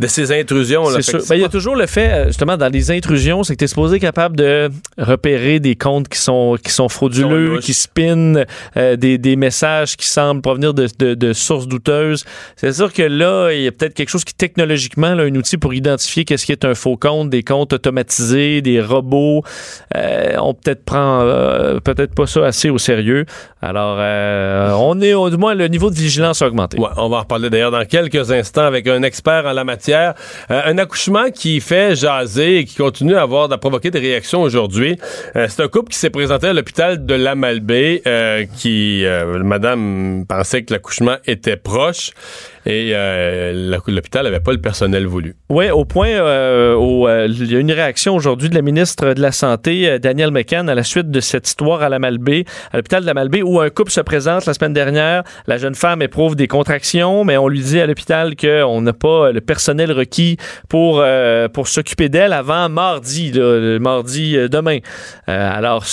[0.00, 0.84] de ces intrusions.
[0.88, 0.96] là.
[1.00, 1.28] C'est Fait sûr.
[1.28, 3.64] Ben, il y a toujours le fait, euh, justement, dans les intrusions, c'est que tu
[3.64, 8.44] es supposé être capable de repérer des comptes qui sont, qui sont frauduleux, qui spinent
[8.76, 12.24] euh, des, des messages qui semblent provenir de, de- de sources douteuses.
[12.56, 15.58] C'est sûr que là, il y a peut-être quelque chose qui, technologiquement, là, un outil
[15.58, 19.42] pour identifier qu'est-ce qui est un faux compte, des comptes automatisés, des robots.
[19.96, 23.26] Euh, on peut-être prend euh, peut-être pas ça assez au sérieux.
[23.60, 23.98] Alors,
[24.80, 26.78] on est, au du moins, le niveau de vigilance a augmenté.
[26.78, 29.89] Ouais, on va en reparler d'ailleurs dans quelques instants avec un expert en la matière.
[29.92, 30.12] Euh,
[30.48, 34.98] un accouchement qui fait jaser et qui continue à avoir provoquer des réactions aujourd'hui.
[35.36, 37.34] Euh, c'est un couple qui s'est présenté à l'hôpital de la
[38.06, 39.04] euh, qui
[39.42, 42.10] madame pensait que l'accouchement était proche
[42.66, 45.34] et euh, l'hôpital n'avait pas le personnel voulu.
[45.48, 49.14] Oui, au point euh, où euh, il y a une réaction aujourd'hui de la ministre
[49.14, 52.76] de la Santé, euh, Danielle McCann, à la suite de cette histoire à la à
[52.76, 55.22] l'hôpital de la Malbaie, où un couple se présente la semaine dernière.
[55.46, 59.32] La jeune femme éprouve des contractions, mais on lui dit à l'hôpital qu'on n'a pas
[59.32, 60.36] le personnel requis
[60.68, 63.32] pour, euh, pour s'occuper d'elle avant mardi,
[63.80, 64.78] mardi euh, demain.
[65.28, 65.84] Euh, alors,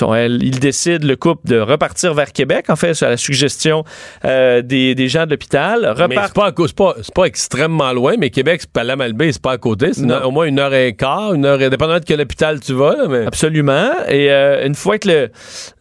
[0.00, 3.84] il décide, le couple, de repartir vers Québec, en fait, à la suggestion
[4.24, 8.62] euh, des, des gens de l'hôpital, c'est pas, pas, c'est pas extrêmement loin, mais Québec,
[8.62, 9.92] c'est pas la Malbaie, c'est pas à côté.
[9.92, 12.96] C'est au moins une heure et quart, une heure, dépendamment de quel hôpital tu vas.
[12.96, 13.26] là, mais...
[13.26, 13.90] Absolument.
[14.08, 15.30] Et euh, une fois que le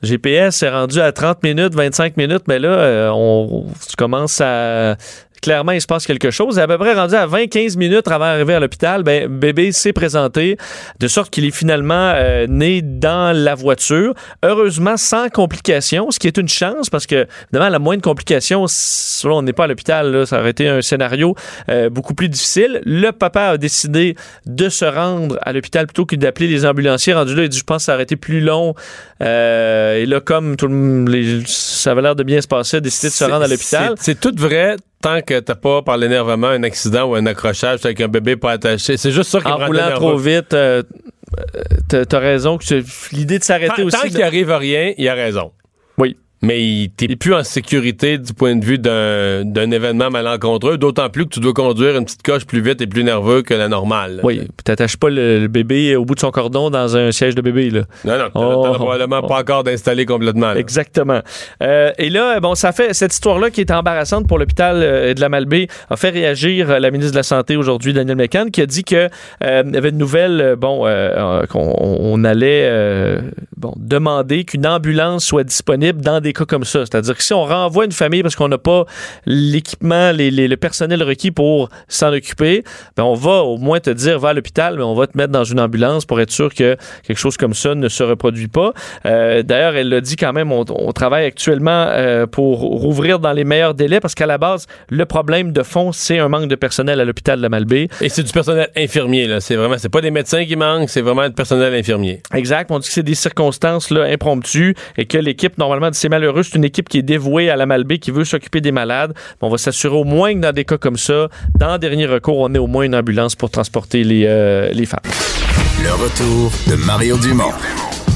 [0.01, 4.95] GPS est rendu à 30 minutes, 25 minutes, mais là, euh, on, tu commences à...
[5.45, 6.57] Clairement, il se passe quelque chose.
[6.57, 9.93] Et à peu près rendu à 20-15 minutes avant d'arriver à l'hôpital, ben, bébé s'est
[9.93, 10.57] présenté
[10.99, 14.15] de sorte qu'il est finalement euh, né dans la voiture.
[14.41, 19.27] Heureusement, sans complications, ce qui est une chance parce que, évidemment, la moindre complication, si
[19.27, 21.35] là, on n'est pas à l'hôpital, là, ça aurait été un scénario
[21.69, 22.81] euh, beaucoup plus difficile.
[22.83, 24.15] Le papa a décidé
[24.47, 27.13] de se rendre à l'hôpital plutôt que d'appeler les ambulanciers.
[27.13, 28.73] Rendu là, il dit, je pense que ça aurait été plus long.
[29.21, 32.79] Euh, et là, comme tout le, les- ça avait l'air de bien se passer, a
[32.79, 33.93] décidé de se rendre à l'hôpital.
[33.97, 37.85] C'est c'est tout vrai tant que t'as pas, par l'énervement, un accident ou un accrochage
[37.85, 38.97] avec un bébé pas attaché.
[38.97, 40.81] C'est juste ça qui En roulant trop vite, euh,
[41.93, 42.57] euh, t'as raison.
[42.57, 42.65] que
[43.15, 43.95] L'idée de s'arrêter aussi...
[43.95, 45.51] tant qu'il arrive à rien, il a raison.
[45.99, 46.17] Oui.
[46.45, 51.29] Mais t'es plus en sécurité du point de vue d'un événement malencontreux, d'autant plus que
[51.29, 54.19] tu dois conduire une petite coche plus vite et plus nerveux que la normale.
[54.23, 57.41] Oui, t'attaches pas le, le bébé au bout de son cordon dans un siège de
[57.41, 57.81] bébé, là.
[58.05, 59.27] Non, non, t'en Oh, as probablement oh.
[59.27, 60.53] pas encore d'installer complètement.
[60.53, 60.59] là.
[60.59, 61.21] Exactement.
[61.63, 65.21] Euh, et là, bon, ça fait cette histoire-là qui est embarrassante pour l'hôpital euh, de
[65.21, 68.61] la Malbaie a fait réagir euh, la ministre de la Santé aujourd'hui, Daniel McCann, qui
[68.61, 69.09] a dit que
[69.43, 70.89] euh, y avait une nouvelle, euh, bon, euh,
[71.41, 73.19] euh, qu'on on allait euh,
[73.57, 76.79] bon demander qu'une ambulance soit disponible dans des cas comme ça.
[76.85, 78.85] C'est-à-dire que si on renvoie une famille parce qu'on n'a pas
[79.25, 82.63] l'équipement, les, les- le personnel requis pour s'en occuper,
[82.95, 85.31] ben on va au moins te dire va à l'hôpital, mais on va te mettre
[85.31, 88.73] dans une ambulance pour être sûr que quelque chose comme ça ne se reproduit pas.
[89.05, 93.33] Euh, D'ailleurs, elle l'a dit quand même, on, on travaille actuellement euh, pour rouvrir dans
[93.33, 96.55] les meilleurs délais parce qu'à la base, le problème de fond, c'est un manque de
[96.55, 97.87] personnel à l'hôpital de la Malbaie.
[98.01, 99.39] Et c'est du personnel infirmier, là.
[99.39, 102.21] C'est vraiment, c'est pas des médecins qui manquent, c'est vraiment du personnel infirmier.
[102.33, 102.71] Exact.
[102.71, 106.55] On dit que c'est des circonstances là, impromptues et que l'équipe, normalement, c'est malheureux, c'est
[106.55, 109.13] une équipe qui est dévouée à la Malbaie, qui veut s'occuper des malades.
[109.41, 111.27] On va s'assurer au moins que dans des cas comme ça,
[111.59, 115.01] dans dernier recours, on ait au moins une ambulance pour transporter les, euh, les femmes.
[115.83, 117.51] Le retour de Mario Dumont,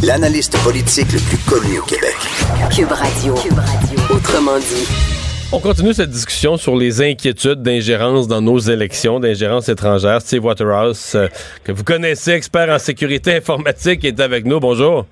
[0.02, 2.16] l'analyste politique le plus connu au Québec.
[2.74, 3.36] Cube Radio.
[4.10, 4.88] Autrement dit.
[5.52, 10.22] On continue cette discussion sur les inquiétudes d'ingérence dans nos élections, d'ingérence étrangère.
[10.22, 11.28] Steve Waterhouse, euh,
[11.66, 14.62] que vous connaissez, expert en sécurité informatique, est avec nous.
[14.62, 15.06] Bonjour.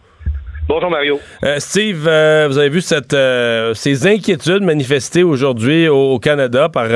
[0.68, 1.20] Bonjour Mario.
[1.46, 6.68] Euh, Steve, euh, vous avez vu cette, euh, ces inquiétudes manifestées aujourd'hui au, au Canada
[6.68, 6.90] par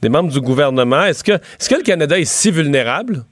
[0.00, 1.04] des membres du gouvernement.
[1.04, 3.24] Est-ce que, le Canada est si vulnérable?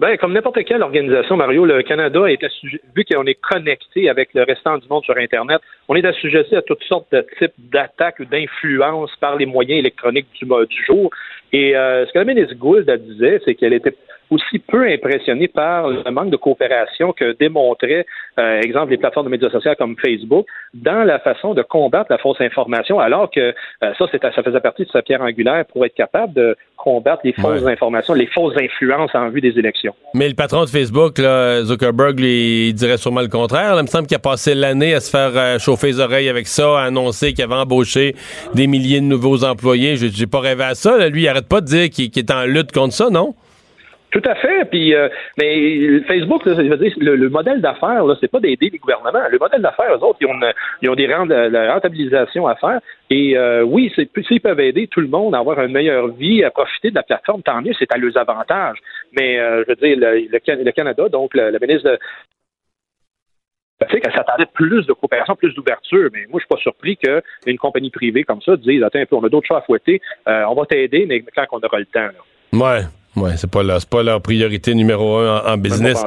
[0.00, 4.30] Ben, comme n'importe quelle organisation, Mario, le Canada est assujetti, vu qu'on est connecté avec
[4.32, 8.20] le restant du monde sur Internet, on est assujetti à toutes sortes de types d'attaques
[8.20, 11.10] ou d'influences par les moyens électroniques du, du jour.
[11.52, 13.94] Et euh, ce que la ministre Gould elle disait, c'est qu'elle était
[14.30, 18.06] aussi peu impressionnée par le manque de coopération que démontraient,
[18.38, 22.18] euh, exemple, les plateformes de médias sociaux comme Facebook, dans la façon de combattre la
[22.18, 25.94] fausse information, alors que euh, ça, ça faisait partie de sa pierre angulaire pour être
[25.94, 27.72] capable de combattre les fausses Ouais.
[27.72, 29.94] informations, les fausses influences en vue des élections.
[30.14, 33.74] Mais le patron de Facebook, là, Zuckerberg, lui, il dirait sûrement le contraire.
[33.74, 36.28] Là, il me semble qu'il a passé l'année à se faire euh, chauffer les oreilles
[36.28, 38.14] avec ça, à annoncer qu'il avait embauché
[38.54, 39.96] des milliers de nouveaux employés.
[39.96, 40.96] J'ai j'ai pas rêvé à ça.
[40.98, 41.08] là.
[41.08, 43.34] Lui, il arrête pas de dire qu'il qu'il est en lutte contre ça, non?
[44.10, 44.64] Tout à fait.
[44.70, 45.08] Puis, euh,
[45.38, 49.28] mais Facebook, je veux dire, le, le modèle d'affaires, là, c'est pas d'aider les gouvernements.
[49.30, 52.46] Le modèle d'affaires, eux autres, ils ont, une- ils ont des rentes, la, la rentabilisation
[52.46, 52.80] à faire.
[53.10, 56.42] Et euh, oui, c'est- s'ils peuvent aider tout le monde à avoir une meilleure vie,
[56.42, 58.78] à profiter de la plateforme, tant mieux, c'est à leurs avantages.
[59.12, 61.98] Mais euh, je veux dire, le, le le Canada, donc le, le ministre de
[64.00, 67.90] qu'elle s'attendait plus de coopération, plus d'ouverture, mais moi, je suis pas surpris qu'une compagnie
[67.90, 70.54] privée comme ça dise, attends un peu, on a d'autres choses à fouetter, euh, on
[70.54, 72.00] va t'aider, mais quand on aura le temps.
[72.00, 72.12] Là.
[72.52, 72.82] Ouais.
[73.20, 75.98] Ouais, c'est pas leur, c'est pas leur priorité numéro un en, en business.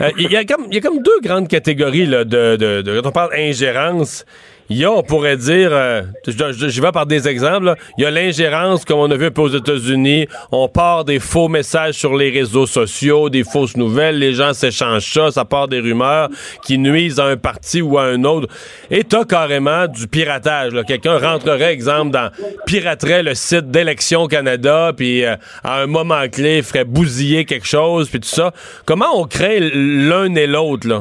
[0.00, 2.82] Euh, Il y, a comme, il y a comme deux grandes catégories là, de, de,
[2.82, 4.24] de- Quand on parle ingérence,
[4.70, 8.10] il y a, on pourrait dire, euh, je, vais par des exemples, il y a
[8.10, 12.16] l'ingérence, comme on a vu un peu aux États-Unis, on part des faux messages sur
[12.16, 16.28] les réseaux sociaux, des fausses nouvelles, les gens s'échangent ça, ça part des rumeurs
[16.64, 18.48] qui nuisent à un parti ou à un autre.
[18.90, 20.72] Et t'as carrément du piratage.
[20.86, 22.30] Quelqu'un rentrerait, exemple, dans
[22.66, 28.08] piraterait le site d'Élections Canada, puis euh, à un moment clé, ferait bousiller quelque chose,
[28.08, 28.52] puis tout ça.
[28.86, 31.00] Comment on crée l'un et l'autre, là?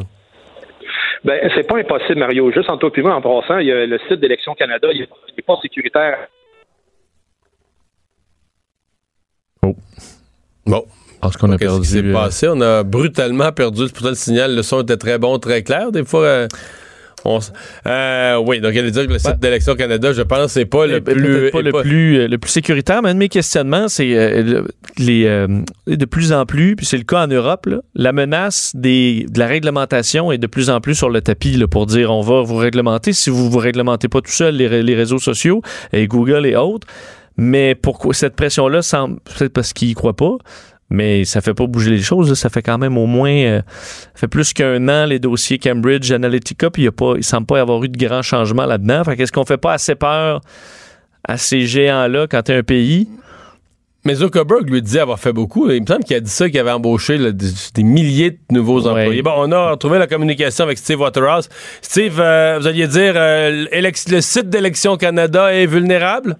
[1.26, 2.52] Ben, c'est pas impossible, Mario.
[2.52, 5.02] Juste en toi et moi, en passant, il y a le site d'Élections Canada, il
[5.02, 6.28] n'est pas sécuritaire.
[10.66, 10.86] Bon.
[11.16, 11.82] Je pense qu'on a Qu'est-ce perdu.
[11.82, 12.48] qui s'est euh, passé?
[12.50, 13.88] On a brutalement perdu.
[13.88, 14.56] C'est pourtant le signal.
[14.56, 15.92] Le son était très bon, très clair.
[15.92, 16.48] Des fois, euh,
[17.26, 17.40] on
[17.88, 20.98] euh, oui, donc elle dire que le site d'Élections Canada, je pense, c'est pas le
[20.98, 21.52] Eh plus.
[21.52, 24.16] pas est le pas- plus euh, le plus sécuritaire, mais un de mes questionnements, c'est
[24.18, 24.68] euh, le-
[24.98, 25.48] les euh,
[25.88, 29.40] de plus en plus, puis c'est le cas en Europe, là, la menace des, de
[29.40, 32.42] la réglementation est de plus en plus sur le tapis là, pour dire on va
[32.42, 33.14] vous réglementer.
[33.14, 35.62] Si vous vous réglementez pas tout seul les, les réseaux sociaux
[35.94, 36.88] et Google et autres,
[37.38, 40.36] Mais pourquoi cette pression-là semble peut-être parce qu'il y croit pas,
[40.94, 42.34] mais ça fait pas bouger les choses.
[42.36, 43.62] Ça fait quand même au moins euh,
[44.14, 47.24] ça fait plus qu'un an les dossiers Cambridge Analytica, puis il y a pas, il
[47.24, 49.04] semble pas y avoir eu de grands changements là-dedans.
[49.04, 50.42] Fait qu'est-ce qu'on fait pas assez peur
[51.28, 53.10] à ces géants-là quand t'es un pays?
[54.06, 55.72] Mais Zuckerberg lui disait avoir fait beaucoup.
[55.72, 58.38] Il me semble qu'il a dit ça, qu'il avait embauché là, des, des, milliers de
[58.52, 59.22] nouveaux employés.
[59.22, 61.48] Bon, on a retrouvé la communication avec Steve Waterhouse.
[61.82, 66.38] Steve, euh, vous alliez dire euh, le site d'Élection Canada est vulnérable?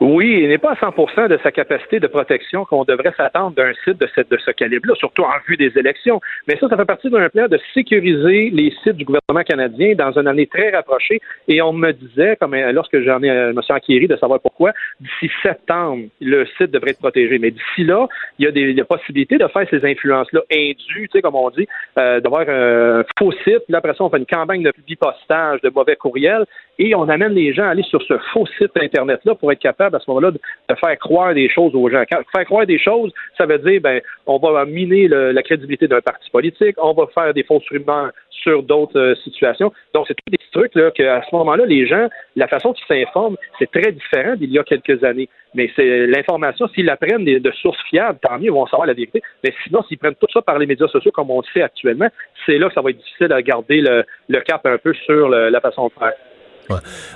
[0.00, 3.72] Oui, il n'est pas à 100% de sa capacité de protection qu'on devrait s'attendre d'un
[3.84, 6.20] site de, cette, de ce calibre-là, surtout en vue des élections.
[6.48, 10.12] Mais ça, ça fait partie d'un plan de sécuriser les sites du gouvernement canadien dans
[10.18, 11.20] une année très rapprochée.
[11.48, 14.72] Et on me disait, comme euh, lorsque j'en ai, euh, me suis de savoir pourquoi,
[15.00, 17.38] d'ici septembre, le site devrait être protégé.
[17.38, 18.08] Mais d'ici là,
[18.38, 21.66] il y a des, possibilités de faire ces influences-là indues, tu sais, comme on dit,
[21.98, 23.62] euh, d'avoir un faux site.
[23.68, 26.44] Là, après ça, on fait une campagne de bipostage, de mauvais courriels,
[26.78, 29.83] et on amène les gens à aller sur ce faux site Internet-là pour être capable
[29.92, 30.40] à ce moment-là de,
[30.74, 32.02] faire croire des choses aux gens.
[32.08, 36.30] faire croire des choses, ça veut dire ben on va miner la crédibilité d'un parti
[36.30, 39.72] politique, on va faire des fausses rumeurs sur d'autres euh, situations.
[39.94, 43.36] Donc c'est tous des trucs là qu'à ce moment-là les gens, la façon qu'ils s'informent,
[43.58, 45.28] c'est très différent d'il y a quelques années.
[45.54, 48.92] Mais c'est l'information, s'ils la prennent de, sources fiables, tant mieux, ils vont savoir la
[48.92, 49.22] vérité.
[49.44, 52.08] Mais sinon, s'ils prennent tout ça par les médias sociaux comme on le sait actuellement,
[52.44, 55.60] c'est là que ça va être difficile à garder le, cap un peu sur la
[55.60, 56.12] façon de faire.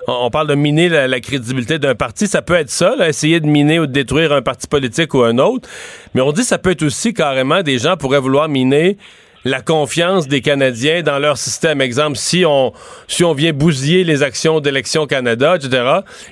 [0.07, 2.27] On parle de miner la, crédibilité d'un parti.
[2.27, 5.39] Ça peut être ça, essayer de miner ou de détruire un parti politique ou un
[5.39, 5.69] autre.
[6.15, 8.97] Mais on dit ça peut être aussi carrément des gens pourraient vouloir miner
[9.45, 11.81] la confiance des Canadiens dans leur système.
[11.81, 12.73] Exemple, si on,
[13.07, 15.71] si on vient bousiller les actions d'Élection Canada, etc.,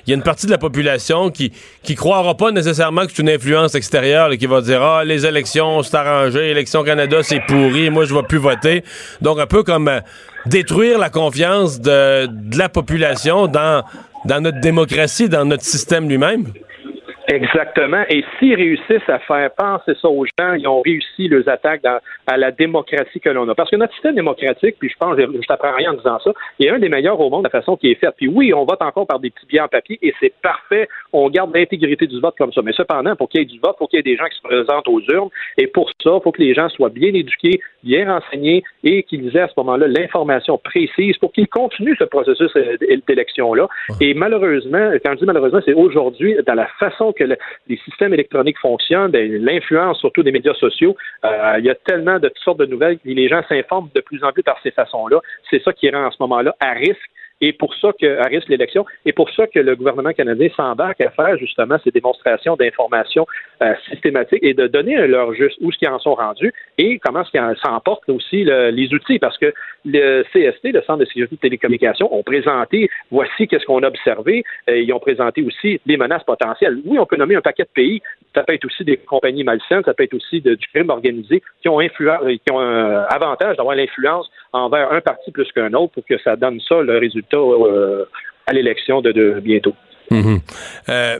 [0.05, 1.51] il y a une partie de la population qui
[1.83, 5.83] qui croira pas nécessairement que c'est une influence extérieure qui va dire ah les élections
[5.83, 8.83] c'est arrangé, Élection Canada c'est pourri, moi je vais plus voter.
[9.21, 9.99] Donc un peu comme euh,
[10.45, 13.83] détruire la confiance de, de la population dans
[14.25, 16.51] dans notre démocratie, dans notre système lui-même.
[17.27, 18.03] Exactement.
[18.09, 21.83] Et s'ils réussissent à faire penser ça aux gens, ils ont réussi leurs attaques
[22.25, 23.55] à la démocratie que l'on a.
[23.55, 26.67] Parce que notre système démocratique, puis je pense, je t'apprends rien en disant ça, il
[26.67, 28.13] est un des meilleurs au monde de la façon qui est faite.
[28.15, 30.87] Puis oui, on vote encore par des petits billets en papier et c'est parfait.
[31.11, 32.61] On garde l'intégrité du vote comme ça.
[32.61, 34.37] Mais cependant, pour qu'il y ait du vote, faut qu'il y ait des gens qui
[34.37, 35.29] se présentent aux urnes.
[35.57, 39.35] Et pour ça, il faut que les gens soient bien éduqués, bien renseignés et qu'ils
[39.35, 43.67] aient à ce moment-là l'information précise pour qu'ils continuent ce processus euh, d'élection-là.
[43.99, 47.23] Et malheureusement, quand je dis malheureusement, c'est aujourd'hui, dans la façon que
[47.67, 50.95] les systèmes électroniques fonctionnent, ben, l'influence surtout des médias sociaux,
[51.25, 54.01] euh, il y a tellement de toutes sortes de nouvelles et les gens s'informent de
[54.01, 55.19] plus en plus par ces façons-là.
[55.49, 57.09] C'est ça qui rend en ce moment-là à risque
[57.41, 61.01] et pour ça que, à risque l'élection, et pour ça que le gouvernement canadien s'embarque
[61.01, 63.25] à faire justement ces démonstrations d'information
[63.61, 67.23] euh, systématiques et de donner leur juste où ce qu'ils en sont rendus et comment
[67.23, 69.53] ce qu'ils s'emportent aussi les outils, parce que
[69.85, 74.43] le CST, le Centre de sécurité de télécommunications, ont présenté voici qu'est-ce qu'on a observé.
[74.69, 76.79] Euh, ils ont présenté aussi les menaces potentielles.
[76.85, 78.01] Oui, on peut nommer un paquet de pays.
[78.33, 81.69] Ça peut être aussi des compagnies malsaines, ça peut être aussi du crime organisé qui
[81.69, 86.05] ont influence, qui ont un avantage d'avoir l'influence envers un parti plus qu'un autre pour
[86.05, 88.05] que ça donne ça le résultat euh,
[88.45, 89.73] à l'élection de, bientôt.
[90.09, 90.39] Mhm.
[90.89, 91.17] Euh,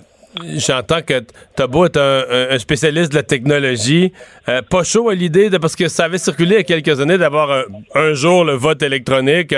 [0.58, 1.22] j'entends que
[1.56, 4.14] Tabo est un, spécialiste de la technologie.
[4.48, 7.02] Euh, pas chaud à l'idée de parce que ça avait circulé il y a quelques
[7.02, 9.54] années d'avoir un, jour le vote électronique.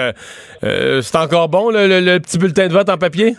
[0.61, 3.35] c'est encore bon le, petit bulletin de vote en papier?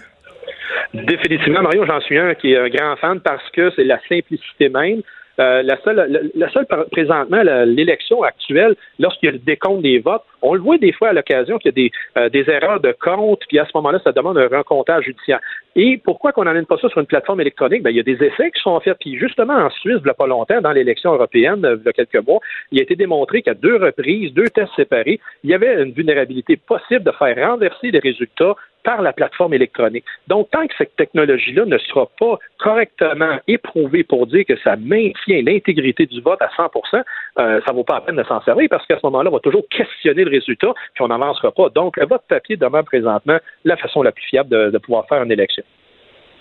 [0.93, 4.69] Définitivement, Mario, j'en suis un qui est un grand fan parce que c'est la simplicité
[4.69, 5.03] même.
[5.41, 10.23] Euh, la seule, la, seule présentement, l'élection actuelle, lorsqu'il y a le décompte des votes,
[10.43, 12.95] on le voit des fois à l'occasion qu'il y a des, euh, des erreurs de
[13.01, 15.41] compte, puis à ce moment-là, ça demande un rencontage judiciaire.
[15.77, 17.83] Et pourquoi qu'on n'amène pas ça sur une plateforme électronique?
[17.83, 18.99] Ben, il y a des essais qui sont faits.
[19.01, 21.93] Puis justement, en Suisse, il n'y a pas longtemps, dans l'élection européenne, il y a
[21.93, 22.41] quelques mois,
[22.73, 26.57] il a été démontré qu'à deux reprises, deux tests séparés, il y avait une vulnérabilité
[26.57, 30.05] possible de faire renverser les résultats par la plateforme électronique.
[30.29, 35.43] Donc, tant que cette technologie-là ne sera pas correctement éprouvée pour dire que ça maintient
[35.43, 37.03] l'intégrité du vote à 100%
[37.39, 39.35] euh, ça ne vaut pas la peine de s'en servir parce qu'à ce moment-là, on
[39.35, 41.69] va toujours questionner le résultat puis on n'avancera pas.
[41.71, 45.33] Donc, le vote papier demeure présentement la façon la plus fiable de, pouvoir faire une
[45.33, 45.63] élection.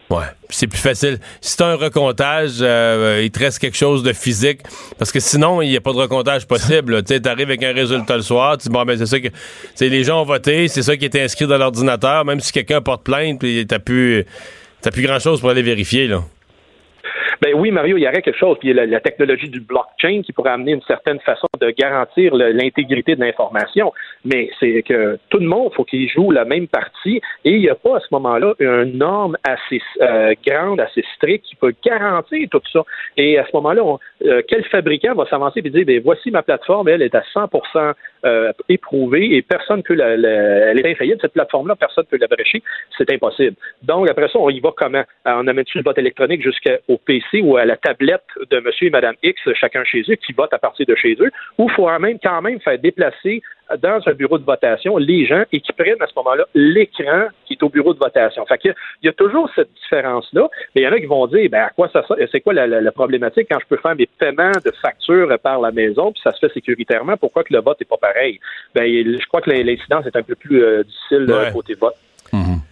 [0.09, 1.19] Ouais, c'est plus facile.
[1.39, 4.61] Si tu as un recomptage, euh, il te reste quelque chose de physique.
[4.97, 7.03] Parce que sinon, il n'y a pas de recomptage possible.
[7.03, 9.27] Tu arrives avec un résultat le soir, tu dis, bon, ben, c'est ça que.
[9.79, 13.03] les gens ont voté, c'est ça qui était inscrit dans l'ordinateur, même si quelqu'un porte
[13.03, 14.25] plainte, puis t'as plus,
[14.81, 16.23] plus grand chose pour aller vérifier, là.
[17.41, 18.57] Ben oui, Mario, il y aurait quelque chose.
[18.59, 23.15] Puis la, la technologie du blockchain qui pourrait amener une certaine façon de garantir l'intégrité
[23.15, 23.93] de l'information.
[24.25, 27.69] Mais c'est que tout le monde, faut qu'il joue la même partie et il n'y
[27.69, 32.47] a pas à ce moment-là une norme assez euh, grande, assez stricte qui peut garantir
[32.51, 32.83] tout ça.
[33.17, 33.83] Et à ce moment-là,
[34.25, 37.93] euh, quel fabricant va s'avancer et dire, ben voici ma plateforme, elle est à 100%
[38.25, 42.21] euh, éprouvée et personne peut la, la, elle est infaillible, cette plateforme-là, personne ne peut
[42.21, 42.27] la
[42.97, 43.55] c'est impossible.
[43.83, 45.03] Donc, après ça, on y va comment?
[45.25, 49.15] On amène-tu le vote électronique jusqu'au PC ou à la tablette de monsieur et madame
[49.23, 52.17] X, chacun chez eux, qui votent à partir de chez eux, ou il faut même,
[52.21, 53.41] quand même faire déplacer
[53.77, 57.53] dans un bureau de votation les gens et qui prennent à ce moment-là l'écran qui
[57.53, 58.45] est au bureau de votation.
[58.45, 58.69] Fait que,
[59.01, 61.63] il y a toujours cette différence-là, mais il y en a qui vont dire, ben,
[61.63, 64.71] à quoi ça c'est quoi la, la, problématique quand je peux faire mes paiements de
[64.81, 67.97] factures par la maison, puis ça se fait sécuritairement, pourquoi que le vote n'est pas
[67.97, 68.39] pareil?
[68.73, 71.95] Ben, je crois que l'incidence est un peu plus euh, difficile euh, côté vote.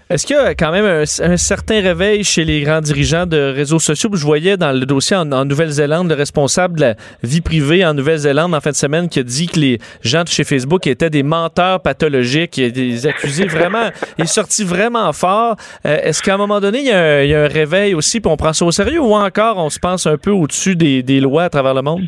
[0.09, 3.79] Est-ce qu'il y a quand même un, certain réveil chez les grands dirigeants de réseaux
[3.79, 4.09] sociaux?
[4.13, 8.55] Je voyais dans le dossier en, Nouvelle-Zélande le responsable de la vie privée en Nouvelle-Zélande
[8.55, 11.23] en fin de semaine qui a dit que les gens de chez Facebook étaient des
[11.23, 15.57] menteurs pathologiques, des accusés vraiment, il est sorti vraiment fort.
[15.85, 16.91] Euh, est-ce qu'à un moment donné, il y,
[17.33, 20.07] a un, réveil aussi, puis on prend ça au sérieux, ou encore on se pense
[20.07, 22.03] un peu au-dessus des, des lois à travers le monde?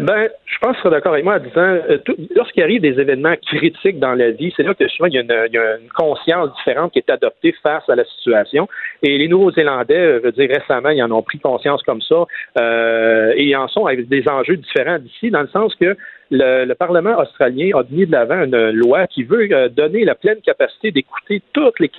[0.00, 1.98] Ben, je pense que tu d'accord avec moi en disant, euh,
[2.36, 5.22] lorsqu'il arrive des événements critiques dans la vie, c'est là que souvent il y, a
[5.22, 8.68] une, conscience différente qui est adoptée face à la situation.
[9.02, 12.26] Et les Nouveaux-Zélandais, euh, je veux dire, récemment, ils en ont pris conscience comme ça,
[12.60, 15.96] euh, et ils en sont avec des enjeux différents d'ici, dans le sens que
[16.30, 20.40] le, Parlement australien a mis de l'avant une loi qui veut euh, donner la pleine
[20.40, 21.90] capacité d'écouter toutes les,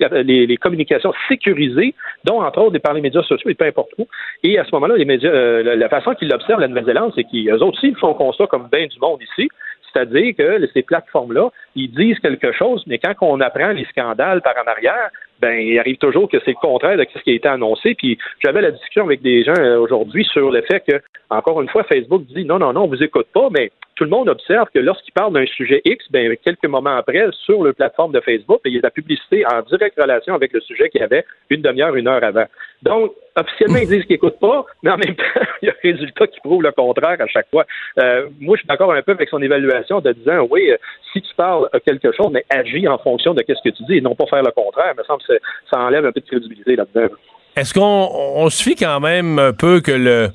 [0.46, 1.94] les, communications sécurisées,
[2.24, 4.06] dont entre autres par les médias sociaux et peu importe où.
[4.42, 7.62] Et à ce moment-là, les médias, euh, la façon qu'ils l'observent, la Nouvelle-Zélande, c'est qu'eux
[7.62, 9.48] aussi ils font constat comme bien du monde ici.
[9.92, 14.54] C'est-à-dire que ces plateformes-là, ils disent quelque chose, mais quand on apprend les scandales par
[14.56, 15.10] en arrière,
[15.40, 17.94] ben il arrive toujours que c'est le contraire de ce qui a été annoncé.
[17.94, 21.00] Puis j'avais la discussion avec des gens euh, aujourd'hui sur le fait que,
[21.30, 24.10] encore une fois, Facebook dit non, non, non, on vous écoute pas, mais tout le
[24.10, 28.12] monde observe que lorsqu'il parle d'un sujet X, ben quelques moments après, sur le plateforme
[28.12, 30.88] de Facebook, ben, il y a de la publicité en directe relation avec le sujet
[30.88, 32.46] qu'il y avait une demi-heure, une heure avant.
[32.82, 35.92] Donc, officiellement, ils disent qu'ils n'écoutent pas, mais en même temps, il y a un
[35.92, 37.66] résultat qui prouve le contraire à chaque fois.
[37.98, 40.76] Euh, moi, je suis d'accord un peu avec son évaluation de disant, oui, euh,
[41.12, 44.00] si tu parles quelque chose, mais agis en fonction de ce que tu dis et
[44.00, 44.92] non pas faire le contraire.
[44.94, 45.38] Il me semble que
[45.70, 47.14] ça enlève un peu de crédibilité là-dedans.
[47.56, 50.28] Est-ce qu'on se fie quand même un peu que le,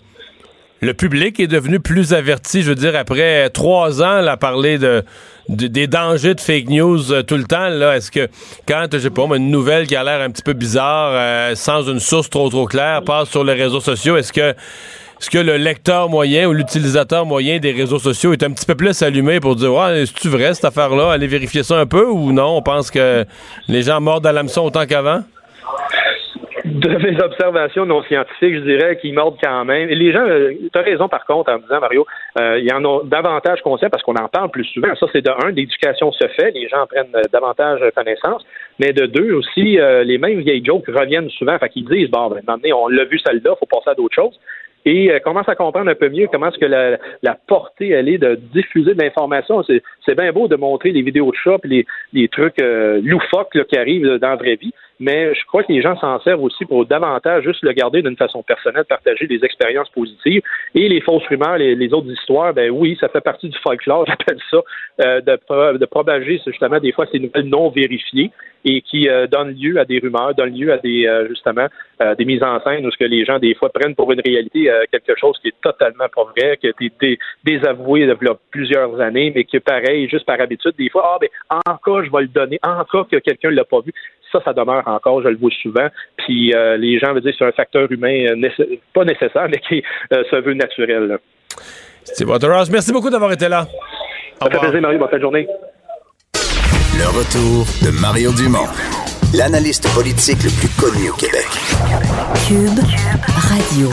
[0.82, 5.04] le public est devenu plus averti, je veux dire, après trois ans à parler de,
[5.50, 8.28] des dangers de fake news euh, tout le temps, là, est-ce que
[8.68, 11.90] quand, je sais pas, une nouvelle qui a l'air un petit peu bizarre, euh, sans
[11.90, 14.54] une source trop trop claire, passe sur les réseaux sociaux, est-ce que
[15.22, 18.76] est-ce que le lecteur moyen ou l'utilisateur moyen des réseaux sociaux est un petit peu
[18.76, 21.14] plus allumé pour dire Ouais, est-ce vrai cette affaire-là?
[21.14, 22.58] Allez vérifier ça un peu ou non?
[22.58, 23.26] On pense que
[23.70, 25.24] les gens mordent à l'hameçon autant qu'avant?
[26.76, 29.90] De mes observations non scientifiques, je dirais qu'ils mordent quand même.
[29.90, 32.06] Les gens, euh, tu as raison par contre en disant, Mario,
[32.40, 34.94] euh, il y en a davantage conscients parce qu'on en parle plus souvent.
[34.96, 38.46] Ça, c'est de un, l'éducation se fait, les gens prennent euh, davantage connaissance,
[38.80, 42.60] mais de deux aussi, les mêmes vieilles jokes reviennent souvent, fait qu'ils disent, bon, ben,
[42.74, 44.38] on l'a vu celle-là, faut passer à d'autres choses
[44.86, 48.08] et euh, commence à comprendre un peu mieux comment est-ce que la, la, portée elle
[48.08, 49.64] est de diffuser de l'information?
[49.64, 53.56] C'est bien beau de montrer les vidéos de chat et les, les trucs euh, loufoques
[53.56, 56.44] là, qui arrivent dans la vraie vie, mais je crois que les gens s'en servent
[56.44, 60.42] aussi pour davantage juste le garder d'une façon personnelle, partager des expériences positives.
[60.74, 64.40] Et les fausses rumeurs, les, autres histoires, ben oui, ça fait partie du folklore, j'appelle
[64.50, 64.58] ça,
[65.02, 68.32] euh, de, de propager justement des fois ces nouvelles non vérifiées
[68.68, 71.68] et qui euh, donnent lieu à des rumeurs, donnent lieu à des euh, justement
[72.18, 74.70] des mises en scène où ce que les gens des fois prennent pour une réalité
[74.92, 79.46] quelque chose qui est totalement pas vrai, qui a été désavoué depuis plusieurs années, mais
[79.46, 81.30] qui est pareil, juste par habitude, des fois, ah ben
[81.66, 83.94] encore je vais le donner, encore que quelqu'un ne l'a pas vu.
[84.36, 85.88] Ça, ça demeure encore, je le vois souvent.
[86.18, 88.26] Puis les gens veulent dire que c'est un facteur humain
[88.94, 89.82] pas nécessaire, mais qui
[90.12, 91.20] se veut naturel.
[92.04, 93.66] Steve Waterhouse, merci beaucoup d'avoir été là.
[94.42, 94.98] Ça fait plaisir, Marie.
[94.98, 95.48] Bonne journée.
[96.98, 98.68] Le retour de Mario Dumont,
[99.34, 101.48] l'analyste politique le plus connu au Québec.
[102.48, 102.80] Cube
[103.36, 103.90] Radio.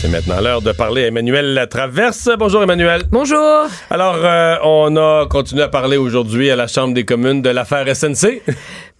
[0.00, 2.30] C'est maintenant l'heure de parler à Emmanuel Latraverse.
[2.38, 3.02] Bonjour Emmanuel.
[3.10, 3.66] Bonjour.
[3.90, 7.86] Alors, euh, on a continué à parler aujourd'hui à la Chambre des communes de l'affaire
[7.94, 8.40] SNC.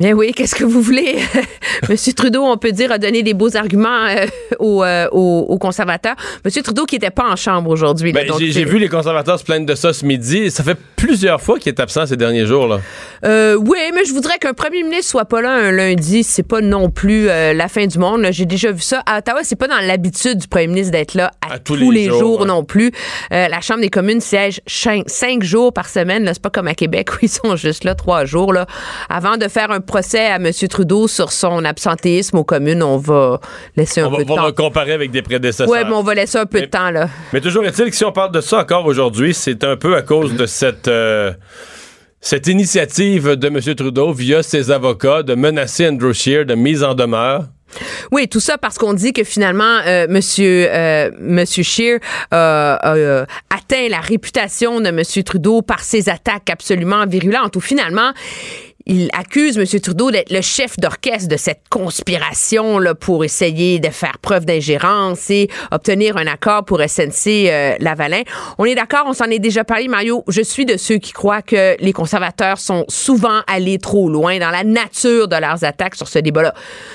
[0.01, 1.19] Bien oui, qu'est-ce que vous voulez?
[1.91, 4.27] Monsieur Trudeau, on peut dire, a donné des beaux arguments euh,
[4.59, 6.17] euh, aux, conservateurs.
[6.43, 8.15] Monsieur Trudeau qui n'était pas en chambre aujourd'hui.
[8.15, 10.51] Ben, j'ai vu les conservateurs se plaindre de ça ce midi.
[10.51, 12.67] Ça fait plusieurs fois qu'il est absent ces derniers jours.
[12.67, 12.81] là.
[13.27, 16.25] Euh, oui, mais je voudrais qu'un premier ministre soit pas là un lundi.
[16.25, 18.27] C'est pas non plus la fin du monde.
[18.31, 19.03] J'ai déjà vu ça.
[19.05, 22.47] À Ottawa, c'est pas dans l'habitude du premier ministre d'être là à, tous, les, jours,
[22.47, 22.91] non plus.
[23.31, 26.27] la Chambre des communes siège cinq, jours par semaine.
[26.33, 28.55] C'est pas comme à Québec où ils sont juste là trois jours.
[28.55, 28.67] Là,
[29.11, 30.53] avant de faire un procès à M.
[30.69, 33.41] Trudeau sur son absentéisme aux communes, on va
[33.77, 34.37] laisser un peu de temps.
[34.39, 35.69] On va comparer avec des prédécesseurs.
[35.69, 37.09] Oui, mais on va laisser un peu de temps, là.
[37.33, 40.03] Mais toujours est-il que si on parle de ça encore aujourd'hui, c'est un peu à
[40.03, 40.87] cause de cette...
[40.87, 41.33] Euh,
[42.23, 43.75] cette initiative de M.
[43.75, 47.45] Trudeau via ses avocats de menacer Andrew Scheer de mise en demeure
[48.13, 51.99] Oui, tout ça parce qu'on dit que finalement, euh, Monsieur euh, Monsieur Scheer
[52.35, 57.57] euh, atteint la réputation de Monsieur Trudeau par ses attaques absolument virulentes.
[57.57, 58.13] Ou finalement,
[58.91, 59.81] il accuse M.
[59.81, 65.31] Trudeau d'être le chef d'orchestre de cette conspiration là, pour essayer de faire preuve d'ingérence
[65.31, 68.23] et obtenir un accord pour SNC euh, Lavalin.
[68.59, 70.25] On est d'accord, on s'en est déjà parlé, Mario.
[70.27, 74.51] Je suis de ceux qui croient que les conservateurs sont souvent allés trop loin dans
[74.51, 76.53] la nature de leurs attaques sur ce débat-là.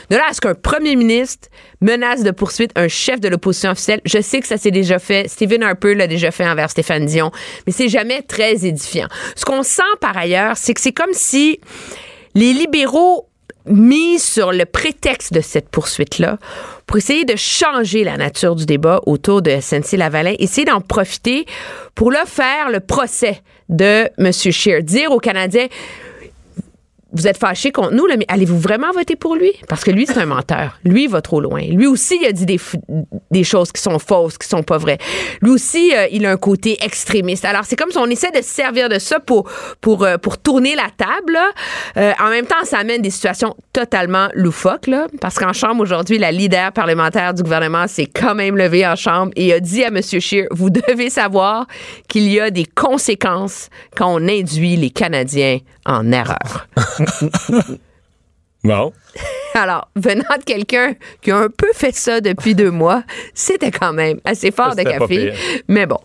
[0.10, 1.48] De là à ce qu'un premier ministre
[1.80, 5.30] menace de poursuite un chef de l'opposition officielle, je sais que ça s'est déjà fait.
[5.30, 7.32] Stephen Harper l'a déjà fait envers Stéphane Dion,
[7.66, 9.08] mais c'est jamais très édifiant.
[9.38, 11.62] Ce qu'on sent par ailleurs, c'est que c'est comme si
[12.36, 13.30] les libéraux
[13.66, 16.38] mis sur le prétexte de cette poursuite-là
[16.86, 21.45] pour essayer de changer la nature du débat autour de SNC-Lavalin, essayer d'en profiter
[21.95, 24.32] pour faire le procès de M.
[24.32, 25.68] Scheer, dire aux Canadiens
[27.16, 29.52] vous êtes fâché contre nous, mais allez-vous vraiment voter pour lui?
[29.70, 30.78] Parce que lui, c'est un menteur.
[30.84, 31.62] Lui, il va trop loin.
[31.62, 34.98] Lui aussi, il a dit des, choses qui sont fausses, qui sont pas vraies.
[35.42, 37.46] Lui aussi, euh, il a un côté extrémiste.
[37.46, 40.38] Alors, c'est comme si on essaie de se servir de ça pour, pour, euh, pour
[40.38, 41.38] tourner la table.
[41.98, 46.18] Euh, en même temps, ça amène des situations totalement loufoques, là, parce qu'en Chambre, aujourd'hui,
[46.18, 49.88] la leader parlementaire du gouvernement s'est quand même levée en Chambre et a dit à
[49.88, 50.02] M.
[50.02, 51.66] Scheer, vous devez savoir
[52.10, 56.68] qu'il y a des conséquences quand on induit les Canadiens en erreur.
[58.64, 58.94] bon.
[59.53, 63.03] Alors, venant de quelqu'un qui a un peu fait ça depuis deux mois,
[63.34, 65.34] c'était quand même assez fort de café.
[65.68, 65.99] Mais bon.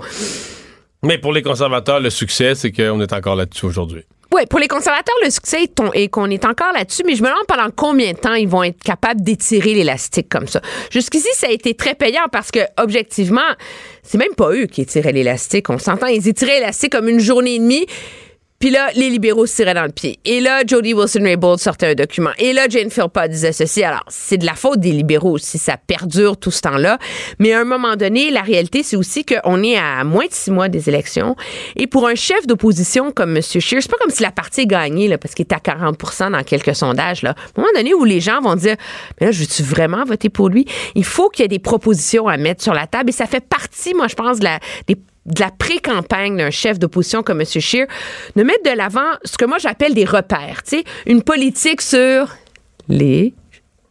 [1.02, 4.04] Mais pour les conservateurs, le succès, c'est qu'on est encore là-dessus aujourd'hui.
[4.32, 7.46] Oui, pour les conservateurs, le succès est qu'on est encore là-dessus, mais je me demande
[7.48, 10.60] pendant combien de temps ils vont être capables d'étirer l'élastique comme ça.
[10.90, 13.40] Jusqu'ici, ça a été très payant parce que, objectivement,
[14.04, 15.68] c'est même pas eux qui étiraient l'élastique.
[15.68, 17.86] On s'entend, ils étiraient l'élastique comme une journée et demie.
[18.60, 20.18] Puis là, les libéraux se tiraient dans le pied.
[20.26, 22.28] Et là, Jody Wilson-Raybould sortait un document.
[22.38, 23.82] Et là, Jane Philpott disait ceci.
[23.82, 26.98] Alors, c'est de la faute des libéraux si ça perdure tout ce temps-là.
[27.38, 30.50] Mais à un moment donné, la réalité, c'est aussi qu'on est à moins de six
[30.50, 31.36] mois des élections.
[31.76, 33.42] Et pour un chef d'opposition comme M.
[33.42, 36.42] Scheer, c'est pas comme si la partie gagnait, là, parce qu'il est à 40% dans
[36.42, 37.22] quelques sondages.
[37.22, 37.30] Là.
[37.30, 38.76] À un moment donné où les gens vont dire,
[39.18, 40.66] mais là, je veux-tu vraiment voter pour lui?
[40.94, 43.08] Il faut qu'il y ait des propositions à mettre sur la table.
[43.08, 46.78] Et ça fait partie, moi, je pense, de la, des de la pré-campagne d'un chef
[46.78, 47.46] d'opposition comme M.
[47.46, 47.86] Scheer,
[48.36, 52.28] de mettre de l'avant ce que moi j'appelle des repères, tu sais, une politique sur
[52.88, 53.34] les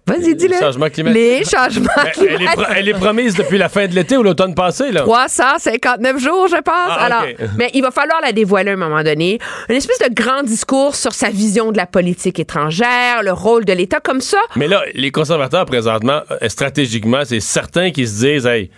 [0.10, 0.54] Vas-y, dis-le.
[0.54, 1.22] Les changements climatiques.
[1.22, 2.66] Les changements climatiques.
[2.76, 5.02] Elle est, promise depuis la fin de l'été ou l'automne passé, là?
[5.02, 6.74] 359 jours, je pense.
[6.90, 7.26] Ah, Alors,
[7.58, 9.38] mais il va falloir la dévoiler à un moment donné.
[9.70, 13.74] Une espèce de grand discours sur sa vision de la politique étrangère, le rôle de
[13.74, 14.40] l'État, comme ça.
[14.56, 18.72] Mais là, les conservateurs, présentement, euh, stratégiquement, c'est certains qui se disent, hey,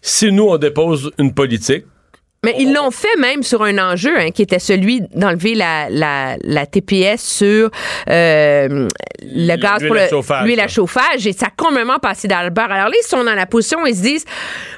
[0.00, 1.84] si nous, on dépose une politique,
[2.44, 6.36] mais ils l'ont fait même sur un enjeu hein, qui était celui d'enlever la, la,
[6.42, 7.70] la, TPS sur
[8.08, 8.88] euh,
[9.22, 12.70] le gaz pour le l'huile à chauffage et ça a complètement passé dans le bar.
[12.70, 14.24] Alors là, ils sont dans la position ils se disent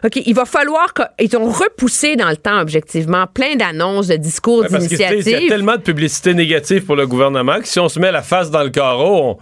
[0.05, 4.65] OK, il va falloir qu'ils ont repoussé dans le temps objectivement plein d'annonces, de discours,
[4.65, 5.23] d'initiatives.
[5.27, 8.11] Il y a tellement de publicité négative pour le gouvernement que si on se met
[8.11, 9.39] la face dans le carreau, on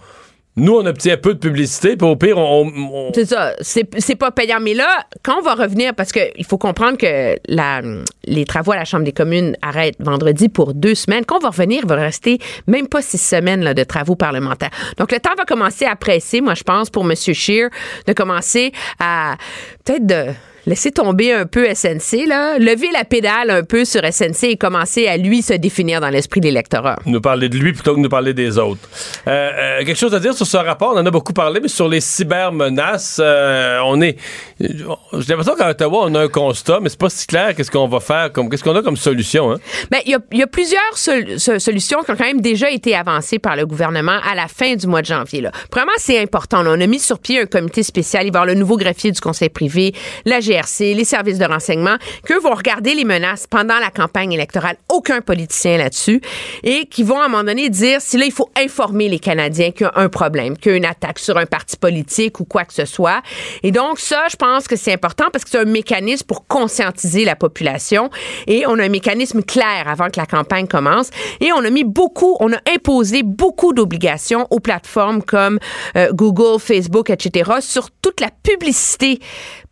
[0.55, 3.11] nous, on obtient peu de publicité, puis au pire, on.
[3.13, 3.53] C'est ça.
[3.61, 4.59] C'est pas payant.
[4.59, 7.37] Mais là, quand on va revenir, parce qu'il faut comprendre que
[8.25, 11.23] les travaux à la Chambre des communes arrêtent vendredi pour deux semaines.
[11.25, 14.71] Quand on va revenir, il va rester même pas six semaines de travaux parlementaires.
[14.97, 17.15] Donc, le temps va commencer à presser, moi, je pense, pour M.
[17.15, 17.69] Scheer,
[18.05, 19.37] de commencer à
[19.85, 20.25] peut-être de
[20.65, 25.07] laisser tomber un peu SNC, là, lever la pédale un peu sur SNC et commencer
[25.07, 26.99] à lui se définir dans l'esprit des lecteurs.
[27.05, 28.81] Nous parler de lui plutôt que de nous parler des autres.
[29.27, 31.67] Euh, euh, quelque chose à dire sur ce rapport, on en a beaucoup parlé, mais
[31.67, 34.17] sur les cybermenaces, euh, on est.
[34.59, 34.75] J'ai
[35.29, 37.99] l'impression qu'à Ottawa, on a un constat, mais c'est pas si clair qu'est-ce qu'on va
[37.99, 39.51] faire, comme, qu'est-ce qu'on a comme solution.
[39.51, 39.57] Hein?
[39.89, 40.97] Ben, il y, a plusieurs
[41.59, 44.87] solutions qui ont quand même déjà été avancées par le gouvernement à la fin du
[44.87, 45.41] mois de janvier.
[45.41, 45.51] Là.
[45.71, 46.63] Premièrement, c'est important.
[46.65, 48.25] on a mis sur pied un comité spécial.
[48.25, 49.93] Il va y avoir le nouveau greffier du conseil privé,
[50.25, 50.39] la
[50.79, 54.77] les services de renseignement, qu'eux vont regarder les menaces pendant la campagne électorale.
[54.89, 56.21] Aucun politicien là-dessus.
[56.63, 59.71] Et qui vont à un moment donné dire si là, il faut informer les Canadiens
[59.71, 62.45] qu'il y a un problème, qu'il y a une attaque sur un parti politique ou
[62.45, 63.21] quoi que ce soit.
[63.63, 67.25] Et donc, ça, je pense que c'est important parce que c'est un mécanisme pour conscientiser
[67.25, 68.09] la population.
[68.47, 71.09] Et on a un mécanisme clair avant que la campagne commence.
[71.39, 75.59] Et on a mis beaucoup, on a imposé beaucoup d'obligations aux plateformes comme
[75.95, 77.51] euh, Google, Facebook, etc.
[77.61, 79.19] sur toute la publicité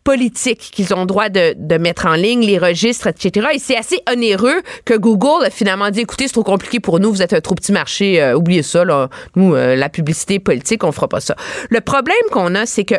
[0.04, 3.48] politiques qu'ils ont droit de, de mettre en ligne, les registres, etc.
[3.54, 7.10] Et c'est assez onéreux que Google a finalement dit, écoutez, c'est trop compliqué pour nous,
[7.10, 9.08] vous êtes un trop petit marché, euh, oubliez ça, là.
[9.36, 11.36] Nous, euh, la publicité politique, on fera pas ça.
[11.70, 12.94] Le problème qu'on a, c'est que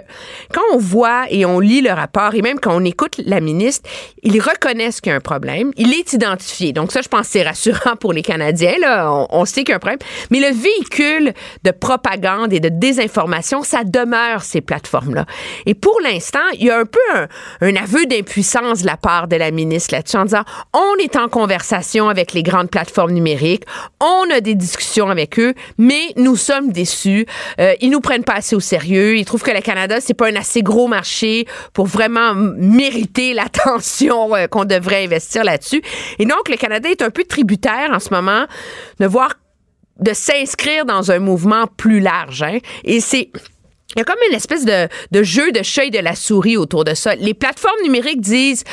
[0.54, 3.90] quand on voit et on lit le rapport, et même quand on écoute la ministre,
[4.24, 5.72] ils reconnaissent qu'il y a un problème.
[5.78, 6.74] Il est identifié.
[6.74, 8.76] Donc ça, je pense c'est rassurant pour les Canadiens.
[8.80, 9.12] Là.
[9.12, 10.00] On, on sait qu'il y a un problème.
[10.32, 15.26] Mais le véhicule de propagande et de désinformation, ça demeure ces plateformes-là.
[15.66, 17.00] Et pour l'instant, il y a un peu
[17.62, 20.44] un, aveu d'impuissance de la part de la ministre là-dessus en disant
[20.74, 23.64] on est en conversation avec les grandes plateformes numériques,
[24.02, 27.26] on a des discussions avec eux, mais nous sommes déçus.
[27.60, 29.18] Euh, ils nous prennent pas assez au sérieux.
[29.18, 34.36] Ils trouvent que le Canada c'est pas un assez gros marché pour vraiment mériter l'attention
[34.36, 35.82] euh, qu'on devrait investir là-dessus.
[36.18, 38.46] Et donc le Canada est un peu tributaire en ce moment
[39.00, 39.36] de voir
[40.00, 42.44] de s'inscrire dans un mouvement plus large.
[42.44, 42.60] Hein.
[42.84, 43.32] Et c'est
[43.96, 46.84] il y a comme une espèce de, de jeu de chat de la souris autour
[46.84, 47.16] de ça.
[47.16, 48.64] Les plateformes numériques disent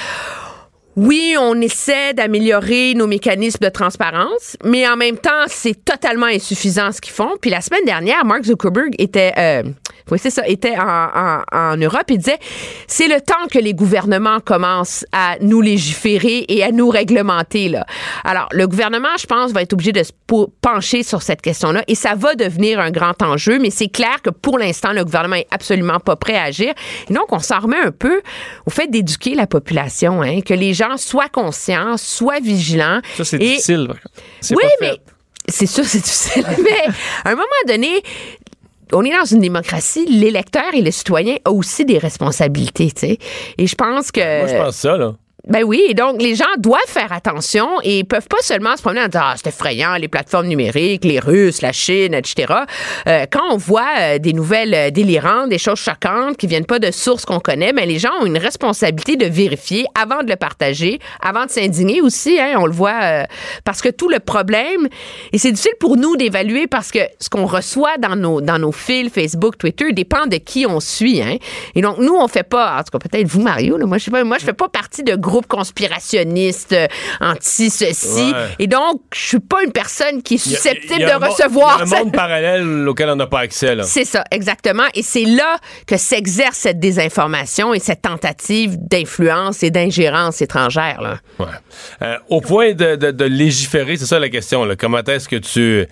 [0.97, 6.91] oui, on essaie d'améliorer nos mécanismes de transparence, mais en même temps, c'est totalement insuffisant
[6.91, 7.37] ce qu'ils font.
[7.39, 9.63] Puis la semaine dernière, Mark Zuckerberg était, euh,
[10.11, 12.39] oui, c'est ça, était en, en, en Europe et disait,
[12.87, 17.69] c'est le temps que les gouvernements commencent à nous légiférer et à nous réglementer.
[17.69, 17.85] Là.
[18.25, 20.13] Alors, le gouvernement, je pense, va être obligé de se
[20.61, 24.31] pencher sur cette question-là et ça va devenir un grand enjeu, mais c'est clair que
[24.31, 26.73] pour l'instant, le gouvernement est absolument pas prêt à agir.
[27.11, 28.23] Et donc, on s'en remet un peu
[28.67, 33.01] au fait d'éduquer la population, hein, que les gens soient conscients, soient vigilants.
[33.17, 33.89] Ça, c'est difficile.
[34.51, 35.01] Oui, mais
[35.49, 36.45] c'est sûr, c'est difficile.
[36.63, 36.93] mais
[37.25, 38.03] à un moment donné,
[38.93, 43.19] on est dans une démocratie, l'électeur et le citoyen ont aussi des responsabilités, tu sais.
[43.59, 44.41] Et je pense que.
[44.41, 45.15] Moi, je pense ça, là.
[45.47, 49.03] Ben oui, et donc les gens doivent faire attention et peuvent pas seulement se promener
[49.03, 52.53] en disant ah, c'est effrayant les plateformes numériques, les Russes, la Chine, etc.
[53.07, 56.81] Euh, quand on voit euh, des nouvelles euh, délirantes, des choses choquantes qui viennent pas
[56.81, 60.35] de sources qu'on connaît, ben, les gens ont une responsabilité de vérifier avant de le
[60.35, 62.41] partager, avant de s'indigner aussi.
[62.41, 63.23] Hein, on le voit euh,
[63.63, 64.89] parce que tout le problème
[65.33, 68.73] et c'est difficile pour nous d'évaluer parce que ce qu'on reçoit dans nos dans nos
[68.73, 71.23] fils Facebook, Twitter dépend de qui on suit.
[71.23, 71.37] Hein.
[71.77, 74.07] Et donc nous on fait pas, en tout cas peut-être vous Mario, là, moi je
[74.07, 75.15] sais pas, moi je fais pas partie de
[75.47, 76.87] conspirationniste, euh,
[77.21, 78.33] anti-ceci.
[78.33, 78.55] Ouais.
[78.59, 81.97] Et donc, je suis pas une personne qui est susceptible de recevoir il y a
[81.97, 83.77] un monde parallèle auquel on n'a pas accès.
[83.83, 84.85] C'est ça, exactement.
[84.95, 91.01] Et c'est là que s'exerce cette désinformation et cette tentative d'influence et d'ingérence étrangère.
[91.01, 91.19] Là.
[91.39, 91.47] Ouais.
[92.03, 94.65] Euh, au point de, de- de légiférer, c'est ça la question.
[94.65, 94.77] Là.
[94.77, 95.87] Comment est-ce que tu.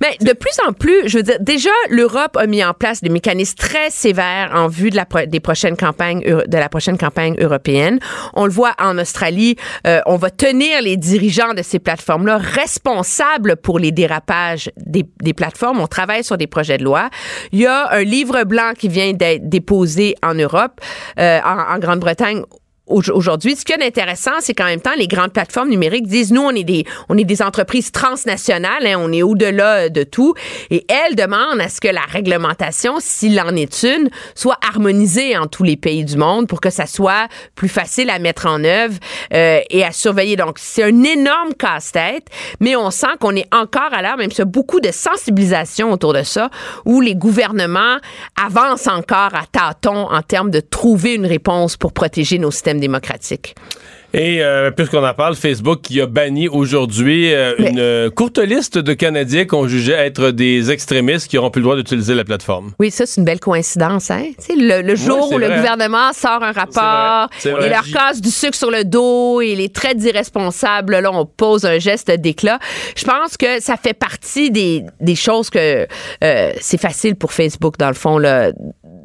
[0.00, 3.08] Mais de plus en plus, je veux dire, déjà, l'Europe a mis en place des
[3.08, 7.36] mécanismes très sévères en vue de la, pro- des prochaines campagnes, de la prochaine campagne
[7.40, 7.98] européenne.
[8.34, 9.56] On le voit en Australie,
[9.86, 15.04] euh, on va tenir les dirigeants de ces plateformes-là responsables pour les dérapages des,
[15.34, 15.80] plateformes.
[15.80, 17.10] On travaille sur des projets de loi.
[17.52, 20.80] Il y a un livre blanc qui vient d'être déposé en Europe,
[21.18, 22.42] euh, en, Grande-Bretagne
[22.86, 23.56] aujourd'hui.
[23.56, 26.50] Ce qui est intéressant, c'est qu'en même temps, les grandes plateformes numériques disent, nous, on
[26.50, 30.34] est des, on est des entreprises transnationales, hein, on est au-delà de tout,
[30.70, 35.46] et elles demandent à ce que la réglementation, s'il en est une, soit harmonisée en
[35.46, 38.94] tous les pays du monde pour que ça soit plus facile à mettre en œuvre
[39.32, 40.36] euh, et à surveiller.
[40.36, 42.26] Donc, c'est un énorme casse-tête,
[42.60, 46.22] mais on sent qu'on est encore à l'heure, même s'il beaucoup de sensibilisation autour de
[46.22, 46.50] ça,
[46.84, 47.96] où les gouvernements
[48.42, 53.54] avancent encore à tâtons en termes de trouver une réponse pour protéger nos systèmes démocratiques.
[54.16, 58.78] Et euh, puisqu'on en parle, Facebook qui a banni aujourd'hui euh, une euh, courte liste
[58.78, 62.70] de Canadiens qu'on jugeait être des extrémistes qui n'auront plus le droit d'utiliser la plateforme.
[62.78, 64.12] Oui, ça, c'est une belle coïncidence.
[64.12, 64.26] Hein?
[64.50, 68.70] Le, le jour où le gouvernement sort un rapport, il leur casse du sucre sur
[68.70, 72.60] le dos et les traits d'irresponsables, là, on pose un geste d'éclat.
[72.96, 75.88] Je pense que ça fait partie des, des choses que
[76.60, 78.52] c'est facile pour Facebook, dans le fond, là,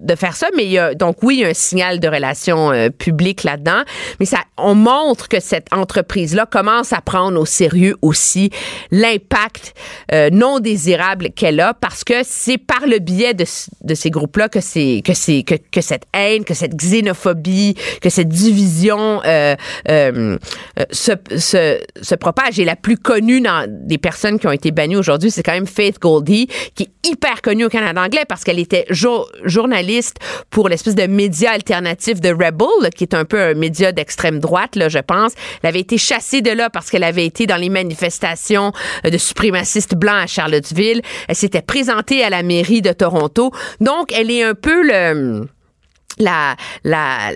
[0.02, 2.08] de faire ça, mais il y a, donc oui, il y a un signal de
[2.08, 3.84] relation euh, publique là-dedans,
[4.20, 8.50] mais ça, on montre que cette entreprise-là commence à prendre au sérieux aussi
[8.92, 9.74] l'impact
[10.14, 13.46] euh, non désirable qu'elle a, parce que c'est par le biais de,
[13.82, 18.10] de ces groupes-là que c'est que c'est que, que cette haine, que cette xénophobie, que
[18.10, 19.56] cette division euh,
[19.90, 20.38] euh,
[20.92, 22.60] se, se, se propage.
[22.60, 25.68] Et la plus connue dans des personnes qui ont été bannies aujourd'hui, c'est quand même
[25.68, 29.89] Faith Goldie, qui est hyper connue au Canada anglais parce qu'elle était jour- journaliste
[30.50, 34.76] pour l'espèce de média alternatif de Rebel, qui est un peu un média d'extrême droite,
[34.76, 35.34] là, je pense.
[35.62, 38.72] Elle avait été chassée de là parce qu'elle avait été dans les manifestations
[39.06, 41.02] euh, de suprémacistes blancs à Charlottesville.
[41.28, 43.52] Elle s'était présentée à la mairie de Toronto.
[43.80, 45.48] Donc, elle est un peu le
[46.18, 47.32] la, la,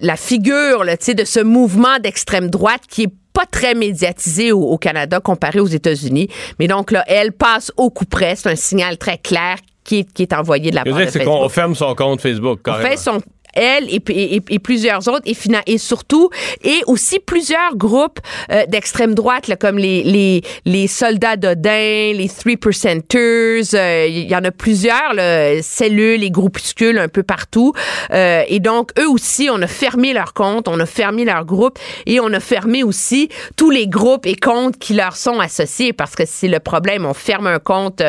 [0.00, 4.78] la figure là, de ce mouvement d'extrême droite qui est pas très médiatisé au, au
[4.78, 6.28] Canada comparé aux États-Unis.
[6.58, 8.36] Mais donc là, elle passe au coup près.
[8.36, 11.24] C'est un signal très clair qui est, qui est envoyé de la part de Facebook.
[11.24, 12.88] qu'on ferme son compte Facebook, On carrément.
[12.90, 13.20] fait son
[13.54, 16.30] elle et, et, plusieurs autres, et, et surtout,
[16.62, 18.20] et aussi plusieurs groupes
[18.50, 24.28] euh, d'extrême droite, là, comme les, les, les soldats d'Odin, les Three Percenters, euh, il
[24.30, 27.72] y en a plusieurs, là, cellules les groupuscules un peu partout.
[28.12, 31.78] Euh, et donc, eux aussi, on a fermé leur compte, on a fermé leur groupe
[32.06, 36.14] et on a fermé aussi tous les groupes et comptes qui leur sont associés parce
[36.14, 37.04] que c'est le problème.
[37.06, 38.02] On ferme un compte,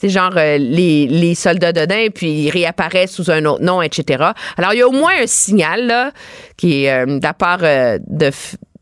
[0.00, 4.24] c'est genre les, les soldats d'Odin, puis ils réapparaissent sous un autre nom, etc.
[4.56, 6.12] Alors, au moins un signal là,
[6.56, 8.30] qui est euh, de la part euh, de,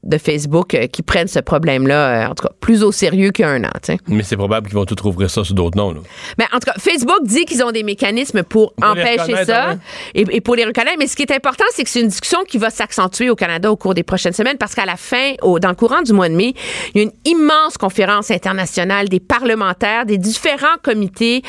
[0.05, 3.71] de Facebook euh, qui prennent ce problème-là, en tout cas, plus au sérieux qu'un an.
[4.07, 5.93] Mais c'est probable qu'ils vont tout rouvrir ça sous d'autres noms.
[5.93, 6.01] Là.
[6.39, 9.79] Mais en tout cas, Facebook dit qu'ils ont des mécanismes pour, empêcher ça hein?
[10.15, 10.97] et, pour les reconnaître.
[10.99, 13.71] Mais ce qui est important, c'est que c'est une discussion qui va s'accentuer au Canada
[13.71, 16.29] au cours des prochaines semaines parce qu'à la fin, au, dans le courant du mois
[16.29, 16.55] de mai,
[16.95, 21.43] il y a une immense conférence internationale des parlementaires, des différents comités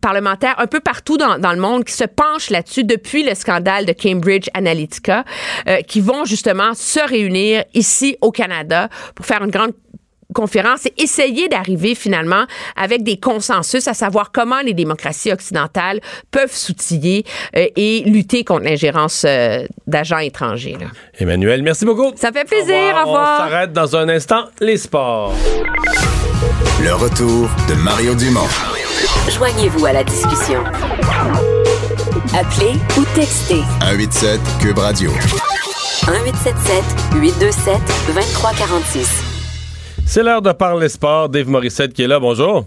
[0.00, 3.86] parlementaires un peu partout dans, dans, le monde qui se penchent là-dessus depuis le scandale
[3.86, 5.24] de Cambridge Analytica,
[5.68, 9.72] euh, qui vont justement se réunir ici au Canada pour faire une grande
[10.32, 12.44] conférence et essayer d'arriver finalement
[12.76, 16.00] avec des consensus à savoir comment les démocraties occidentales
[16.30, 17.24] peuvent s'outiller
[17.56, 20.76] euh, et lutter contre l'ingérence euh, d'agents étrangers.
[20.80, 20.86] Là.
[21.18, 22.12] Emmanuel, merci beaucoup.
[22.16, 22.94] Ça fait plaisir.
[22.94, 23.40] Au revoir.
[23.40, 24.44] On s'arrête dans un instant.
[24.60, 25.34] Les sports.
[26.82, 28.48] Le retour de Mario Dumont.
[29.30, 30.60] Joignez-vous à la discussion.
[32.34, 33.62] Appelez ou textez.
[33.80, 35.10] 187 Cube Radio.
[35.10, 37.74] 1877 827
[38.08, 39.24] 2346.
[40.06, 41.28] C'est l'heure de parler sport.
[41.28, 42.18] Dave Morissette qui est là.
[42.18, 42.64] Bonjour.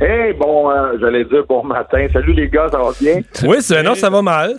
[0.00, 2.06] Hey, bon, euh, j'allais dire bon matin.
[2.12, 3.20] Salut les gars, ça va bien?
[3.42, 4.56] Oui, non, ça va mal.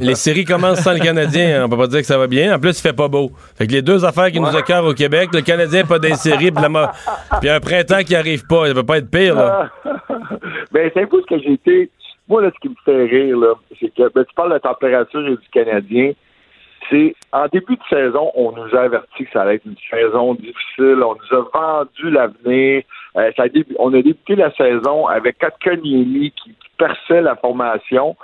[0.00, 1.60] Les séries commencent sans le Canadien.
[1.60, 1.64] Hein.
[1.64, 2.54] On peut pas dire que ça va bien.
[2.54, 3.30] En plus, il fait pas beau.
[3.56, 6.50] Fait que les deux affaires qui nous occurrent au Québec, le Canadien pas des séries,
[6.50, 8.66] puis, un printemps qui arrive pas.
[8.68, 9.70] Ça peut pas être pire, là.
[10.72, 11.90] ben, c'est un peu ce que j'ai été.
[12.28, 14.60] Moi, là, ce qui me fait rire, là, c'est que ben, tu parles de la
[14.60, 16.12] température du Canadien.
[16.90, 20.34] C'est en début de saison, on nous a averti que ça allait être une saison
[20.34, 21.02] difficile.
[21.02, 22.82] On nous a vendu l'avenir.
[23.16, 23.30] Euh,
[23.78, 28.16] on a débuté la saison avec Kotkaniemi qui perçait la formation.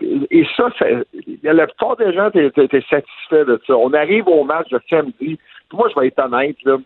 [0.00, 0.68] Et ça,
[1.42, 3.76] la plupart des gens étaient, satisfaits de ça.
[3.76, 5.38] On arrive au match de samedi.
[5.72, 6.78] moi, je vais être honnête, là,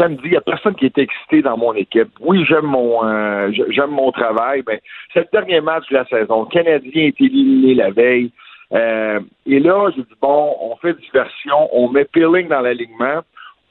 [0.00, 2.08] samedi, il n'y a personne qui est excité dans mon équipe.
[2.20, 4.62] Oui, j'aime mon euh, j'aime mon travail.
[4.62, 4.78] Ben,
[5.12, 6.42] c'est le dernier match de la saison.
[6.42, 8.32] Le Canadien est éliminé la veille.
[8.72, 13.20] Euh, et là, j'ai dit bon, on fait diversion, on met Pilling dans l'alignement.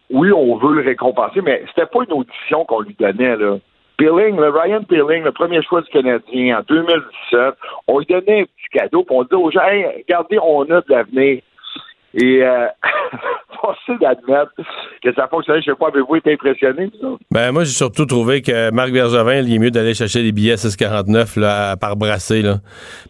[0.10, 3.58] Oui, on veut le récompenser, mais c'était pas une audition qu'on lui donnait là.
[4.00, 7.54] Pilling, le Ryan Pilling, le premier choix du Canadien en 2017,
[7.88, 10.86] on lui donnait un petit cadeau, puis on dit aux gens, regardez, on a de
[10.88, 11.42] l'avenir.
[12.16, 12.68] Et euh,
[13.62, 14.52] forcé d'admettre
[15.04, 15.62] que ça fonctionnait.
[15.62, 17.08] Je sais pas, avez-vous été impressionné ça?
[17.32, 20.56] Ben moi j'ai surtout trouvé que Marc Bergevin, il est mieux d'aller chercher des billets
[20.56, 22.42] 6,49 là, par brasser.
[22.42, 22.58] Là.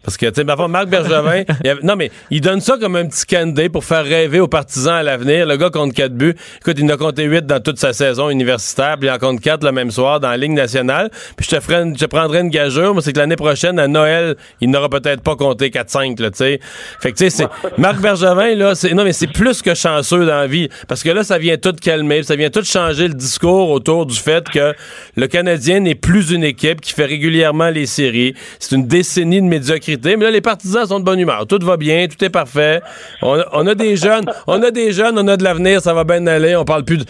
[0.04, 1.44] Parce que, tu sais, Marc Bergevin,
[1.82, 5.02] non mais il donne ça comme un petit candidat pour faire rêver aux partisans à
[5.02, 5.46] l'avenir.
[5.46, 6.34] Le gars compte 4 buts.
[6.60, 9.40] Écoute, il en a compté 8 dans toute sa saison universitaire, puis il en compte
[9.40, 11.10] 4 le même soir dans la Ligue nationale.
[11.36, 14.36] Puis je te, ferai je prendrai une gageure, mais c'est que l'année prochaine, à Noël,
[14.60, 16.60] il n'aura peut-être pas compté 4-5, là, tu sais.
[17.00, 17.48] Fait que, tu sais, c'est
[17.78, 20.68] Marc Bergevin, là, c'est non, mais c'est plus que chanceux dans la vie.
[20.88, 24.16] Parce que là, ça vient tout calmer, ça vient tout changer le discours autour du
[24.16, 24.74] fait que
[25.16, 28.34] le Canadien n'est plus une équipe qui fait régulièrement les séries.
[28.58, 30.16] C'est une décennie de médiocrité.
[30.16, 31.46] Mais là, les partisans sont de bonne humeur.
[31.46, 32.80] Tout va bien, tout est parfait.
[33.22, 36.26] On, a des jeunes, on a des jeunes, on a de l'avenir, ça va bien
[36.26, 36.56] aller.
[36.56, 37.04] On parle plus de,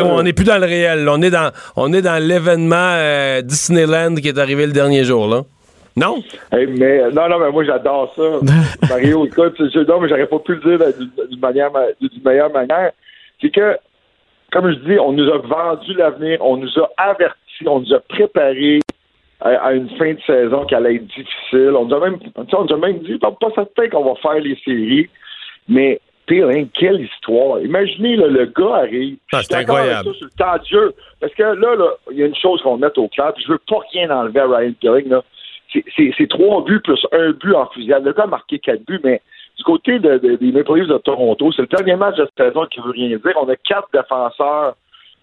[0.00, 1.08] on n'est plus dans le réel.
[1.08, 5.28] On est dans, on est dans l'événement euh, Disneyland qui est arrivé le dernier jour,
[5.28, 5.42] là.
[5.96, 6.16] Non?
[6.52, 8.22] mais, non, non, mais moi, j'adore ça.
[8.88, 10.86] Mario, écoute, non, mais j'aurais pas pu le dire
[11.30, 12.92] d'une manière, d'une meilleure manière.
[13.40, 13.76] C'est que,
[14.50, 18.00] comme je dis, on nous a vendu l'avenir, on nous a avertis, on nous a
[18.00, 18.80] préparé
[19.40, 21.72] à, une fin de saison qui allait être difficile.
[21.76, 24.58] On nous a même, on nous a même dit, pas, certain qu'on va faire les
[24.64, 25.08] séries,
[25.68, 27.60] mais pire, hein, quelle histoire.
[27.60, 29.16] Imaginez, le gars arrive.
[29.32, 30.08] Ah, c'est incroyable.
[30.08, 30.94] Ça, sur le temps de jeu.
[31.20, 33.52] Parce que là, là, il y a une chose qu'on met au clair, puis je
[33.52, 35.22] veux pas rien enlever à Ryan Pilling, là
[35.72, 38.04] c'est trois buts plus un but en fusillade.
[38.04, 39.20] Le gars a marqué quatre buts, mais
[39.56, 42.90] du côté des Maple Leafs de Toronto, c'est le dernier match de saison qui veut
[42.90, 43.20] rien dire.
[43.40, 44.74] On a quatre défenseurs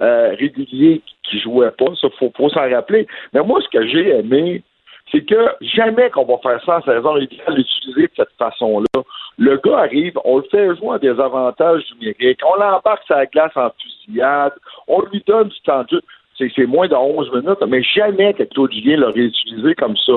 [0.01, 1.93] euh, réguliers qui jouaient pas.
[1.99, 3.07] Ça, faut, s'en rappeler.
[3.33, 4.63] Mais moi, ce que j'ai aimé,
[5.11, 9.03] c'est que jamais qu'on va faire ça en saison régulière, l'utiliser de cette façon-là.
[9.37, 13.55] Le gars arrive, on le fait jouer à des avantages numériques, on l'embarque la glace
[13.55, 14.53] en fusillade,
[14.87, 16.01] on lui donne du temps de.
[16.37, 20.13] C'est moins de 11 minutes, mais jamais que Claude Julien l'aurait utilisé comme ça.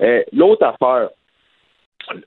[0.00, 1.10] Euh, l'autre affaire,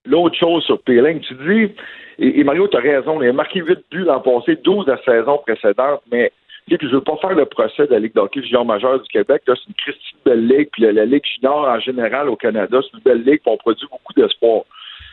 [0.06, 1.74] l'autre chose sur Peeling, tu dis,
[2.20, 5.40] et, Mario, tu as raison, il a marqué 8 buts l'an passé, 12 la saison
[5.40, 6.32] précédente, mais
[6.68, 9.02] tu sais, je ne veux pas faire le procès de la Ligue d'hockey junior majeure
[9.02, 9.42] du Québec.
[9.46, 13.04] C'est une Christine belle ligue, puis la, Ligue junior en général au Canada, c'est une
[13.04, 14.64] belle ligue, puis on produit beaucoup d'espoir.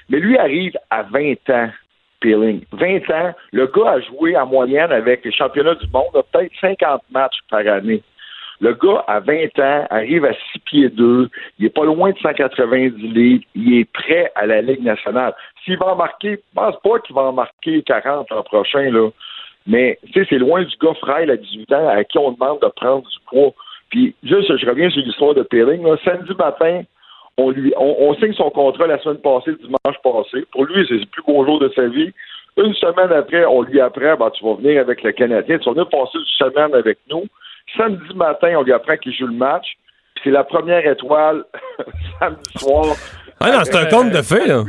[0.08, 1.70] Mais lui arrive à 20 ans,
[2.20, 2.62] Peeling.
[2.72, 7.02] 20 ans, le gars a joué en moyenne avec les championnats du monde, peut-être 50
[7.10, 8.02] matchs par année.
[8.60, 11.28] Le gars, à 20 ans, arrive à 6 pieds 2,
[11.58, 15.34] il est pas loin de 190 livres, il est prêt à la Ligue nationale.
[15.64, 19.10] S'il va en marquer, je pense pas qu'il va en marquer 40 l'an prochain, là.
[19.66, 22.60] Mais, tu sais, c'est loin du gars frêle à 18 ans à qui on demande
[22.60, 23.52] de prendre du poids.
[23.90, 25.84] Puis, juste, je reviens sur l'histoire de Peeling.
[26.04, 26.82] Samedi matin,
[27.36, 30.44] on lui, on, signe son contrat la semaine passée, dimanche passé.
[30.52, 32.12] Pour lui, c'est le plus beau jour de sa vie.
[32.56, 35.72] Une semaine après, on lui apprend, ben, tu vas venir avec le Canadien, tu vas
[35.72, 37.24] venir passer une semaine avec nous.
[37.76, 39.66] Samedi matin, on lui apprend qu'il joue le match.
[40.14, 41.44] Puis c'est la première étoile
[42.20, 42.96] samedi soir.
[43.40, 44.64] Ah non, c'est un compte de fait, là.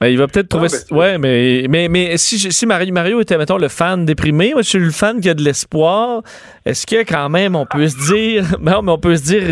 [0.00, 0.66] Ben, il va peut-être trouver.
[0.90, 4.68] ouais, mais, mais, mais si, si Mario, Mario était, mettons, le fan déprimé, moi, je
[4.68, 6.22] suis le fan qui a de l'espoir.
[6.64, 8.44] Est-ce que, quand même, on peut se dire.
[8.62, 9.42] Non, mais on peut se dire,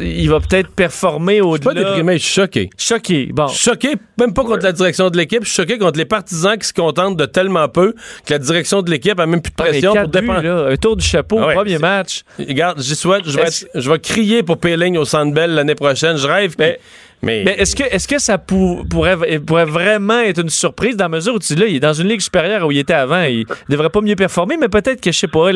[0.00, 1.70] il va peut-être performer au-delà.
[1.72, 2.70] Je suis pas déprimé, je suis choqué.
[2.76, 3.46] Choqué, bon.
[3.46, 6.66] Choqué, même pas contre la direction de l'équipe, je suis choqué contre les partisans qui
[6.66, 7.94] se contentent de tellement peu
[8.24, 10.68] que la direction de l'équipe a même plus de pression pour dépendre.
[10.70, 12.22] Un tour du chapeau, ah premier match.
[12.38, 16.16] Regarde, j'y souhaite, je vais, je vais crier pour Péling au Centre Bell l'année prochaine.
[16.16, 16.54] Je rêve.
[16.58, 16.78] Mais,
[17.22, 21.34] mais, est-ce que, est que ça pourrait, pourrait vraiment être une surprise dans la mesure
[21.34, 23.90] où tu là, il est dans une ligue supérieure où il était avant, il devrait
[23.90, 25.50] pas mieux performer, mais peut-être que je sais pas,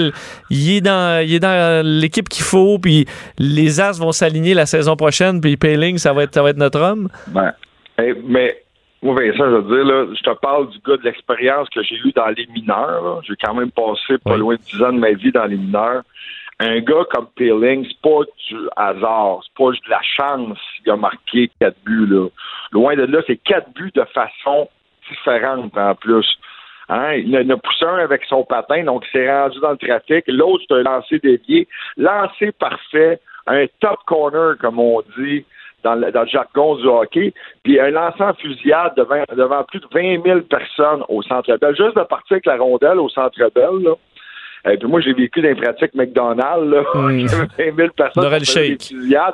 [0.49, 0.91] il, est dans,
[1.23, 3.07] il est dans l'équipe qu'il faut, puis
[3.39, 6.57] les As vont s'aligner la saison prochaine, puis Payling, ça va être, ça va être
[6.57, 7.09] notre homme.
[7.29, 7.53] Ben,
[8.25, 8.63] mais
[9.03, 11.97] moi, Vincent, je veux dire, là, je te parle du gars de l'expérience que j'ai
[11.97, 13.23] eu dans les mineurs.
[13.27, 16.03] J'ai quand même passé pas loin de 10 ans de ma vie dans les mineurs
[16.61, 20.97] un gars comme Peeling, c'est pas du hasard, c'est pas de la chance qu'il a
[20.97, 22.07] marqué quatre buts.
[22.07, 22.29] Là.
[22.73, 24.69] Loin de là, c'est quatre buts de façon
[25.09, 26.27] différente en plus.
[26.91, 27.13] Hein?
[27.15, 30.25] Il en a poussé un avec son patin, donc il s'est rendu dans le trafic.
[30.27, 31.69] L'autre, c'est un lancer dévié.
[31.97, 35.45] Lancé parfait, un top corner, comme on dit
[35.85, 37.33] dans le, dans le jargon du hockey.
[37.63, 41.77] Puis un lancer en fusillade devant, devant plus de 20 000 personnes au Centre Bell.
[41.77, 43.95] Juste de partir avec la rondelle au Centre Bell, là,
[44.67, 46.83] et euh, puis moi, j'ai vécu dans pratique McDonald's, là.
[46.95, 47.27] Mmh.
[47.57, 48.25] 20 000 personnes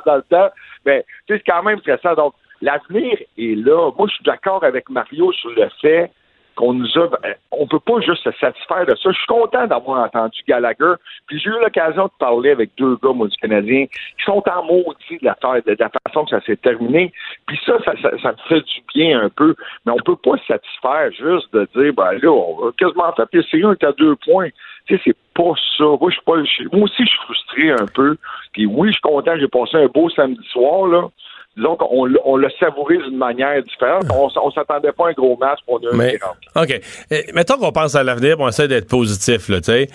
[0.05, 0.49] dans le temps.
[0.85, 2.13] Mais c'est quand même stressant.
[2.13, 3.91] Donc, l'avenir est là.
[3.97, 6.11] Moi, je suis d'accord avec Mario sur le fait
[6.57, 7.07] qu'on nous a.
[7.07, 9.11] Ben, on peut pas juste se satisfaire de ça.
[9.11, 10.95] Je suis content d'avoir entendu Gallagher.
[11.27, 14.63] Puis j'ai eu l'occasion de parler avec deux gars, moi, du Canadien, qui sont en
[14.63, 17.13] maudit de la, de la façon que ça s'est terminé.
[17.45, 19.55] Puis ça ça, ça, me fait du bien un peu.
[19.85, 23.65] Mais on peut pas se satisfaire juste de dire, ben là, on quasiment fait séries,
[23.65, 24.49] on est à deux points.
[24.87, 25.83] Tu sais, c'est pas ça.
[25.83, 28.17] Moi, je suis pas, moi aussi, je suis frustré un peu.
[28.53, 31.07] Puis oui, je suis content, j'ai passé un beau samedi soir, là.
[31.57, 34.03] Disons qu'on on l'a savouré d'une manière différente.
[34.13, 35.91] On, on s'attendait pas à un gros match pour nous.
[35.93, 36.17] Mais,
[36.55, 36.79] OK.
[37.33, 39.87] mettons qu'on pense à l'avenir, on essaie d'être positif, là, tu sais.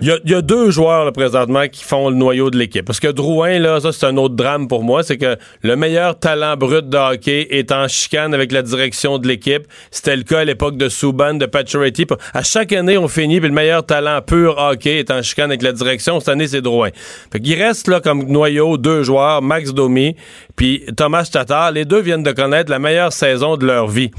[0.00, 2.84] Il y, a deux joueurs là, présentement qui font le noyau de l'équipe.
[2.84, 6.16] Parce que Drouin, là, ça c'est un autre drame pour moi, c'est que le meilleur
[6.16, 9.66] talent brut de hockey est en chicane avec la direction de l'équipe.
[9.90, 12.06] C'était le cas à l'époque de Subban, de Pacioretty.
[12.32, 15.62] À chaque année, on finit, puis le meilleur talent pur hockey est en chicane avec
[15.62, 16.20] la direction.
[16.20, 16.90] Cette année, c'est Drouin.
[17.32, 20.14] Fait qu'il reste là comme noyau deux joueurs, Max Domi
[20.54, 21.72] puis Thomas Tatar.
[21.72, 24.12] Les deux viennent de connaître la meilleure saison de leur vie.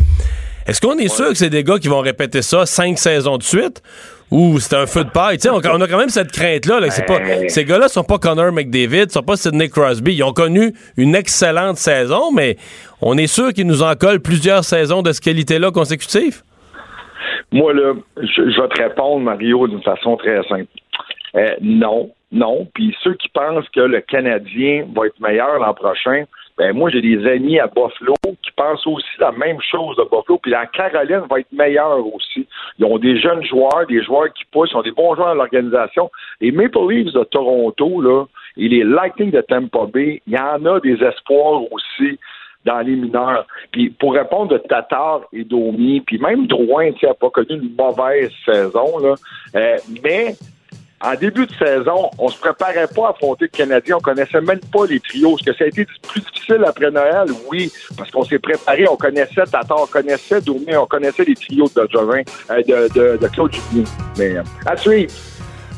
[0.68, 3.44] Est-ce qu'on est sûr que c'est des gars qui vont répéter ça cinq saisons de
[3.44, 3.82] suite?
[4.30, 5.38] Ou c'est un feu de paille.
[5.50, 6.82] on, on, a quand même cette crainte-là.
[6.82, 10.16] Là, pas, ces gars-là sont pas Connor McDavid, sont pas Sidney Crosby.
[10.16, 12.58] Ils ont connu une excellente saison, mais
[13.02, 16.42] on est sûr qu'ils nous en collent plusieurs saisons de ce qualité-là consécutives?
[17.52, 20.68] Moi, là, je, vais te répondre, Mario, d'une façon très simple.
[21.36, 22.68] Euh, non, non.
[22.74, 26.26] Puis ceux qui pensent que le Canadien va être meilleur l'an prochain,
[26.58, 30.40] ben moi, j'ai des amis à Buffalo qui pensent aussi la même chose de Buffalo.
[30.42, 32.48] Puis la Caroline va être meilleure aussi.
[32.80, 35.36] Ils ont des jeunes joueurs, des joueurs qui poussent, ils ont des bons joueurs dans
[35.36, 36.10] l'organisation.
[36.42, 38.26] Les Maple Leafs de Toronto, là,
[38.58, 42.20] et les Lightning de Tampa Bay, il y en a des espoirs aussi
[42.66, 43.46] dans les mineurs.
[43.72, 47.76] Puis pour répondre de Tatar et Domi, puis même Drouin, tu n'a pas connu une
[47.78, 49.16] mauvaise saison, là,
[49.56, 50.36] euh, mais
[51.02, 53.98] en début de saison, on se préparait pas à affronter le Canadien.
[53.98, 55.38] On connaissait même pas les trios.
[55.38, 57.28] Est-ce que ça a été plus difficile après Noël?
[57.52, 58.88] Oui, parce qu'on s'est préparé.
[58.90, 63.18] On connaissait Tata, on connaissait Domi, on connaissait les trios de Jovin, euh, de, de,
[63.18, 63.84] de, Claude Julien.
[64.18, 65.12] Mais euh, à suivre.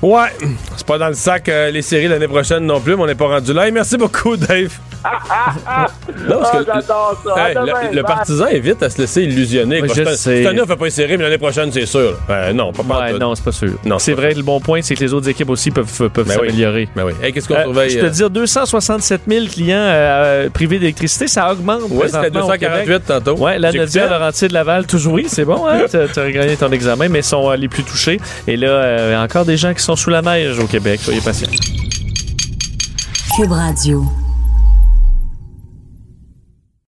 [0.01, 0.29] Ouais,
[0.77, 3.15] c'est pas dans le sac euh, les séries l'année prochaine non plus, mais on n'est
[3.15, 3.69] pas rendu là.
[3.69, 4.71] merci beaucoup, Dave.
[6.27, 9.81] non, parce que ah, le, partisan est vite à se laisser illusionner.
[9.87, 12.17] cette année, on fait pas une série, mais l'année prochaine, c'est sûr.
[12.27, 13.73] Ben, non, pas, ouais, Non, c'est pas sûr.
[13.99, 16.89] c'est vrai, le bon point, c'est que les autres équipes aussi peuvent, peuvent ben s'améliorer.
[16.95, 17.31] Ben oui.
[17.31, 17.89] qu'est-ce qu'on euh, surveille?
[17.91, 21.83] Je te dire, 267 000 clients euh, privés d'électricité, ça augmente.
[21.89, 23.35] Oui, c'était 248 tantôt.
[23.39, 25.85] Oui, la Nadia Laurentier de Laval, toujours oui, c'est bon, hein?
[25.89, 28.19] tu as gagné ton examen, mais sont les plus touchés.
[28.47, 30.99] Et là, encore des gens qui sont sous la neige au Québec.
[31.01, 31.49] Soyez patients.
[33.35, 34.05] Cube Radio.